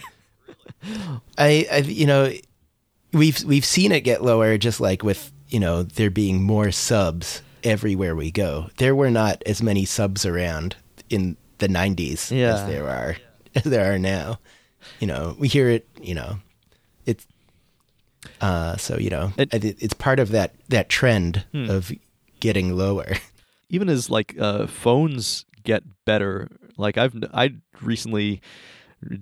i 1.38 1.68
i 1.72 1.78
you 1.86 2.06
know 2.06 2.32
we've 3.14 3.44
we've 3.44 3.66
seen 3.66 3.92
it 3.92 4.02
get 4.02 4.24
lower 4.24 4.58
just 4.58 4.80
like 4.80 5.04
with 5.04 5.32
you 5.50 5.60
know 5.60 5.84
there 5.84 6.10
being 6.10 6.42
more 6.44 6.72
subs 6.72 7.42
everywhere 7.64 8.16
we 8.16 8.32
go 8.32 8.70
there 8.78 8.96
were 8.96 9.12
not 9.12 9.42
as 9.46 9.62
many 9.62 9.86
subs 9.86 10.26
around 10.26 10.76
in 11.10 11.36
the 11.60 11.68
90s 11.68 12.32
Yeah. 12.32 12.56
as 12.56 12.66
there 12.68 12.88
are 12.88 13.16
as 13.56 13.64
there 13.64 13.94
are 13.94 14.00
now 14.00 14.40
you 15.00 15.08
know 15.08 15.36
we 15.38 15.48
hear 15.48 15.70
it 15.70 15.88
you 16.02 16.16
know 16.16 16.40
it's 17.06 17.28
uh 18.40 18.78
so 18.78 18.98
you 18.98 19.10
know 19.10 19.34
It- 19.38 19.54
it's 19.82 19.94
part 19.94 20.20
of 20.20 20.30
that 20.30 20.54
that 20.70 20.90
trend 20.90 21.44
Hmm. 21.52 21.70
of 21.70 21.92
getting 22.40 22.76
lower 22.76 23.14
even 23.72 23.90
as 23.90 24.10
like 24.10 24.36
uh, 24.40 24.68
phones 24.68 25.46
get 25.64 25.84
better 26.06 26.48
like 26.78 26.98
i've 26.98 27.16
i 27.34 27.50
recently 27.82 28.42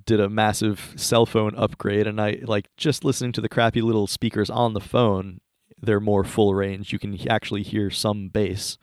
did 0.05 0.19
a 0.19 0.29
massive 0.29 0.93
cell 0.97 1.25
phone 1.25 1.55
upgrade 1.55 2.05
and 2.05 2.19
i 2.19 2.37
like 2.43 2.67
just 2.75 3.05
listening 3.05 3.31
to 3.31 3.41
the 3.41 3.49
crappy 3.49 3.81
little 3.81 4.07
speakers 4.07 4.49
on 4.49 4.73
the 4.73 4.81
phone 4.81 5.39
they're 5.81 5.99
more 5.99 6.23
full 6.23 6.53
range. 6.53 6.91
You 6.93 6.99
can 6.99 7.27
actually 7.29 7.63
hear 7.63 7.89
some 7.89 8.29
bass. 8.29 8.77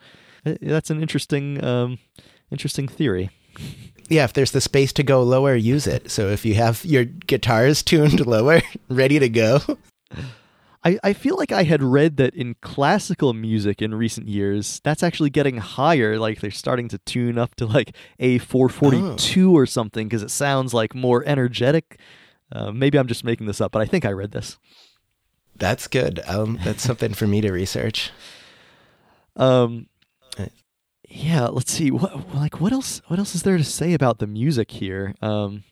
Uh, 0.45 0.55
that's 0.61 0.89
an 0.89 1.01
interesting 1.01 1.63
um 1.63 1.99
interesting 2.51 2.87
theory. 2.87 3.29
Yeah 4.09 4.23
if 4.23 4.33
there's 4.33 4.51
the 4.51 4.61
space 4.61 4.93
to 4.93 5.03
go 5.03 5.23
lower 5.23 5.55
use 5.55 5.87
it. 5.87 6.11
So 6.11 6.29
if 6.29 6.45
you 6.45 6.55
have 6.55 6.83
your 6.85 7.05
guitars 7.05 7.83
tuned 7.83 8.25
lower 8.25 8.61
ready 8.89 9.19
to 9.19 9.29
go 9.29 9.59
I 10.87 10.99
I, 11.03 11.13
feel 11.13 11.35
like 11.35 11.51
I 11.51 11.63
had 11.63 11.83
read 11.83 12.17
that 12.17 12.33
in 12.33 12.55
classical 12.61 13.33
music 13.33 13.81
in 13.81 13.93
recent 13.93 14.27
years, 14.29 14.79
that's 14.83 15.03
actually 15.03 15.29
getting 15.29 15.57
higher. 15.57 16.17
Like 16.17 16.39
they're 16.39 16.51
starting 16.51 16.87
to 16.89 16.97
tune 16.99 17.37
up 17.37 17.55
to 17.55 17.65
like 17.65 17.95
a 18.19 18.37
442 18.37 19.51
or 19.55 19.65
something 19.65 20.07
because 20.07 20.23
it 20.23 20.31
sounds 20.31 20.73
like 20.73 20.95
more 20.95 21.23
energetic. 21.25 21.99
Uh, 22.51 22.71
maybe 22.71 22.97
I'm 22.97 23.07
just 23.07 23.25
making 23.25 23.47
this 23.47 23.59
up, 23.59 23.71
but 23.73 23.81
I 23.81 23.85
think 23.85 24.05
I 24.05 24.11
read 24.11 24.31
this. 24.31 24.57
That's 25.57 25.87
good. 25.87 26.21
Um, 26.25 26.59
that's 26.63 26.83
something 26.83 27.13
for 27.13 27.27
me 27.27 27.41
to 27.41 27.51
research. 27.51 28.11
Um, 29.39 29.85
yeah. 31.07 31.45
Let's 31.45 31.71
see. 31.71 31.91
What 31.91 32.33
like 32.33 32.59
what 32.59 32.73
else? 32.73 33.03
What 33.05 33.19
else 33.19 33.35
is 33.35 33.43
there 33.43 33.59
to 33.59 33.63
say 33.63 33.93
about 33.93 34.17
the 34.17 34.25
music 34.25 34.71
here? 34.71 35.13
Um, 35.21 35.63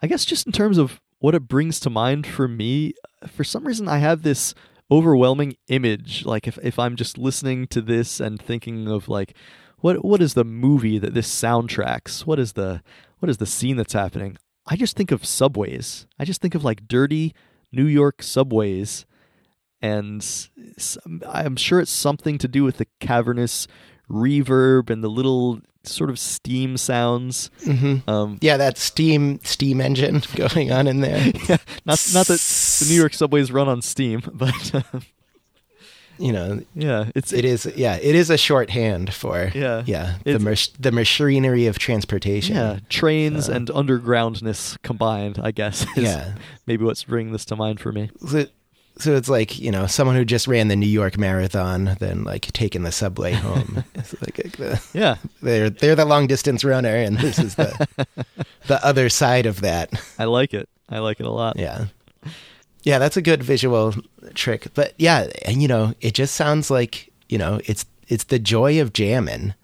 I 0.00 0.06
guess 0.06 0.24
just 0.24 0.46
in 0.46 0.52
terms 0.52 0.78
of 0.78 1.02
what 1.26 1.34
it 1.34 1.48
brings 1.48 1.80
to 1.80 1.90
mind 1.90 2.24
for 2.24 2.46
me, 2.46 2.94
for 3.26 3.42
some 3.42 3.66
reason 3.66 3.88
I 3.88 3.98
have 3.98 4.22
this 4.22 4.54
overwhelming 4.92 5.56
image. 5.66 6.24
Like 6.24 6.46
if 6.46 6.56
if 6.62 6.78
I'm 6.78 6.94
just 6.94 7.18
listening 7.18 7.66
to 7.66 7.80
this 7.80 8.20
and 8.20 8.40
thinking 8.40 8.86
of 8.86 9.08
like 9.08 9.34
what 9.78 10.04
what 10.04 10.22
is 10.22 10.34
the 10.34 10.44
movie 10.44 11.00
that 11.00 11.14
this 11.14 11.28
soundtracks? 11.28 12.26
What 12.26 12.38
is 12.38 12.52
the 12.52 12.80
what 13.18 13.28
is 13.28 13.38
the 13.38 13.44
scene 13.44 13.76
that's 13.76 13.92
happening? 13.92 14.36
I 14.68 14.76
just 14.76 14.96
think 14.96 15.10
of 15.10 15.26
subways. 15.26 16.06
I 16.16 16.24
just 16.24 16.40
think 16.40 16.54
of 16.54 16.62
like 16.62 16.86
dirty 16.86 17.34
New 17.72 17.86
York 17.86 18.22
subways 18.22 19.04
and 19.82 20.24
I'm 21.26 21.56
sure 21.56 21.80
it's 21.80 21.90
something 21.90 22.38
to 22.38 22.46
do 22.46 22.62
with 22.62 22.76
the 22.76 22.86
cavernous 23.00 23.66
reverb 24.10 24.90
and 24.90 25.02
the 25.02 25.08
little 25.08 25.60
sort 25.88 26.10
of 26.10 26.18
steam 26.18 26.76
sounds. 26.76 27.50
Mm-hmm. 27.62 28.08
Um, 28.08 28.38
yeah, 28.40 28.56
that 28.56 28.78
steam 28.78 29.40
steam 29.44 29.80
engine 29.80 30.22
going 30.34 30.72
on 30.72 30.86
in 30.86 31.00
there. 31.00 31.32
yeah, 31.48 31.58
not 31.84 32.04
not 32.12 32.26
that 32.26 32.40
the 32.40 32.86
New 32.88 32.96
York 32.96 33.14
subways 33.14 33.50
run 33.52 33.68
on 33.68 33.82
steam, 33.82 34.22
but 34.32 34.74
uh, 34.74 35.00
you 36.18 36.32
know, 36.32 36.60
yeah, 36.74 37.10
it's 37.14 37.32
it 37.32 37.44
is 37.44 37.70
yeah, 37.76 37.96
it 37.96 38.14
is 38.14 38.30
a 38.30 38.36
shorthand 38.38 39.12
for 39.12 39.50
yeah, 39.54 39.82
yeah 39.86 40.16
the 40.24 40.38
mach- 40.38 40.72
the 40.78 40.92
machinery 40.92 41.66
of 41.66 41.78
transportation. 41.78 42.56
Yeah, 42.56 42.78
trains 42.88 43.48
and 43.48 43.68
undergroundness 43.68 44.80
combined, 44.82 45.38
I 45.42 45.50
guess. 45.50 45.86
yeah, 45.96 46.34
maybe 46.66 46.84
what's 46.84 47.04
bringing 47.04 47.32
this 47.32 47.44
to 47.46 47.56
mind 47.56 47.80
for 47.80 47.92
me. 47.92 48.10
So, 48.28 48.46
so 48.98 49.14
it's 49.14 49.28
like 49.28 49.58
you 49.58 49.70
know 49.70 49.86
someone 49.86 50.16
who 50.16 50.24
just 50.24 50.48
ran 50.48 50.68
the 50.68 50.76
New 50.76 50.86
York 50.86 51.18
Marathon, 51.18 51.96
then 52.00 52.24
like 52.24 52.46
taking 52.52 52.82
the 52.82 52.92
subway 52.92 53.32
home. 53.32 53.84
it's 53.94 54.14
like, 54.22 54.38
like 54.38 54.56
the, 54.56 54.82
yeah, 54.94 55.16
they're 55.42 55.70
they're 55.70 55.94
the 55.94 56.04
long 56.04 56.26
distance 56.26 56.64
runner, 56.64 56.94
and 56.94 57.18
this 57.18 57.38
is 57.38 57.56
the 57.56 57.88
the 58.66 58.84
other 58.84 59.08
side 59.08 59.46
of 59.46 59.60
that. 59.60 59.90
I 60.18 60.24
like 60.24 60.54
it. 60.54 60.68
I 60.88 61.00
like 61.00 61.20
it 61.20 61.26
a 61.26 61.30
lot. 61.30 61.58
Yeah, 61.58 61.86
yeah, 62.82 62.98
that's 62.98 63.16
a 63.16 63.22
good 63.22 63.42
visual 63.42 63.94
trick. 64.34 64.68
But 64.74 64.94
yeah, 64.96 65.28
and 65.44 65.60
you 65.60 65.68
know, 65.68 65.92
it 66.00 66.14
just 66.14 66.34
sounds 66.34 66.70
like 66.70 67.12
you 67.28 67.36
know 67.36 67.60
it's 67.66 67.84
it's 68.08 68.24
the 68.24 68.38
joy 68.38 68.80
of 68.80 68.92
jamming, 68.92 69.54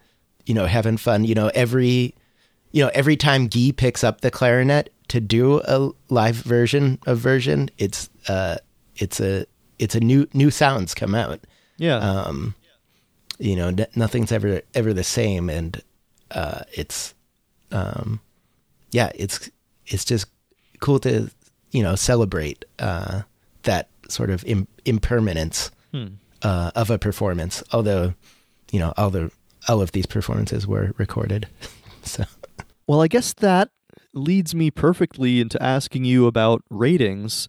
you 0.45 0.53
know, 0.53 0.67
having 0.67 0.97
fun. 0.97 1.25
You 1.25 1.33
know, 1.33 1.49
every 1.55 2.13
you 2.71 2.83
know 2.83 2.91
every 2.93 3.17
time 3.17 3.47
Guy 3.47 3.71
picks 3.75 4.03
up 4.03 4.21
the 4.21 4.29
clarinet 4.29 4.93
to 5.07 5.19
do 5.19 5.59
a 5.65 5.91
live 6.09 6.35
version 6.35 6.99
of 7.07 7.17
version, 7.17 7.71
it's 7.79 8.09
uh 8.27 8.57
it's 8.97 9.19
a 9.19 9.45
it's 9.79 9.95
a 9.95 9.99
new 9.99 10.27
new 10.33 10.51
sounds 10.51 10.93
come 10.93 11.15
out. 11.15 11.39
Yeah. 11.77 11.97
Um, 11.97 12.55
you 13.39 13.55
know, 13.55 13.67
n- 13.69 13.87
nothing's 13.95 14.31
ever 14.31 14.61
ever 14.73 14.93
the 14.93 15.03
same, 15.03 15.49
and 15.49 15.81
uh, 16.31 16.61
it's 16.71 17.13
um, 17.71 18.21
yeah, 18.91 19.11
it's 19.15 19.49
it's 19.87 20.05
just 20.05 20.27
cool 20.79 20.99
to 20.99 21.29
you 21.71 21.83
know 21.83 21.95
celebrate 21.95 22.65
uh, 22.79 23.23
that 23.63 23.89
sort 24.09 24.29
of 24.29 24.43
Im- 24.45 24.67
impermanence 24.85 25.71
hmm. 25.91 26.07
uh, 26.41 26.71
of 26.75 26.89
a 26.89 26.99
performance. 26.99 27.63
Although, 27.71 28.13
you 28.71 28.79
know, 28.79 28.93
all 28.97 29.09
the 29.09 29.31
all 29.67 29.81
of 29.81 29.91
these 29.91 30.05
performances 30.05 30.67
were 30.67 30.93
recorded. 30.97 31.47
so, 32.03 32.25
well, 32.87 33.01
I 33.01 33.07
guess 33.07 33.33
that 33.33 33.69
leads 34.13 34.53
me 34.53 34.69
perfectly 34.69 35.41
into 35.41 35.61
asking 35.61 36.05
you 36.05 36.27
about 36.27 36.63
ratings. 36.69 37.47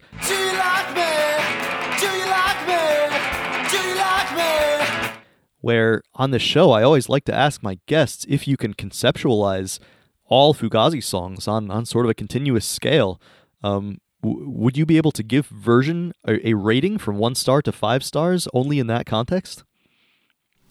Where 5.65 6.03
on 6.13 6.29
the 6.29 6.37
show 6.37 6.73
I 6.73 6.83
always 6.83 7.09
like 7.09 7.25
to 7.25 7.33
ask 7.33 7.63
my 7.63 7.79
guests 7.87 8.23
if 8.29 8.47
you 8.47 8.55
can 8.55 8.75
conceptualize 8.75 9.79
all 10.25 10.53
Fugazi 10.53 11.03
songs 11.03 11.47
on, 11.47 11.71
on 11.71 11.87
sort 11.87 12.05
of 12.05 12.11
a 12.11 12.13
continuous 12.13 12.67
scale. 12.67 13.19
Um, 13.63 13.97
w- 14.21 14.47
would 14.47 14.77
you 14.77 14.85
be 14.85 14.97
able 14.97 15.11
to 15.13 15.23
give 15.23 15.47
version 15.47 16.13
a, 16.23 16.49
a, 16.49 16.53
rating 16.53 16.99
from 16.99 17.17
one 17.17 17.33
star 17.33 17.63
to 17.63 17.71
five 17.71 18.03
stars 18.03 18.47
only 18.53 18.77
in 18.77 18.85
that 18.87 19.07
context? 19.07 19.63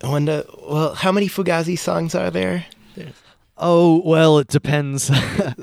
I 0.01 0.11
wonder, 0.11 0.45
well, 0.63 0.95
how 0.95 1.11
many 1.11 1.27
Fugazi 1.27 1.77
songs 1.77 2.15
are 2.15 2.31
there? 2.31 2.67
Oh 3.59 4.01
well, 4.05 4.39
it 4.39 4.47
depends, 4.47 5.11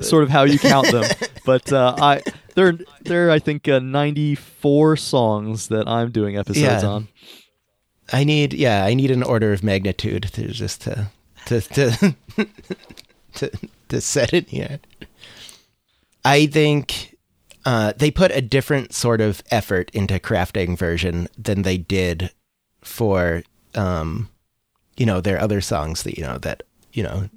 sort 0.06 0.24
of 0.24 0.28
how 0.28 0.42
you 0.42 0.58
count 0.58 0.90
them. 0.90 1.04
but 1.46 1.72
uh, 1.72 1.94
I 1.98 2.22
there 2.54 2.78
there 3.00 3.30
I 3.30 3.38
think 3.38 3.66
uh, 3.66 3.78
ninety 3.78 4.34
four 4.34 4.96
songs 4.96 5.68
that 5.68 5.88
I'm 5.88 6.10
doing 6.10 6.36
episodes 6.36 6.82
yeah. 6.82 6.88
on. 6.88 7.08
I 8.10 8.24
need 8.24 8.52
yeah, 8.52 8.84
I 8.84 8.94
need 8.94 9.10
an 9.10 9.22
order 9.22 9.52
of 9.52 9.62
magnitude 9.62 10.24
to 10.34 10.48
just 10.48 10.82
to 10.82 11.08
to 11.46 11.60
to 11.60 12.14
to, 13.34 13.50
to 13.88 14.00
set 14.00 14.32
it 14.32 14.48
here. 14.48 14.80
I 16.24 16.46
think 16.46 17.16
uh, 17.64 17.92
they 17.96 18.10
put 18.10 18.30
a 18.32 18.40
different 18.40 18.92
sort 18.92 19.20
of 19.20 19.42
effort 19.50 19.90
into 19.92 20.18
crafting 20.18 20.76
version 20.76 21.28
than 21.38 21.62
they 21.62 21.78
did 21.78 22.30
for 22.80 23.42
um, 23.74 24.28
you 24.96 25.06
know 25.06 25.20
their 25.20 25.40
other 25.40 25.60
songs 25.60 26.02
that 26.02 26.16
you 26.18 26.24
know 26.24 26.38
that 26.38 26.62
you 26.92 27.02
know 27.02 27.28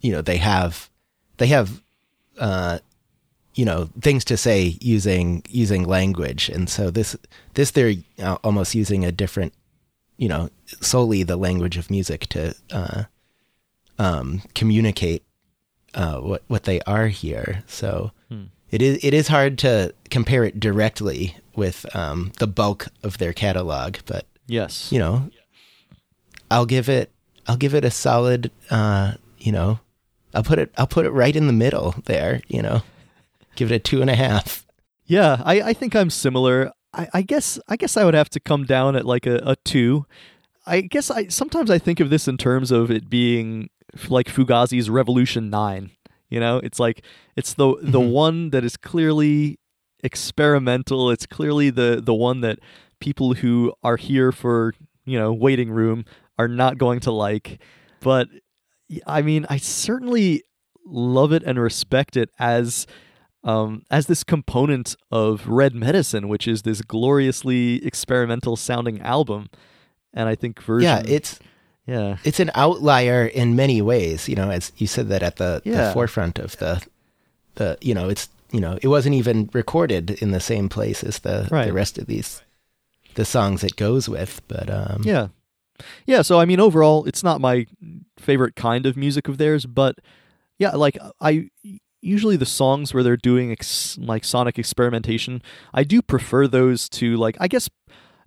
you 0.00 0.12
know 0.12 0.22
they 0.22 0.36
have 0.38 0.90
they 1.38 1.46
have 1.46 1.82
uh, 2.38 2.78
you 3.54 3.64
know 3.64 3.88
things 4.00 4.24
to 4.24 4.36
say 4.36 4.76
using 4.80 5.42
using 5.48 5.84
language 5.84 6.48
and 6.48 6.68
so 6.68 6.90
this 6.90 7.16
this 7.54 7.70
they're 7.70 7.94
uh, 8.20 8.36
almost 8.44 8.74
using 8.74 9.04
a 9.04 9.12
different 9.12 9.52
you 10.16 10.28
know 10.28 10.48
solely 10.80 11.22
the 11.22 11.36
language 11.36 11.76
of 11.76 11.90
music 11.90 12.26
to 12.28 12.54
uh, 12.72 13.04
um, 13.98 14.42
communicate 14.54 15.24
uh, 15.94 16.18
what 16.18 16.42
what 16.48 16.64
they 16.64 16.80
are 16.82 17.08
here. 17.08 17.62
So 17.66 18.12
hmm. 18.28 18.44
it 18.70 18.82
is 18.82 19.04
it 19.04 19.14
is 19.14 19.28
hard 19.28 19.58
to 19.58 19.94
compare 20.10 20.44
it 20.44 20.60
directly 20.60 21.36
with 21.56 21.86
um, 21.94 22.32
the 22.38 22.46
bulk 22.46 22.88
of 23.02 23.18
their 23.18 23.32
catalog, 23.32 23.98
but 24.06 24.26
yes, 24.46 24.90
you 24.90 24.98
know, 24.98 25.30
I'll 26.50 26.66
give 26.66 26.88
it 26.88 27.10
I'll 27.46 27.56
give 27.56 27.74
it 27.74 27.84
a 27.84 27.90
solid. 27.90 28.50
Uh, 28.70 29.14
you 29.38 29.52
know, 29.52 29.80
I'll 30.32 30.42
put 30.42 30.58
it 30.58 30.72
I'll 30.76 30.86
put 30.86 31.06
it 31.06 31.10
right 31.10 31.34
in 31.34 31.46
the 31.46 31.52
middle 31.52 31.94
there. 32.06 32.40
You 32.48 32.62
know, 32.62 32.82
give 33.56 33.70
it 33.70 33.76
a 33.76 33.78
two 33.78 34.00
and 34.00 34.10
a 34.10 34.16
half. 34.16 34.66
Yeah, 35.06 35.42
I, 35.44 35.60
I 35.60 35.72
think 35.74 35.94
I'm 35.94 36.10
similar. 36.10 36.72
I, 36.94 37.08
I 37.14 37.22
guess 37.22 37.58
I 37.68 37.76
guess 37.76 37.96
I 37.96 38.04
would 38.04 38.14
have 38.14 38.30
to 38.30 38.40
come 38.40 38.64
down 38.64 38.96
at 38.96 39.04
like 39.04 39.26
a, 39.26 39.36
a 39.44 39.56
two. 39.64 40.06
I 40.66 40.80
guess 40.80 41.10
I 41.10 41.28
sometimes 41.28 41.70
I 41.70 41.78
think 41.78 42.00
of 42.00 42.10
this 42.10 42.28
in 42.28 42.36
terms 42.36 42.70
of 42.70 42.90
it 42.90 43.10
being 43.10 43.68
like 44.08 44.28
Fugazi's 44.28 44.88
Revolution 44.88 45.50
Nine. 45.50 45.90
You 46.28 46.40
know, 46.40 46.58
it's 46.58 46.78
like 46.80 47.04
it's 47.36 47.54
the 47.54 47.76
the 47.82 48.00
mm-hmm. 48.00 48.10
one 48.10 48.50
that 48.50 48.64
is 48.64 48.76
clearly 48.76 49.58
experimental. 50.02 51.10
It's 51.10 51.26
clearly 51.26 51.70
the 51.70 52.00
the 52.02 52.14
one 52.14 52.40
that 52.40 52.60
people 53.00 53.34
who 53.34 53.74
are 53.82 53.96
here 53.96 54.32
for 54.32 54.72
you 55.04 55.18
know 55.18 55.32
waiting 55.32 55.70
room 55.70 56.04
are 56.38 56.48
not 56.48 56.78
going 56.78 57.00
to 57.00 57.10
like. 57.10 57.60
But 58.00 58.28
I 59.06 59.22
mean, 59.22 59.46
I 59.48 59.56
certainly 59.56 60.42
love 60.86 61.32
it 61.32 61.42
and 61.42 61.58
respect 61.58 62.16
it 62.16 62.30
as 62.38 62.86
um, 63.44 63.82
as 63.90 64.06
this 64.06 64.24
component 64.24 64.96
of 65.10 65.46
Red 65.46 65.74
Medicine, 65.74 66.28
which 66.28 66.48
is 66.48 66.62
this 66.62 66.80
gloriously 66.80 67.84
experimental 67.84 68.56
sounding 68.56 69.00
album. 69.02 69.50
And 70.12 70.28
I 70.28 70.34
think 70.34 70.62
version, 70.62 70.84
yeah, 70.84 71.02
it's 71.06 71.38
yeah, 71.86 72.16
it's 72.24 72.40
an 72.40 72.50
outlier 72.54 73.26
in 73.26 73.54
many 73.54 73.82
ways. 73.82 74.28
You 74.28 74.36
know, 74.36 74.50
as 74.50 74.72
you 74.76 74.86
said 74.86 75.08
that 75.10 75.22
at 75.22 75.36
the, 75.36 75.60
yeah. 75.64 75.88
the 75.88 75.92
forefront 75.92 76.38
of 76.38 76.56
the 76.56 76.82
the 77.56 77.78
you 77.80 77.94
know 77.94 78.08
it's 78.08 78.28
you 78.50 78.60
know 78.60 78.78
it 78.80 78.88
wasn't 78.88 79.14
even 79.14 79.50
recorded 79.52 80.10
in 80.10 80.30
the 80.30 80.40
same 80.40 80.68
place 80.68 81.04
as 81.04 81.20
the 81.20 81.48
right. 81.50 81.66
the 81.66 81.72
rest 81.72 81.98
of 81.98 82.06
these 82.06 82.42
the 83.14 83.24
songs 83.24 83.62
it 83.62 83.76
goes 83.76 84.08
with. 84.08 84.40
But 84.48 84.70
um, 84.70 85.02
yeah, 85.04 85.28
yeah. 86.06 86.22
So 86.22 86.40
I 86.40 86.46
mean, 86.46 86.60
overall, 86.60 87.04
it's 87.04 87.22
not 87.22 87.40
my 87.40 87.66
favorite 88.18 88.56
kind 88.56 88.86
of 88.86 88.96
music 88.96 89.28
of 89.28 89.36
theirs, 89.36 89.66
but 89.66 89.98
yeah, 90.58 90.70
like 90.70 90.96
I 91.20 91.50
usually 92.04 92.36
the 92.36 92.46
songs 92.46 92.92
where 92.92 93.02
they're 93.02 93.16
doing 93.16 93.50
ex- 93.50 93.98
like 93.98 94.24
sonic 94.24 94.58
experimentation 94.58 95.42
i 95.72 95.82
do 95.82 96.02
prefer 96.02 96.46
those 96.46 96.88
to 96.88 97.16
like 97.16 97.36
i 97.40 97.48
guess 97.48 97.68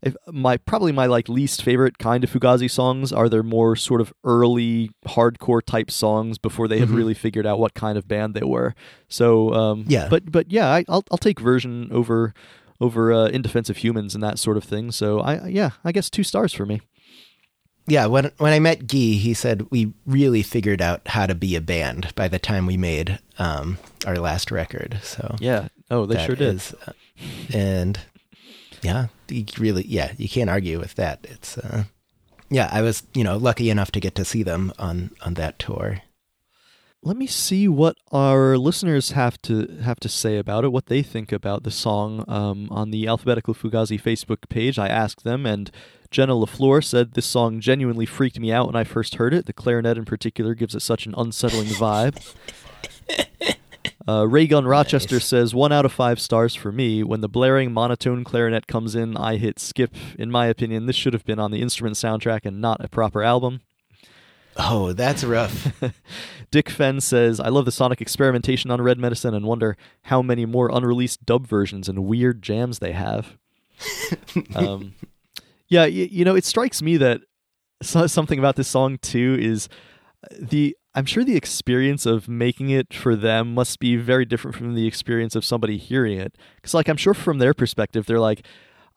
if 0.04 0.16
my 0.28 0.58
probably 0.58 0.92
my 0.92 1.08
like 1.08 1.28
least 1.28 1.64
favorite 1.64 1.98
kind 1.98 2.24
of 2.24 2.32
fugazi 2.32 2.70
songs 2.70 3.12
are 3.12 3.28
their 3.28 3.44
more 3.44 3.76
sort 3.76 4.00
of 4.00 4.14
early 4.24 4.92
hardcore 5.08 5.62
type 5.66 5.90
songs 5.90 6.38
before 6.38 6.68
they 6.68 6.80
had 6.80 6.88
mm-hmm. 6.88 6.98
really 6.98 7.14
figured 7.16 7.48
out 7.48 7.58
what 7.58 7.74
kind 7.74 7.98
of 7.98 8.08
band 8.08 8.34
they 8.34 8.46
were 8.46 8.76
so 9.08 9.54
um, 9.54 9.86
yeah 9.88 10.08
but 10.08 10.32
but 10.32 10.52
yeah 10.52 10.68
I, 10.68 10.86
will 10.88 11.04
I'll 11.12 11.18
take 11.18 11.40
version 11.40 11.90
over 11.92 12.34
over 12.80 13.12
uh, 13.12 13.28
In 13.28 13.42
Defense 13.42 13.70
of 13.70 13.78
Humans 13.78 14.14
and 14.14 14.24
that 14.24 14.40
sort 14.40 14.58
of 14.58 14.64
thing. 14.64 14.92
So 14.92 15.20
I 15.20 15.48
yeah, 15.48 15.72
I 15.84 15.92
guess 15.92 16.10
two 16.10 16.24
stars 16.24 16.54
for 16.54 16.66
me. 16.66 16.82
Yeah, 17.88 18.06
when 18.08 18.32
when 18.38 18.52
I 18.52 18.60
met 18.60 18.88
Guy, 18.88 19.16
he 19.16 19.34
said 19.34 19.68
we 19.72 19.94
really 20.06 20.44
figured 20.44 20.82
out 20.82 21.08
how 21.08 21.26
to 21.26 21.34
be 21.34 21.56
a 21.56 21.62
band 21.62 22.14
by 22.16 22.28
the 22.28 22.38
time 22.40 22.66
we 22.66 22.76
made 22.76 23.20
um, 23.40 23.78
our 24.06 24.18
last 24.18 24.52
record. 24.52 25.00
So 25.04 25.36
Yeah. 25.40 25.70
Oh, 25.90 26.06
they 26.06 26.24
sure 26.26 26.36
did. 26.36 26.56
is, 26.56 26.76
uh, 26.86 26.92
and 27.54 27.98
yeah, 28.82 29.08
you 29.30 29.46
really, 29.58 29.86
yeah, 29.88 30.12
you 30.18 30.28
can't 30.28 30.50
argue 30.50 30.80
with 30.80 30.96
that. 30.96 31.26
It's, 31.30 31.58
uh, 31.58 31.86
yeah, 32.50 32.70
I 32.72 32.82
was, 32.82 33.04
you 33.14 33.24
know, 33.24 33.38
lucky 33.38 33.70
enough 33.70 33.92
to 33.92 34.02
get 34.02 34.16
to 34.16 34.26
see 34.26 34.44
them 34.44 34.74
on 34.78 35.12
on 35.26 35.36
that 35.36 35.58
tour. 35.58 36.02
Let 37.04 37.16
me 37.16 37.28
see 37.28 37.70
what 37.70 37.96
our 38.12 38.58
listeners 38.58 39.12
have 39.12 39.42
to 39.44 39.78
have 39.82 40.00
to 40.02 40.10
say 40.10 40.38
about 40.38 40.66
it, 40.66 40.74
what 40.74 40.88
they 40.88 41.04
think 41.04 41.32
about 41.32 41.64
the 41.64 41.72
song. 41.72 42.26
Um, 42.28 42.68
on 42.70 42.92
the 42.92 43.08
Alphabetical 43.08 43.54
Fugazi 43.54 44.02
Facebook 44.02 44.50
page, 44.50 44.78
I 44.78 44.90
asked 44.90 45.24
them, 45.24 45.46
and 45.46 45.72
Jenna 46.12 46.34
LaFleur 46.34 46.84
said 46.84 47.14
this 47.14 47.26
song 47.26 47.60
genuinely 47.60 48.06
freaked 48.06 48.40
me 48.40 48.52
out 48.52 48.68
when 48.68 48.76
I 48.76 48.84
first 48.84 49.16
heard 49.16 49.34
it. 49.34 49.46
The 49.46 49.54
clarinet, 49.54 49.98
in 49.98 50.06
particular, 50.06 50.54
gives 50.54 50.76
it 50.76 50.82
such 50.82 51.06
an 51.06 51.14
unsettling 51.18 51.68
vibe. 51.68 52.18
Uh, 54.10 54.26
Raygun 54.26 54.66
Rochester 54.66 55.16
Nice. 55.16 55.26
says 55.26 55.54
one 55.54 55.74
out 55.74 55.84
of 55.84 55.92
five 55.92 56.20
stars 56.20 56.56
for 56.56 56.72
me. 56.72 57.04
When 57.04 57.20
the 57.20 57.28
blaring 57.28 57.74
monotone 57.74 58.24
clarinet 58.24 58.66
comes 58.66 58.96
in, 58.96 59.18
I 59.18 59.36
hit 59.36 59.60
skip. 59.60 59.94
In 60.18 60.32
my 60.32 60.46
opinion, 60.46 60.86
this 60.86 60.96
should 60.96 61.12
have 61.12 61.26
been 61.26 61.40
on 61.40 61.52
the 61.52 61.62
instrument 61.62 61.98
soundtrack 61.98 62.46
and 62.46 62.62
not 62.62 62.84
a 62.84 62.88
proper 62.88 63.22
album. 63.22 63.60
Oh, 64.56 64.94
that's 64.94 65.26
rough. 65.26 65.82
Dick 66.52 66.70
Fenn 66.70 67.02
says, 67.02 67.42
I 67.42 67.50
love 67.50 67.66
the 67.66 67.72
sonic 67.72 68.00
experimentation 68.00 68.72
on 68.72 68.82
Red 68.82 68.98
Medicine 68.98 69.34
and 69.34 69.46
wonder 69.46 69.76
how 70.04 70.22
many 70.22 70.46
more 70.46 70.70
unreleased 70.72 71.26
dub 71.26 71.46
versions 71.46 71.90
and 71.90 72.06
weird 72.06 72.42
jams 72.42 72.80
they 72.80 72.94
have. 72.94 73.38
um, 74.56 74.96
yeah, 75.68 75.84
y- 75.84 76.10
you 76.12 76.26
know, 76.26 76.36
it 76.36 76.46
strikes 76.46 76.82
me 76.82 76.98
that 76.98 77.22
so- 77.82 78.08
something 78.08 78.40
about 78.40 78.56
this 78.56 78.68
song 78.68 78.98
too 79.02 79.38
is 79.40 79.70
the. 80.40 80.76
I'm 80.96 81.06
sure 81.06 81.24
the 81.24 81.36
experience 81.36 82.08
of 82.08 82.28
making 82.28 82.72
it 82.72 82.92
for 82.92 83.16
them 83.16 83.54
must 83.54 83.80
be 83.80 83.98
very 83.98 84.26
different 84.26 84.58
from 84.58 84.74
the 84.74 84.88
experience 84.88 85.36
of 85.36 85.46
somebody 85.46 85.78
hearing 85.78 86.18
it. 86.18 86.36
Because, 86.56 86.74
like, 86.74 86.88
I'm 86.88 86.98
sure 86.98 87.14
from 87.14 87.38
their 87.38 87.54
perspective, 87.54 88.08
they're 88.08 88.20
like, 88.20 88.44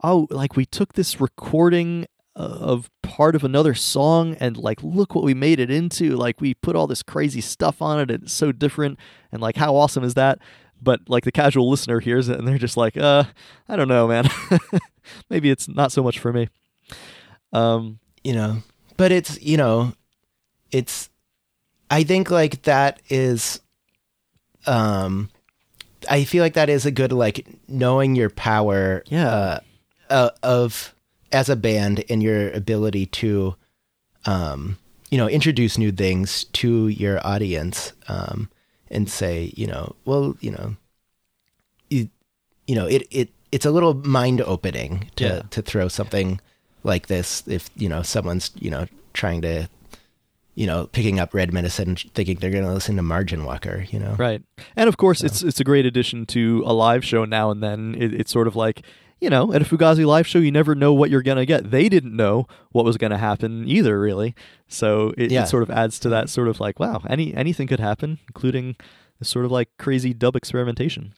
oh, 0.03 0.27
like 0.31 0.57
we 0.57 0.64
took 0.64 0.95
this 0.95 1.21
recording 1.21 2.07
uh, 2.37 2.41
of 2.61 2.91
part 3.03 3.35
of 3.37 3.45
another 3.45 3.75
song 3.75 4.35
and 4.41 4.57
like 4.57 4.83
look 4.83 5.14
what 5.14 5.25
we 5.25 5.35
made 5.35 5.61
it 5.61 5.71
into 5.71 6.16
like 6.16 6.41
we 6.41 6.55
put 6.55 6.75
all 6.77 6.87
this 6.87 7.03
crazy 7.03 7.41
stuff 7.41 7.83
on 7.83 7.99
it 7.99 8.11
and 8.11 8.23
it's 8.23 8.33
so 8.33 8.53
different 8.53 8.99
and 9.33 9.43
like 9.43 9.57
how 9.57 9.75
awesome 9.75 10.05
is 10.05 10.14
that 10.14 10.39
but 10.81 11.01
like 11.09 11.25
the 11.25 11.33
casual 11.33 11.68
listener 11.68 11.99
hears 11.99 12.29
it 12.29 12.39
and 12.39 12.47
they're 12.47 12.57
just 12.57 12.77
like 12.77 12.97
uh 12.97 13.25
i 13.68 13.75
don't 13.75 13.89
know 13.89 14.07
man 14.07 14.29
maybe 15.29 15.51
it's 15.51 15.68
not 15.68 15.91
so 15.91 16.05
much 16.05 16.21
for 16.21 16.33
me 16.33 16.49
um 17.53 17.99
you 18.23 18.33
know, 18.35 18.59
but 18.97 19.11
it's, 19.13 19.41
you 19.41 19.57
know, 19.57 19.95
it's, 20.71 21.09
I 21.91 22.05
think 22.05 22.31
like 22.31 22.63
that 22.65 23.01
is, 23.09 23.61
um, 24.67 25.31
I 26.09 26.25
feel 26.25 26.43
like 26.43 26.53
that 26.55 26.69
is 26.69 26.85
a 26.85 26.91
good, 26.91 27.11
like, 27.13 27.47
knowing 27.67 28.15
your 28.15 28.29
power, 28.31 29.03
Yeah. 29.09 29.29
uh, 29.31 29.61
uh, 30.11 30.31
of, 30.43 30.95
as 31.33 31.49
a 31.49 31.57
band 31.57 32.05
and 32.11 32.23
your 32.23 32.51
ability 32.51 33.07
to, 33.07 33.55
um, 34.27 34.77
you 35.11 35.17
know, 35.17 35.29
introduce 35.29 35.79
new 35.79 35.93
things 35.93 36.45
to 36.45 36.89
your 36.89 37.25
audience, 37.27 37.93
um, 38.09 38.51
and 38.91 39.09
say, 39.11 39.53
you 39.57 39.67
know, 39.67 39.95
well, 40.05 40.37
you 40.41 40.51
know, 40.51 40.77
you, 41.89 42.11
you 42.67 42.75
know, 42.75 42.87
it, 42.87 43.07
it, 43.11 43.31
it's 43.51 43.65
a 43.65 43.71
little 43.71 43.95
mind 43.95 44.41
opening 44.43 45.11
to, 45.17 45.25
Yeah. 45.25 45.43
to 45.51 45.63
throw 45.63 45.89
something 45.89 46.39
like 46.83 47.07
this 47.09 47.43
if 47.47 47.68
you 47.76 47.89
know 47.89 48.03
someone's 48.03 48.51
you 48.59 48.70
know 48.70 48.87
trying 49.12 49.43
to 49.43 49.68
you 50.55 50.66
know 50.66 50.87
picking 50.89 51.18
up 51.20 51.33
red 51.35 51.53
medicine 51.53 51.97
thinking 52.14 52.37
they're 52.37 52.51
going 52.51 52.64
to 52.64 52.72
listen 52.72 52.97
to 52.97 53.03
margin 53.03 53.45
walker 53.45 53.87
you 53.91 53.99
know? 53.99 54.14
Right. 54.18 54.43
And 54.76 54.89
of 54.89 54.97
course 54.97 55.22
it's 55.22 55.43
it's 55.43 55.61
a 55.61 55.64
great 55.64 55.87
addition 55.87 56.26
to 56.26 56.62
a 56.66 56.72
live 56.72 57.05
show 57.05 57.24
now 57.24 57.51
and 57.51 57.62
then. 57.62 57.95
It, 57.99 58.12
it's 58.14 58.31
sort 58.33 58.47
of 58.47 58.57
like 58.57 58.83
you 59.20 59.28
know 59.31 59.53
at 59.53 59.62
a 59.62 59.64
fugazi 59.64 60.05
live 60.07 60.26
show 60.26 60.39
you 60.39 60.51
never 60.51 60.74
know 60.74 60.93
what 60.93 61.11
you're 61.11 61.22
gonna 61.22 61.47
get. 61.47 61.70
They 61.70 61.89
didn't 61.89 62.16
know 62.16 62.47
what 62.72 62.85
was 62.85 62.97
gonna 62.97 63.18
happen 63.18 63.66
either 63.68 63.99
really. 64.01 64.35
So 64.68 65.12
it, 65.18 65.31
Yeah. 65.31 65.45
it 65.45 65.47
sort 65.49 65.62
of 65.62 65.70
adds 65.70 65.99
to 66.01 66.09
that 66.11 66.28
sort 66.28 66.49
of 66.49 66.59
like 66.61 66.78
wow 66.81 67.03
any 67.09 67.35
anything 67.35 67.66
could 67.68 67.81
happen 67.81 68.18
including 68.28 68.76
this 69.18 69.28
sort 69.28 69.45
of 69.45 69.53
like 69.53 69.68
crazy 69.78 70.12
dub 70.14 70.37
experimentation. 70.37 71.14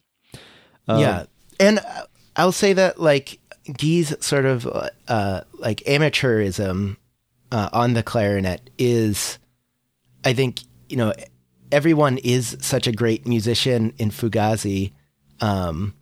Um, 0.88 0.98
yeah 1.00 1.24
and 1.60 1.78
uh, 1.78 2.06
i'll 2.34 2.50
say 2.50 2.72
that 2.72 2.98
like 2.98 3.38
Guy's 3.66 4.14
sort 4.24 4.44
of 4.44 4.66
uh 5.08 5.42
like 5.58 5.78
amateurism 5.86 6.96
uh, 7.50 7.68
on 7.72 7.92
the 7.92 8.02
clarinet 8.02 8.70
is 8.78 9.38
i 10.24 10.32
think 10.32 10.60
you 10.88 10.96
know 10.96 11.12
everyone 11.70 12.18
is 12.18 12.56
such 12.60 12.86
a 12.86 12.92
great 12.92 13.26
musician 13.26 13.92
in 13.98 14.10
fugazi 14.10 14.92
um 15.40 15.94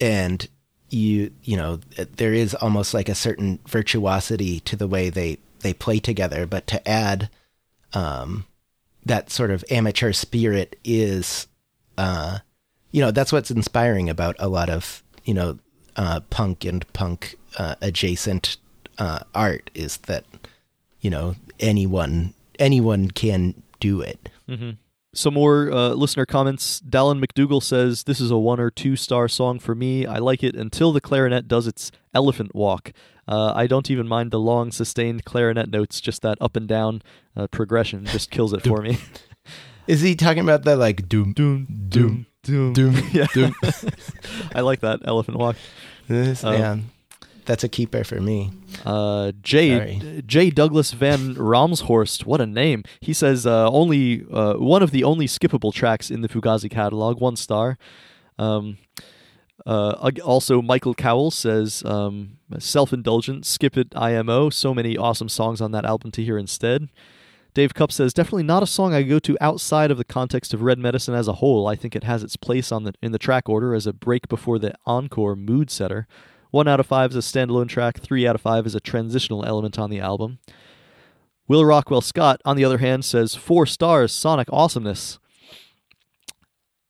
and 0.00 0.48
you 0.92 1.32
you 1.42 1.56
know 1.56 1.80
there 2.16 2.34
is 2.34 2.54
almost 2.56 2.92
like 2.92 3.08
a 3.08 3.14
certain 3.14 3.58
virtuosity 3.66 4.60
to 4.60 4.76
the 4.76 4.86
way 4.86 5.08
they 5.08 5.38
they 5.60 5.72
play 5.72 5.98
together. 5.98 6.46
But 6.46 6.66
to 6.68 6.88
add 6.88 7.30
um 7.94 8.44
that 9.04 9.30
sort 9.30 9.50
of 9.50 9.64
amateur 9.70 10.12
spirit 10.12 10.78
is 10.84 11.46
uh 11.96 12.38
you 12.90 13.00
know 13.00 13.10
that's 13.10 13.32
what's 13.32 13.50
inspiring 13.50 14.10
about 14.10 14.36
a 14.38 14.48
lot 14.48 14.68
of 14.68 15.02
you 15.24 15.32
know 15.32 15.58
uh 15.96 16.20
punk 16.30 16.64
and 16.64 16.90
punk 16.92 17.36
uh, 17.58 17.74
adjacent 17.80 18.56
uh 18.98 19.20
art 19.34 19.70
is 19.74 19.98
that 19.98 20.24
you 21.00 21.10
know 21.10 21.34
anyone 21.60 22.34
anyone 22.58 23.10
can 23.10 23.54
do 23.80 24.00
it 24.00 24.28
Some 25.14 25.34
more 25.34 25.70
uh, 25.70 25.90
listener 25.90 26.24
comments. 26.24 26.80
Dallin 26.80 27.22
McDougall 27.22 27.62
says, 27.62 28.04
This 28.04 28.18
is 28.18 28.30
a 28.30 28.38
one 28.38 28.58
or 28.58 28.70
two 28.70 28.96
star 28.96 29.28
song 29.28 29.58
for 29.58 29.74
me. 29.74 30.06
I 30.06 30.16
like 30.16 30.42
it 30.42 30.54
until 30.56 30.90
the 30.90 31.02
clarinet 31.02 31.46
does 31.48 31.66
its 31.66 31.92
elephant 32.14 32.54
walk. 32.54 32.92
Uh, 33.28 33.52
I 33.54 33.66
don't 33.66 33.90
even 33.90 34.08
mind 34.08 34.30
the 34.30 34.40
long, 34.40 34.72
sustained 34.72 35.26
clarinet 35.26 35.68
notes, 35.70 36.00
just 36.00 36.22
that 36.22 36.38
up 36.40 36.56
and 36.56 36.66
down 36.66 37.02
uh, 37.36 37.46
progression 37.48 38.06
just 38.06 38.30
kills 38.30 38.54
it 38.54 38.62
for 38.62 38.80
me. 38.86 38.96
is 39.86 40.00
he 40.00 40.14
talking 40.16 40.42
about 40.42 40.64
the 40.64 40.76
like 40.76 41.08
doom 41.10 41.34
doom, 41.34 41.66
doom, 41.90 42.24
doom. 42.42 42.72
doom 42.72 42.96
Yeah. 43.12 43.26
doom 43.34 43.54
I 44.54 44.60
like 44.60 44.80
that 44.80 45.00
elephant 45.04 45.38
walk. 45.38 45.56
This- 46.08 46.44
Um, 46.44 46.54
yeah 46.54 46.76
that's 47.44 47.64
a 47.64 47.68
keeper 47.68 48.04
for 48.04 48.20
me 48.20 48.52
Uh, 48.86 49.32
J. 49.42 49.76
Sorry. 49.76 50.22
J. 50.26 50.50
Douglas 50.50 50.92
Van 50.92 51.34
Ramshorst, 51.34 52.24
what 52.24 52.40
a 52.40 52.46
name. 52.46 52.84
He 53.00 53.12
says 53.12 53.46
uh, 53.46 53.68
only 53.68 54.24
uh, 54.30 54.54
one 54.54 54.80
of 54.82 54.92
the 54.92 55.02
only 55.04 55.26
skippable 55.26 55.72
tracks 55.74 56.08
in 56.10 56.20
the 56.22 56.28
Fugazi 56.28 56.70
catalog, 56.70 57.20
one 57.20 57.34
star. 57.36 57.78
Um, 58.38 58.78
uh, 59.66 60.10
also, 60.24 60.62
Michael 60.62 60.94
Cowell 60.94 61.30
says 61.32 61.82
um, 61.84 62.38
self 62.58 62.92
indulgent, 62.92 63.44
skip 63.44 63.76
it 63.76 63.88
IMO. 63.96 64.48
So 64.50 64.72
many 64.72 64.96
awesome 64.96 65.28
songs 65.28 65.60
on 65.60 65.72
that 65.72 65.84
album 65.84 66.10
to 66.12 66.22
hear 66.24 66.38
instead. 66.38 66.88
Dave 67.54 67.74
Cup 67.74 67.92
says 67.92 68.14
definitely 68.14 68.44
not 68.44 68.62
a 68.62 68.66
song 68.66 68.94
I 68.94 69.02
go 69.02 69.18
to 69.18 69.36
outside 69.40 69.90
of 69.90 69.98
the 69.98 70.04
context 70.04 70.54
of 70.54 70.62
Red 70.62 70.78
Medicine 70.78 71.14
as 71.14 71.28
a 71.28 71.34
whole. 71.34 71.66
I 71.66 71.76
think 71.76 71.94
it 71.94 72.04
has 72.04 72.22
its 72.22 72.36
place 72.36 72.72
on 72.72 72.84
the 72.84 72.94
in 73.02 73.12
the 73.12 73.18
track 73.18 73.48
order 73.48 73.74
as 73.74 73.86
a 73.86 73.92
break 73.92 74.28
before 74.28 74.58
the 74.58 74.74
encore 74.86 75.36
mood 75.36 75.70
setter. 75.70 76.06
One 76.50 76.68
out 76.68 76.80
of 76.80 76.86
five 76.86 77.10
is 77.10 77.16
a 77.16 77.20
standalone 77.20 77.68
track. 77.68 78.00
Three 78.00 78.26
out 78.26 78.34
of 78.34 78.40
five 78.40 78.66
is 78.66 78.74
a 78.74 78.80
transitional 78.80 79.44
element 79.44 79.78
on 79.78 79.90
the 79.90 80.00
album. 80.00 80.38
Will 81.48 81.64
Rockwell 81.64 82.00
Scott, 82.00 82.40
on 82.44 82.56
the 82.56 82.64
other 82.64 82.78
hand, 82.78 83.04
says 83.04 83.34
four 83.34 83.66
stars, 83.66 84.12
sonic 84.12 84.48
awesomeness. 84.50 85.18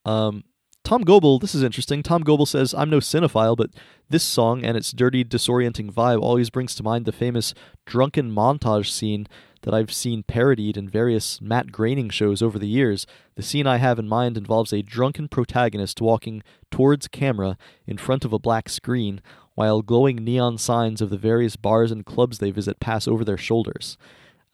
Um, 0.05 0.45
Tom 0.85 1.03
Goebel, 1.05 1.39
this 1.39 1.55
is 1.55 1.63
interesting. 1.63 2.03
Tom 2.03 2.23
Goebel 2.23 2.47
says, 2.47 2.75
I'm 2.75 2.91
no 2.91 2.99
cinephile, 2.99 3.57
but 3.57 3.71
this 4.11 4.25
song 4.25 4.65
and 4.65 4.77
its 4.77 4.93
dirty, 4.93 5.25
disorienting 5.25 5.93
vibe 5.93 6.21
always 6.21 6.51
brings 6.51 6.75
to 6.75 6.83
mind 6.83 7.07
the 7.07 7.13
famous 7.13 7.55
drunken 7.87 8.31
montage 8.31 8.91
scene 8.91 9.27
that 9.63 9.75
I've 9.75 9.93
seen 9.93 10.23
parodied 10.23 10.77
in 10.77 10.89
various 10.89 11.41
Matt 11.41 11.73
Groening 11.73 12.11
shows 12.11 12.43
over 12.43 12.59
the 12.59 12.69
years. 12.69 13.07
The 13.37 13.43
scene 13.43 13.67
I 13.67 13.79
have 13.79 13.99
in 13.99 14.09
mind 14.09 14.37
involves 14.37 14.73
a 14.73 14.83
drunken 14.83 15.29
protagonist 15.29 16.01
walking 16.01 16.43
towards 16.71 17.09
camera 17.09 17.57
in 17.87 17.99
front 17.99 18.25
of 18.25 18.33
a 18.33 18.39
black 18.39 18.69
screen 18.69 19.21
while 19.55 19.83
glowing 19.83 20.17
neon 20.17 20.59
signs 20.59 21.01
of 21.01 21.11
the 21.11 21.19
various 21.19 21.57
bars 21.57 21.91
and 21.91 22.07
clubs 22.07 22.39
they 22.39 22.51
visit 22.51 22.81
pass 22.81 23.07
over 23.07 23.25
their 23.25 23.39
shoulders. 23.39 23.97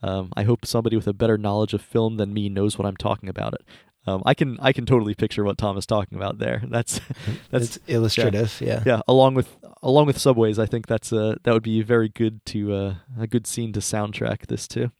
Um, 0.02 0.32
I 0.36 0.44
hope 0.44 0.64
somebody 0.64 0.96
with 0.96 1.06
a 1.06 1.12
better 1.12 1.38
knowledge 1.38 1.74
of 1.74 1.82
film 1.82 2.16
than 2.16 2.32
me 2.32 2.48
knows 2.48 2.78
what 2.78 2.86
I'm 2.86 2.96
talking 2.96 3.28
about. 3.28 3.54
It. 3.54 3.64
Um, 4.06 4.22
I 4.24 4.32
can 4.32 4.58
I 4.60 4.72
can 4.72 4.86
totally 4.86 5.14
picture 5.14 5.44
what 5.44 5.58
Tom 5.58 5.76
is 5.76 5.84
talking 5.84 6.16
about 6.16 6.38
there. 6.38 6.62
That's 6.66 7.00
that's 7.50 7.76
it's 7.76 7.78
illustrative 7.88 8.60
yeah, 8.60 8.82
yeah. 8.86 9.00
Along 9.06 9.34
with 9.34 9.54
along 9.82 10.06
with 10.06 10.18
subways, 10.18 10.58
I 10.58 10.66
think 10.66 10.86
that's 10.86 11.12
uh 11.12 11.36
that 11.42 11.52
would 11.52 11.62
be 11.62 11.82
very 11.82 12.08
good 12.08 12.44
to 12.46 12.74
uh, 12.74 12.94
a 13.18 13.26
good 13.26 13.46
scene 13.46 13.72
to 13.74 13.80
soundtrack 13.80 14.46
this 14.46 14.66
too. 14.66 14.92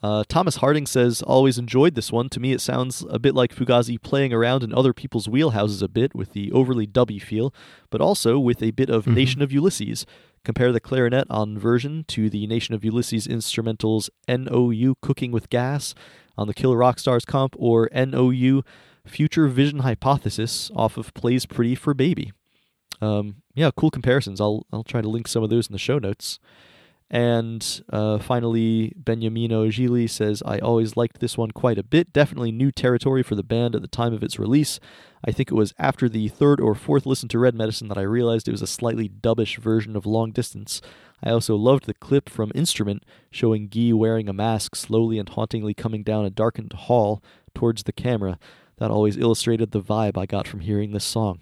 Uh, 0.00 0.22
Thomas 0.28 0.56
Harding 0.56 0.86
says, 0.86 1.22
always 1.22 1.58
enjoyed 1.58 1.94
this 1.96 2.12
one. 2.12 2.28
To 2.28 2.38
me, 2.40 2.52
it 2.52 2.60
sounds 2.60 3.04
a 3.10 3.18
bit 3.18 3.34
like 3.34 3.54
Fugazi 3.54 4.00
playing 4.00 4.32
around 4.32 4.62
in 4.62 4.72
other 4.72 4.92
people's 4.92 5.26
wheelhouses 5.26 5.82
a 5.82 5.88
bit 5.88 6.14
with 6.14 6.32
the 6.32 6.52
overly 6.52 6.86
dubby 6.86 7.20
feel, 7.20 7.52
but 7.90 8.00
also 8.00 8.38
with 8.38 8.62
a 8.62 8.70
bit 8.70 8.90
of 8.90 9.06
Mhm. 9.06 9.14
Nation 9.14 9.42
of 9.42 9.52
Ulysses. 9.52 10.06
Compare 10.44 10.70
the 10.72 10.80
clarinet 10.80 11.26
on 11.28 11.58
version 11.58 12.04
to 12.08 12.30
the 12.30 12.46
Nation 12.46 12.74
of 12.76 12.84
Ulysses 12.84 13.26
instrumentals 13.26 14.08
NOU 14.28 14.94
Cooking 15.02 15.32
with 15.32 15.50
Gas 15.50 15.94
on 16.36 16.46
the 16.46 16.54
Killer 16.54 16.76
Rock 16.76 17.00
Stars 17.00 17.24
comp 17.24 17.56
or 17.58 17.88
NOU 17.92 18.62
Future 19.04 19.48
Vision 19.48 19.80
Hypothesis 19.80 20.70
off 20.76 20.96
of 20.96 21.12
Plays 21.14 21.44
Pretty 21.44 21.74
for 21.74 21.92
Baby. 21.92 22.32
Um, 23.00 23.36
yeah, 23.54 23.70
cool 23.76 23.90
comparisons. 23.90 24.40
I'll 24.40 24.64
I'll 24.72 24.84
try 24.84 25.00
to 25.02 25.08
link 25.08 25.26
some 25.26 25.42
of 25.42 25.50
those 25.50 25.66
in 25.66 25.72
the 25.72 25.78
show 25.78 25.98
notes. 25.98 26.38
And 27.10 27.82
uh, 27.90 28.18
finally, 28.18 28.92
Beniamino 29.02 29.70
Gili 29.70 30.06
says, 30.06 30.42
I 30.44 30.58
always 30.58 30.96
liked 30.96 31.20
this 31.20 31.38
one 31.38 31.52
quite 31.52 31.78
a 31.78 31.82
bit. 31.82 32.12
Definitely 32.12 32.52
new 32.52 32.70
territory 32.70 33.22
for 33.22 33.34
the 33.34 33.42
band 33.42 33.74
at 33.74 33.80
the 33.80 33.88
time 33.88 34.12
of 34.12 34.22
its 34.22 34.38
release. 34.38 34.78
I 35.24 35.32
think 35.32 35.50
it 35.50 35.54
was 35.54 35.72
after 35.78 36.08
the 36.08 36.28
third 36.28 36.60
or 36.60 36.74
fourth 36.74 37.06
listen 37.06 37.28
to 37.30 37.38
Red 37.38 37.54
Medicine 37.54 37.88
that 37.88 37.98
I 37.98 38.02
realized 38.02 38.46
it 38.46 38.52
was 38.52 38.62
a 38.62 38.66
slightly 38.66 39.08
dubbish 39.08 39.56
version 39.56 39.96
of 39.96 40.04
Long 40.04 40.32
Distance. 40.32 40.82
I 41.22 41.30
also 41.30 41.56
loved 41.56 41.86
the 41.86 41.94
clip 41.94 42.28
from 42.28 42.52
Instrument 42.54 43.04
showing 43.30 43.68
Guy 43.68 43.92
wearing 43.92 44.28
a 44.28 44.34
mask 44.34 44.76
slowly 44.76 45.18
and 45.18 45.28
hauntingly 45.30 45.74
coming 45.74 46.02
down 46.02 46.26
a 46.26 46.30
darkened 46.30 46.74
hall 46.74 47.22
towards 47.54 47.84
the 47.84 47.92
camera. 47.92 48.38
That 48.76 48.90
always 48.90 49.16
illustrated 49.16 49.72
the 49.72 49.82
vibe 49.82 50.16
I 50.16 50.26
got 50.26 50.46
from 50.46 50.60
hearing 50.60 50.92
this 50.92 51.04
song. 51.04 51.40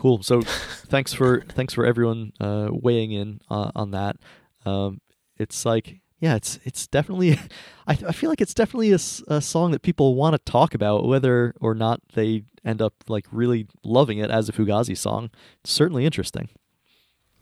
Cool. 0.00 0.22
So, 0.22 0.40
thanks 0.40 1.12
for 1.12 1.42
thanks 1.50 1.74
for 1.74 1.84
everyone 1.84 2.32
uh, 2.40 2.68
weighing 2.70 3.12
in 3.12 3.38
uh, 3.50 3.70
on 3.74 3.90
that. 3.90 4.16
Um, 4.64 5.02
it's 5.36 5.66
like, 5.66 6.00
yeah, 6.20 6.36
it's 6.36 6.58
it's 6.64 6.86
definitely. 6.86 7.32
I, 7.86 7.98
I 8.08 8.12
feel 8.12 8.30
like 8.30 8.40
it's 8.40 8.54
definitely 8.54 8.92
a, 8.92 8.98
a 9.28 9.42
song 9.42 9.72
that 9.72 9.82
people 9.82 10.14
want 10.14 10.32
to 10.32 10.38
talk 10.50 10.72
about, 10.72 11.06
whether 11.06 11.52
or 11.60 11.74
not 11.74 12.00
they 12.14 12.44
end 12.64 12.80
up 12.80 12.94
like 13.08 13.26
really 13.30 13.66
loving 13.84 14.16
it 14.16 14.30
as 14.30 14.48
a 14.48 14.52
Fugazi 14.52 14.96
song. 14.96 15.28
It's 15.62 15.72
certainly 15.72 16.06
interesting. 16.06 16.48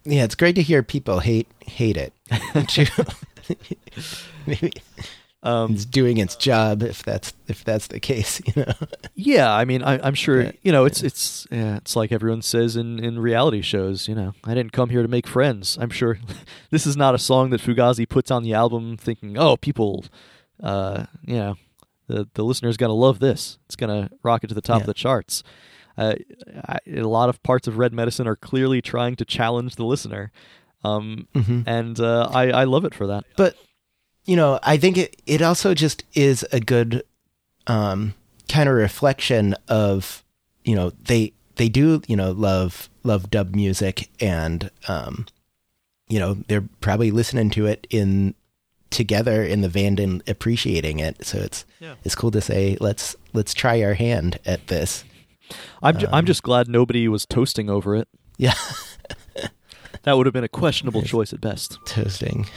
Yeah, 0.03 0.25
it's 0.25 0.35
great 0.35 0.55
to 0.55 0.61
hear 0.61 0.83
people 0.83 1.19
hate 1.19 1.47
hate 1.65 1.95
it. 1.95 2.13
too. 2.67 2.87
Maybe 4.45 4.73
Um, 5.41 5.73
it's 5.73 5.85
doing 5.85 6.17
its 6.17 6.35
job 6.35 6.83
if 6.83 7.01
that's 7.01 7.33
if 7.47 7.63
that's 7.63 7.87
the 7.87 7.99
case, 8.01 8.41
you 8.45 8.53
know. 8.57 8.73
Yeah, 9.15 9.53
I 9.53 9.63
mean, 9.63 9.81
I, 9.83 9.97
I'm 10.05 10.13
sure 10.15 10.39
Right. 10.39 10.59
you 10.63 10.71
know 10.73 10.83
it's 10.83 11.01
it's 11.01 11.47
yeah, 11.49 11.77
it's 11.77 11.95
like 11.95 12.11
everyone 12.11 12.41
says 12.41 12.75
in 12.75 12.99
in 12.99 13.19
reality 13.19 13.61
shows. 13.61 14.07
You 14.09 14.15
know, 14.15 14.33
I 14.43 14.53
didn't 14.53 14.73
come 14.73 14.89
here 14.89 15.01
to 15.01 15.07
make 15.07 15.27
friends. 15.27 15.77
I'm 15.79 15.91
sure 15.91 16.19
this 16.71 16.85
is 16.85 16.97
not 16.97 17.15
a 17.15 17.17
song 17.19 17.51
that 17.51 17.61
Fugazi 17.61 18.07
puts 18.07 18.31
on 18.31 18.43
the 18.43 18.53
album 18.53 18.97
thinking, 18.97 19.37
oh, 19.37 19.55
people, 19.55 20.03
uh, 20.61 21.05
you 21.25 21.35
know, 21.37 21.55
the 22.07 22.27
the 22.33 22.43
listener's 22.43 22.75
gonna 22.75 22.91
love 22.93 23.19
this. 23.19 23.59
It's 23.67 23.77
gonna 23.77 24.09
rocket 24.23 24.47
to 24.47 24.55
the 24.55 24.61
top 24.61 24.79
Yeah. 24.79 24.83
of 24.83 24.87
the 24.87 24.93
charts. 24.93 25.41
Uh, 25.97 26.15
I, 26.67 26.79
a 26.87 27.01
lot 27.03 27.29
of 27.29 27.41
parts 27.43 27.65
of 27.67 27.77
Red 27.77 27.93
Medicine 27.93 28.27
are 28.27 28.35
clearly 28.35 28.81
trying 28.81 29.15
to 29.15 29.23
challenge 29.25 29.75
the 29.75 29.85
listener, 29.85 30.31
um, 30.83 31.27
Mhm. 31.33 31.63
and 31.65 31.97
uh, 31.99 32.29
I 32.33 32.51
I 32.51 32.63
love 32.65 32.83
it 32.83 32.93
for 32.93 33.07
that. 33.07 33.23
But 33.37 33.55
you 34.25 34.35
know, 34.35 34.59
I 34.63 34.77
think 34.77 34.97
it 34.97 35.21
it 35.25 35.41
also 35.41 35.73
just 35.73 36.03
is 36.13 36.45
a 36.51 36.59
good 36.59 37.03
um 37.67 38.13
kind 38.47 38.67
of 38.69 38.75
reflection 38.75 39.55
of 39.67 40.23
you 40.63 40.75
know, 40.75 40.91
they 40.91 41.33
they 41.55 41.69
do, 41.69 42.01
you 42.07 42.15
know, 42.15 42.31
love 42.31 42.89
love 43.03 43.29
dub 43.29 43.55
music 43.55 44.09
and 44.21 44.69
um 44.87 45.25
you 46.07 46.19
know, 46.19 46.33
they're 46.47 46.65
probably 46.81 47.11
listening 47.11 47.49
to 47.51 47.65
it 47.67 47.85
in 47.91 48.33
together 48.89 49.43
in 49.43 49.61
the 49.61 49.69
van 49.69 49.99
and 49.99 50.23
appreciating 50.27 50.99
it. 50.99 51.23
So 51.25 51.37
it's 51.39 51.65
Yeah. 51.79 51.95
it's 52.03 52.15
cool 52.15 52.31
to 52.31 52.41
say 52.41 52.77
let's 52.79 53.15
let's 53.33 53.53
try 53.53 53.81
our 53.83 53.93
hand 53.93 54.39
at 54.45 54.67
this. 54.67 55.03
I'm 55.81 55.97
ju- 55.97 56.07
I'm 56.07 56.19
Um, 56.19 56.25
just 56.25 56.43
glad 56.43 56.67
nobody 56.67 57.07
was 57.07 57.25
toasting 57.25 57.69
over 57.69 57.95
it. 57.95 58.07
Yeah, 58.37 58.53
That 60.03 60.17
would 60.17 60.25
have 60.25 60.33
been 60.33 60.43
a 60.43 60.47
questionable 60.49 61.01
choice 61.03 61.33
at 61.33 61.41
best. 61.41 61.77
toasting. 61.85 62.47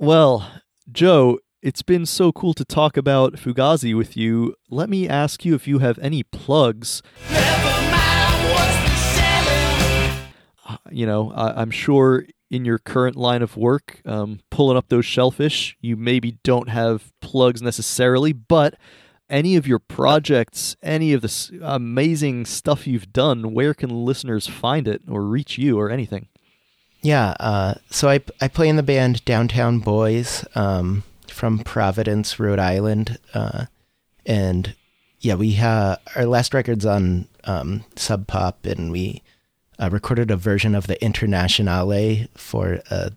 Well, 0.00 0.48
Joe, 0.92 1.40
it's 1.60 1.82
been 1.82 2.06
so 2.06 2.30
cool 2.30 2.54
to 2.54 2.64
talk 2.64 2.96
about 2.96 3.32
Fugazi 3.34 3.96
with 3.96 4.16
you. 4.16 4.54
Let 4.70 4.88
me 4.88 5.08
ask 5.08 5.44
you 5.44 5.56
if 5.56 5.66
you 5.66 5.80
have 5.80 5.98
any 5.98 6.22
plugs. 6.22 7.02
Uh, 10.68 10.76
You 10.90 11.06
know, 11.06 11.32
I- 11.32 11.60
I'm 11.60 11.70
sure 11.72 12.26
in 12.50 12.64
your 12.64 12.78
current 12.78 13.16
line 13.16 13.42
of 13.42 13.56
work, 13.56 14.00
um, 14.06 14.38
pulling 14.50 14.76
up 14.76 14.88
those 14.88 15.04
shellfish, 15.04 15.76
you 15.80 15.96
maybe 15.96 16.38
don't 16.44 16.68
have 16.68 17.10
plugs 17.20 17.60
necessarily, 17.60 18.32
but 18.32 18.74
any 19.30 19.56
of 19.56 19.66
your 19.66 19.78
projects, 19.78 20.76
any 20.82 21.12
of 21.12 21.22
the 21.22 21.60
amazing 21.62 22.46
stuff 22.46 22.86
you've 22.86 23.12
done, 23.12 23.52
where 23.54 23.74
can 23.74 24.04
listeners 24.04 24.46
find 24.46 24.88
it 24.88 25.02
or 25.08 25.22
reach 25.22 25.58
you 25.58 25.78
or 25.78 25.90
anything? 25.90 26.28
Yeah, 27.02 27.34
uh, 27.38 27.74
so 27.90 28.08
I 28.08 28.20
I 28.40 28.48
play 28.48 28.68
in 28.68 28.76
the 28.76 28.82
band 28.82 29.24
Downtown 29.24 29.78
Boys 29.78 30.44
um, 30.54 31.04
from 31.28 31.60
Providence, 31.60 32.40
Rhode 32.40 32.58
Island, 32.58 33.18
uh, 33.34 33.66
and 34.26 34.74
yeah, 35.20 35.34
we 35.34 35.54
ha- 35.54 35.98
our 36.16 36.26
last 36.26 36.54
record's 36.54 36.86
on 36.86 37.28
um, 37.44 37.84
Sub 37.96 38.26
Pop, 38.26 38.66
and 38.66 38.90
we 38.90 39.22
uh, 39.78 39.88
recorded 39.92 40.30
a 40.30 40.36
version 40.36 40.74
of 40.74 40.86
the 40.86 41.02
Internationale 41.02 42.26
for 42.36 42.80
a 42.90 43.12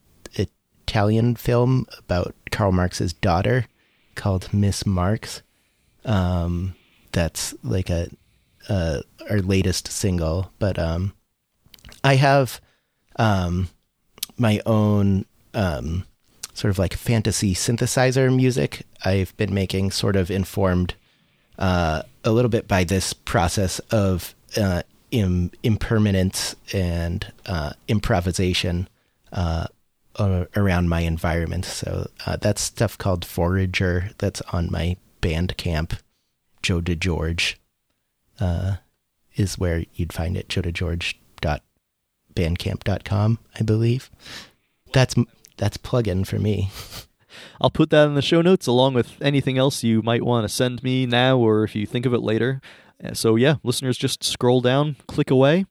Italian 0.91 1.35
film 1.35 1.85
about 1.97 2.35
Karl 2.51 2.71
Marx's 2.71 3.13
daughter 3.13 3.65
called 4.15 4.53
Miss 4.53 4.85
Marx. 4.85 5.41
Um, 6.05 6.75
that's 7.11 7.53
like 7.63 7.89
a 7.89 8.09
our 8.69 9.39
latest 9.39 9.87
single, 9.87 10.51
but 10.59 10.79
um, 10.79 11.13
I 12.03 12.15
have 12.15 12.61
um, 13.17 13.69
my 14.37 14.61
own 14.65 15.25
um, 15.53 16.05
sort 16.53 16.71
of 16.71 16.79
like 16.79 16.93
fantasy 16.93 17.53
synthesizer 17.53 18.33
music 18.33 18.83
I've 19.03 19.35
been 19.37 19.53
making, 19.53 19.91
sort 19.91 20.15
of 20.15 20.31
informed 20.31 20.95
uh, 21.57 22.03
a 22.23 22.31
little 22.31 22.49
bit 22.49 22.67
by 22.67 22.83
this 22.83 23.13
process 23.13 23.79
of 23.91 24.35
uh, 24.57 24.83
Im- 25.11 25.51
impermanence 25.61 26.55
and 26.71 27.31
uh, 27.45 27.73
improvisation 27.87 28.87
uh, 29.33 29.67
around 30.55 30.87
my 30.87 31.01
environment. 31.01 31.65
So 31.65 32.09
uh, 32.25 32.37
that's 32.37 32.61
stuff 32.61 32.97
called 32.97 33.25
Forager 33.25 34.11
that's 34.17 34.41
on 34.53 34.71
my 34.71 34.97
Bandcamp. 35.21 35.99
Joe 36.61 36.81
DeGeorge 36.81 37.55
uh, 38.39 38.77
is 39.35 39.57
where 39.57 39.85
you'd 39.93 40.13
find 40.13 40.37
it. 40.37 40.49
Joe 40.49 40.61
DeGeorge 40.61 41.15
dot 41.39 41.63
bandcamp.com, 42.35 43.39
I 43.59 43.63
believe. 43.63 44.09
That's 44.93 45.15
that's 45.57 45.77
plug-in 45.77 46.25
for 46.25 46.39
me. 46.39 46.71
I'll 47.61 47.69
put 47.69 47.89
that 47.91 48.07
in 48.07 48.15
the 48.15 48.21
show 48.21 48.41
notes 48.41 48.67
along 48.67 48.93
with 48.93 49.21
anything 49.21 49.57
else 49.57 49.83
you 49.83 50.01
might 50.01 50.23
want 50.23 50.43
to 50.43 50.49
send 50.53 50.83
me 50.83 51.05
now 51.05 51.37
or 51.37 51.63
if 51.63 51.75
you 51.75 51.85
think 51.85 52.05
of 52.05 52.13
it 52.13 52.21
later. 52.21 52.61
Uh, 53.03 53.13
So, 53.13 53.35
yeah, 53.35 53.55
listeners, 53.63 53.97
just 53.97 54.23
scroll 54.23 54.61
down, 54.61 54.97
click 55.07 55.31
away. 55.31 55.65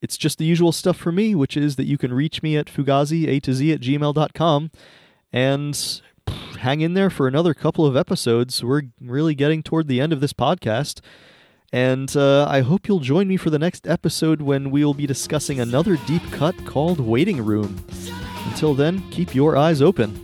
It's 0.00 0.16
just 0.16 0.38
the 0.38 0.44
usual 0.44 0.70
stuff 0.72 0.96
for 0.96 1.10
me, 1.12 1.34
which 1.34 1.56
is 1.56 1.76
that 1.76 1.86
you 1.86 1.96
can 1.96 2.12
reach 2.12 2.42
me 2.42 2.56
at 2.56 2.66
fugazi, 2.66 3.26
a 3.26 3.40
to 3.40 3.54
z 3.54 3.72
at 3.72 3.80
gmail.com. 3.80 4.70
And 5.32 6.02
hang 6.58 6.80
in 6.80 6.94
there 6.94 7.10
for 7.10 7.28
another 7.28 7.54
couple 7.54 7.86
of 7.86 7.96
episodes. 7.96 8.64
We're 8.64 8.82
really 9.00 9.34
getting 9.34 9.62
toward 9.62 9.88
the 9.88 10.00
end 10.00 10.12
of 10.12 10.20
this 10.20 10.32
podcast. 10.32 11.00
And 11.72 12.16
uh, 12.16 12.46
I 12.48 12.60
hope 12.60 12.86
you'll 12.86 13.00
join 13.00 13.26
me 13.26 13.36
for 13.36 13.50
the 13.50 13.58
next 13.58 13.86
episode 13.86 14.40
when 14.40 14.70
we 14.70 14.84
will 14.84 14.94
be 14.94 15.06
discussing 15.06 15.58
another 15.58 15.96
deep 16.06 16.22
cut 16.30 16.54
called 16.64 17.00
Waiting 17.00 17.44
Room. 17.44 17.84
Until 18.46 18.74
then, 18.74 19.10
keep 19.10 19.34
your 19.34 19.56
eyes 19.56 19.82
open. 19.82 20.20